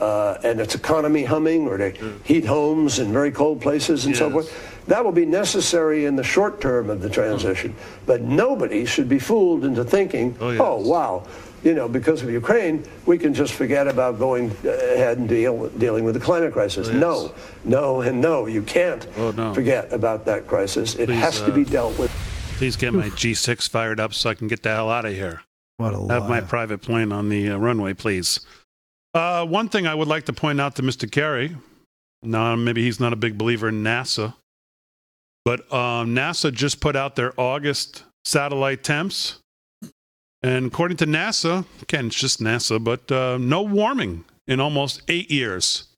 [0.00, 1.90] uh, and its economy humming or to
[2.24, 4.32] heat homes in very cold places and so Hmm.
[4.34, 4.70] Forth.
[4.86, 7.74] That will be necessary in the short term of the transition.
[8.06, 11.26] But nobody should be fooled into thinking, Oh, oh, wow,
[11.62, 16.04] you know, because of Ukraine, we can just forget about going ahead and deal, dealing
[16.04, 16.88] with the climate crisis.
[16.88, 17.00] Oh, yes.
[17.00, 17.34] No,
[17.64, 18.46] no, and no.
[18.46, 19.54] You can't Oh, no.
[19.54, 20.94] forget about that crisis.
[20.96, 22.10] It Please, has to uh, be dealt with.
[22.58, 25.40] Please get my G6 fired up so I can get the hell out of here.
[25.78, 28.40] What a Have my private plane on the uh, runway, please.
[29.14, 31.10] Uh, one thing I would like to point out to Mr.
[31.10, 31.56] Kerry.
[32.22, 34.34] Now, maybe he's not a big believer in NASA,
[35.44, 39.38] but um, NASA just put out their August satellite temps.
[40.42, 45.30] And according to NASA, again, it's just NASA, but uh, no warming in almost eight
[45.30, 45.88] years,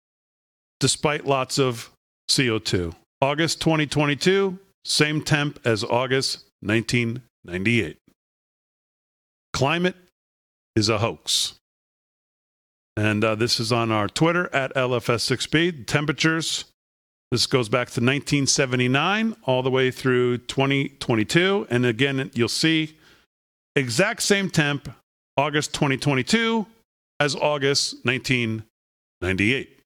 [0.79, 1.91] despite lots of
[2.31, 2.95] CO2.
[3.21, 7.97] August 2022, same temp as August 1998.
[9.53, 9.97] Climate
[10.77, 11.55] is a hoax.
[12.97, 15.87] And uh, this is on our Twitter at LFS6B.
[15.87, 16.67] Temperatures,
[17.31, 21.67] this goes back to 1979 all the way through 2022.
[21.71, 22.97] And again, you'll see
[23.75, 24.89] exact same temp
[25.37, 26.67] August 2022
[27.19, 29.81] as August 1998.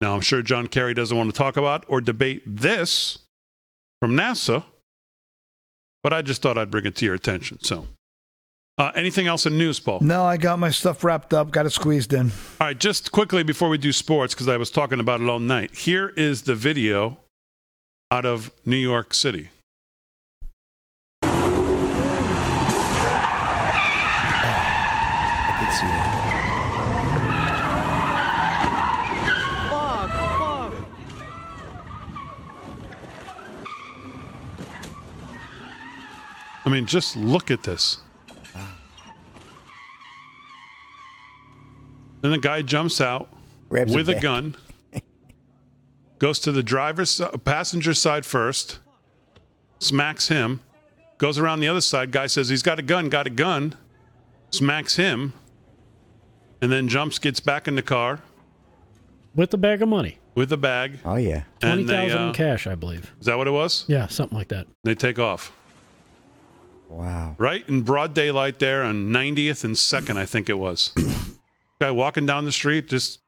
[0.00, 3.18] Now, I'm sure John Kerry doesn't want to talk about or debate this
[4.00, 4.64] from NASA,
[6.02, 7.58] but I just thought I'd bring it to your attention.
[7.62, 7.86] So,
[8.80, 10.00] uh, anything else in news, Paul?
[10.00, 12.32] No, I got my stuff wrapped up, got it squeezed in.
[12.60, 15.38] All right, just quickly before we do sports, because I was talking about it all
[15.38, 15.74] night.
[15.74, 17.18] Here is the video
[18.10, 19.50] out of New York City.
[21.22, 21.28] I
[25.58, 26.16] could see that.
[36.62, 37.98] I mean, just look at this.
[42.20, 43.28] Then the guy jumps out
[43.68, 44.22] Grabs with a bag.
[44.22, 44.56] gun,
[46.18, 48.78] goes to the driver's passenger side first,
[49.78, 50.60] smacks him,
[51.18, 52.10] goes around the other side.
[52.12, 53.74] Guy says he's got a gun, got a gun,
[54.50, 55.32] smacks him,
[56.60, 58.20] and then jumps, gets back in the car
[59.34, 60.18] with the bag of money.
[60.34, 60.98] with the bag.
[61.04, 61.44] Oh yeah.
[61.60, 63.12] Twenty And they, thousand uh, in cash, I believe.
[63.20, 63.84] Is that what it was?
[63.88, 64.66] Yeah, something like that.
[64.84, 65.52] They take off.
[66.88, 67.36] Wow.
[67.38, 70.92] Right in broad daylight there on 90th and 2nd, I think it was.
[71.80, 73.20] Guy walking down the street just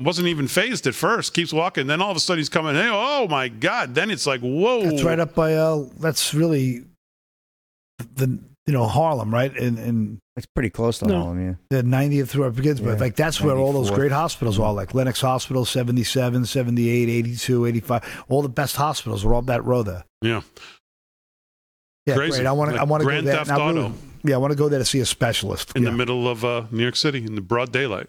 [0.00, 1.86] wasn't even phased at first, keeps walking.
[1.86, 3.94] Then all of a sudden he's coming, hey, oh my God.
[3.94, 4.82] Then it's like, whoa.
[4.90, 6.84] That's right up by uh that's really
[8.16, 9.54] the you know, Harlem, right?
[9.56, 11.18] And and It's pretty close to No.
[11.20, 11.54] Harlem, yeah.
[11.70, 14.72] the 90th through our begins, but Yeah, like that's where all those great hospitals are,
[14.72, 18.24] like Lenox Hospital, 77, 78, 82, 85.
[18.28, 20.04] All the best hospitals are all that row there.
[20.22, 20.40] Yeah.
[22.06, 22.38] Yeah, Crazy.
[22.38, 22.46] great.
[22.46, 22.72] I want to.
[22.76, 23.36] Like I want to go there.
[23.36, 23.94] Theft and I really- Auto.
[24.24, 25.72] Yeah, I want to go there to see a specialist.
[25.76, 25.90] In yeah.
[25.90, 28.08] the middle of uh, New York City in the broad daylight.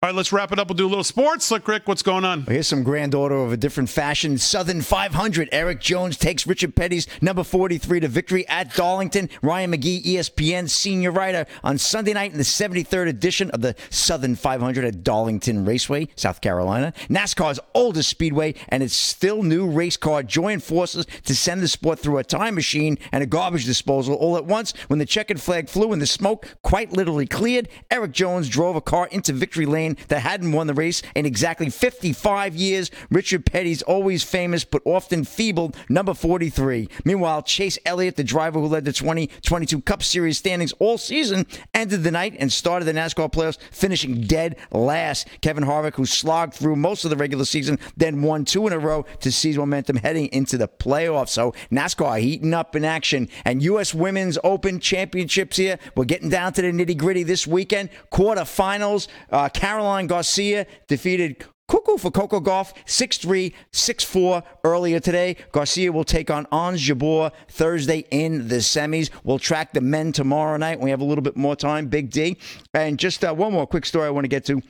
[0.00, 0.68] All right, let's wrap it up.
[0.68, 1.46] We'll do a little sports.
[1.46, 2.44] Slick Rick, what's going on?
[2.44, 4.38] Well, here's some granddaughter of a different fashion.
[4.38, 5.48] Southern 500.
[5.50, 9.28] Erik Jones takes Richard Petty's number 43 to victory at Darlington.
[9.42, 14.36] Ryan McGee, ESPN senior writer, on Sunday night in the 73rd edition of the Southern
[14.36, 16.92] 500 at Darlington Raceway, South Carolina.
[17.08, 21.98] NASCAR's oldest speedway and its still new race car joined forces to send the sport
[21.98, 24.74] through a time machine and a garbage disposal all at once.
[24.86, 28.80] When the checkered flag flew and the smoke quite literally cleared, Erik Jones drove a
[28.80, 32.90] car into victory lane that hadn't won the race in exactly 55 years.
[33.10, 36.88] Richard Petty's always famous but often feeble number 43.
[37.04, 42.02] Meanwhile, Chase Elliott, the driver who led the 2022 Cup Series standings all season, ended
[42.02, 45.28] the night and started the NASCAR playoffs finishing dead last.
[45.40, 48.78] Kevin Harvick, who slogged through most of the regular season, then won two in a
[48.78, 51.30] row to seize momentum heading into the playoffs.
[51.30, 53.28] So NASCAR heating up in action.
[53.44, 53.94] And U.S.
[53.94, 55.78] Women's Open Championships here.
[55.94, 57.90] We're getting down to the nitty gritty this weekend.
[58.10, 59.08] Quarterfinals.
[59.30, 59.48] Uh,
[59.78, 65.36] Caroline Garcia defeated Cuckoo for Coco Gauff 6-3, 6-4 earlier today.
[65.52, 69.08] Garcia will take on Ons Jabeur Thursday in the semis.
[69.22, 70.80] We'll track the men tomorrow night.
[70.80, 71.86] We have a little bit more time.
[71.86, 72.38] Big D.
[72.74, 74.60] And just uh, one more quick story I want to get to.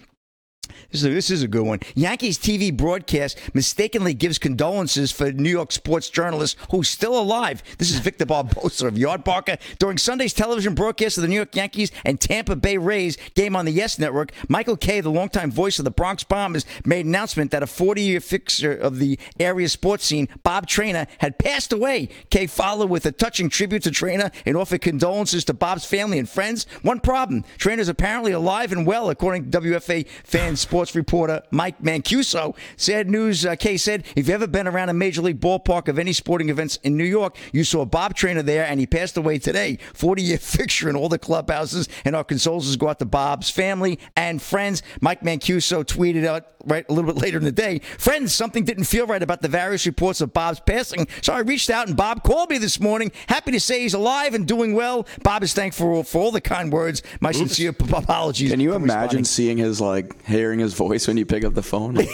[0.91, 1.81] This is, a, this is a good one.
[1.95, 7.63] Yankees TV broadcast mistakenly gives condolences for New York sports journalist who's still alive.
[7.77, 9.59] This is Victor Barbosa of Yardbarker.
[9.79, 13.67] During Sunday's television broadcast of the New York Yankees and Tampa Bay Rays game on
[13.67, 17.51] the Yes Network, Michael Kay, the longtime voice of the Bronx Bombers, made an announcement
[17.51, 22.09] that a 40-year fixture of the area sports scene, Bob Trainer, had passed away.
[22.31, 26.29] Kay followed with a touching tribute to Trainer and offered condolences to Bob's family and
[26.29, 26.67] friends.
[26.81, 30.07] One problem: Trainer's apparently alive and well, according to WFA
[30.57, 32.57] sports reporter Mike Mancuso.
[32.77, 35.99] Sad news, uh, Kay said, if you've ever been around a major league ballpark of
[35.99, 39.39] any sporting events in New York, you saw Bob Trainer there, and he passed away
[39.39, 39.79] today.
[39.95, 43.99] 40 year fixture in all the clubhouses, and our condolences go out to Bob's family
[44.17, 44.83] and friends.
[45.01, 48.85] Mike Mancuso tweeted out right a little bit later in the day, friends, something didn't
[48.85, 52.23] feel right about the various reports of Bob's passing, so I reached out and Bob
[52.23, 53.13] called me this morning.
[53.29, 55.07] Happy to say he's alive and doing well.
[55.23, 57.03] Bob is thankful for all the kind words.
[57.21, 58.51] My sincere p- apologies.
[58.51, 61.97] Can you imagine seeing his like hearing his voice when you pick up the phone?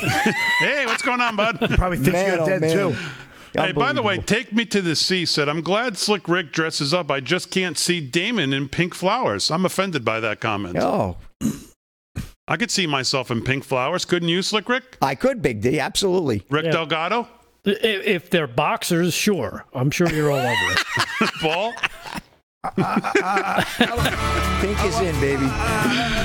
[0.61, 1.59] Hey, what's going on, bud?
[1.77, 2.73] Probably thinks Man, you're oh, dead man.
[2.73, 2.97] too.
[3.57, 6.93] Hey, by the way, Take Me to the Sea said, I'm glad Slick Rick dresses
[6.95, 7.11] up.
[7.11, 9.51] I just can't see Damon in pink flowers.
[9.51, 10.77] I'm offended by that comment.
[10.79, 11.17] Oh,
[12.49, 14.05] I could see myself in pink flowers.
[14.05, 14.99] Couldn't you, Slick Rick?
[15.01, 16.43] I could, Big D, absolutely.
[16.51, 16.73] Rick Yeah.
[16.73, 17.29] Delgado?
[17.65, 19.65] If they're boxers, sure.
[19.73, 21.31] I'm sure you're all over it.
[21.43, 21.73] Ball?
[24.61, 25.47] Pink is in, baby.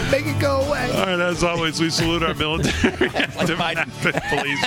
[0.10, 0.90] Make it go away.
[0.92, 4.66] All right, as always, we salute our military, active police,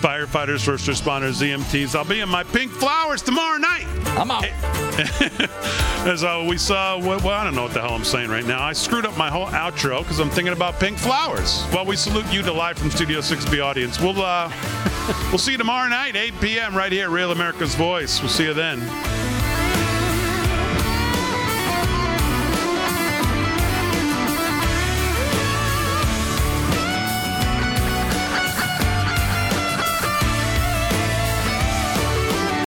[0.00, 1.96] firefighters, first responders, EMTs.
[1.96, 3.86] I'll be in my pink flowers tomorrow night.
[4.16, 4.44] I'm out.
[6.06, 8.44] As uh, we saw, well, well, I don't know what the hell I'm saying right
[8.44, 8.62] now.
[8.62, 11.64] I screwed up my whole outro because I'm thinking about pink flowers.
[11.72, 14.00] Well, we salute you to live from Studio 6B audience.
[14.00, 14.50] We'll uh,
[15.28, 16.76] we'll see you tomorrow night, 8 p.m.
[16.76, 18.20] right here, Real America's Voice.
[18.20, 18.80] We'll see you then.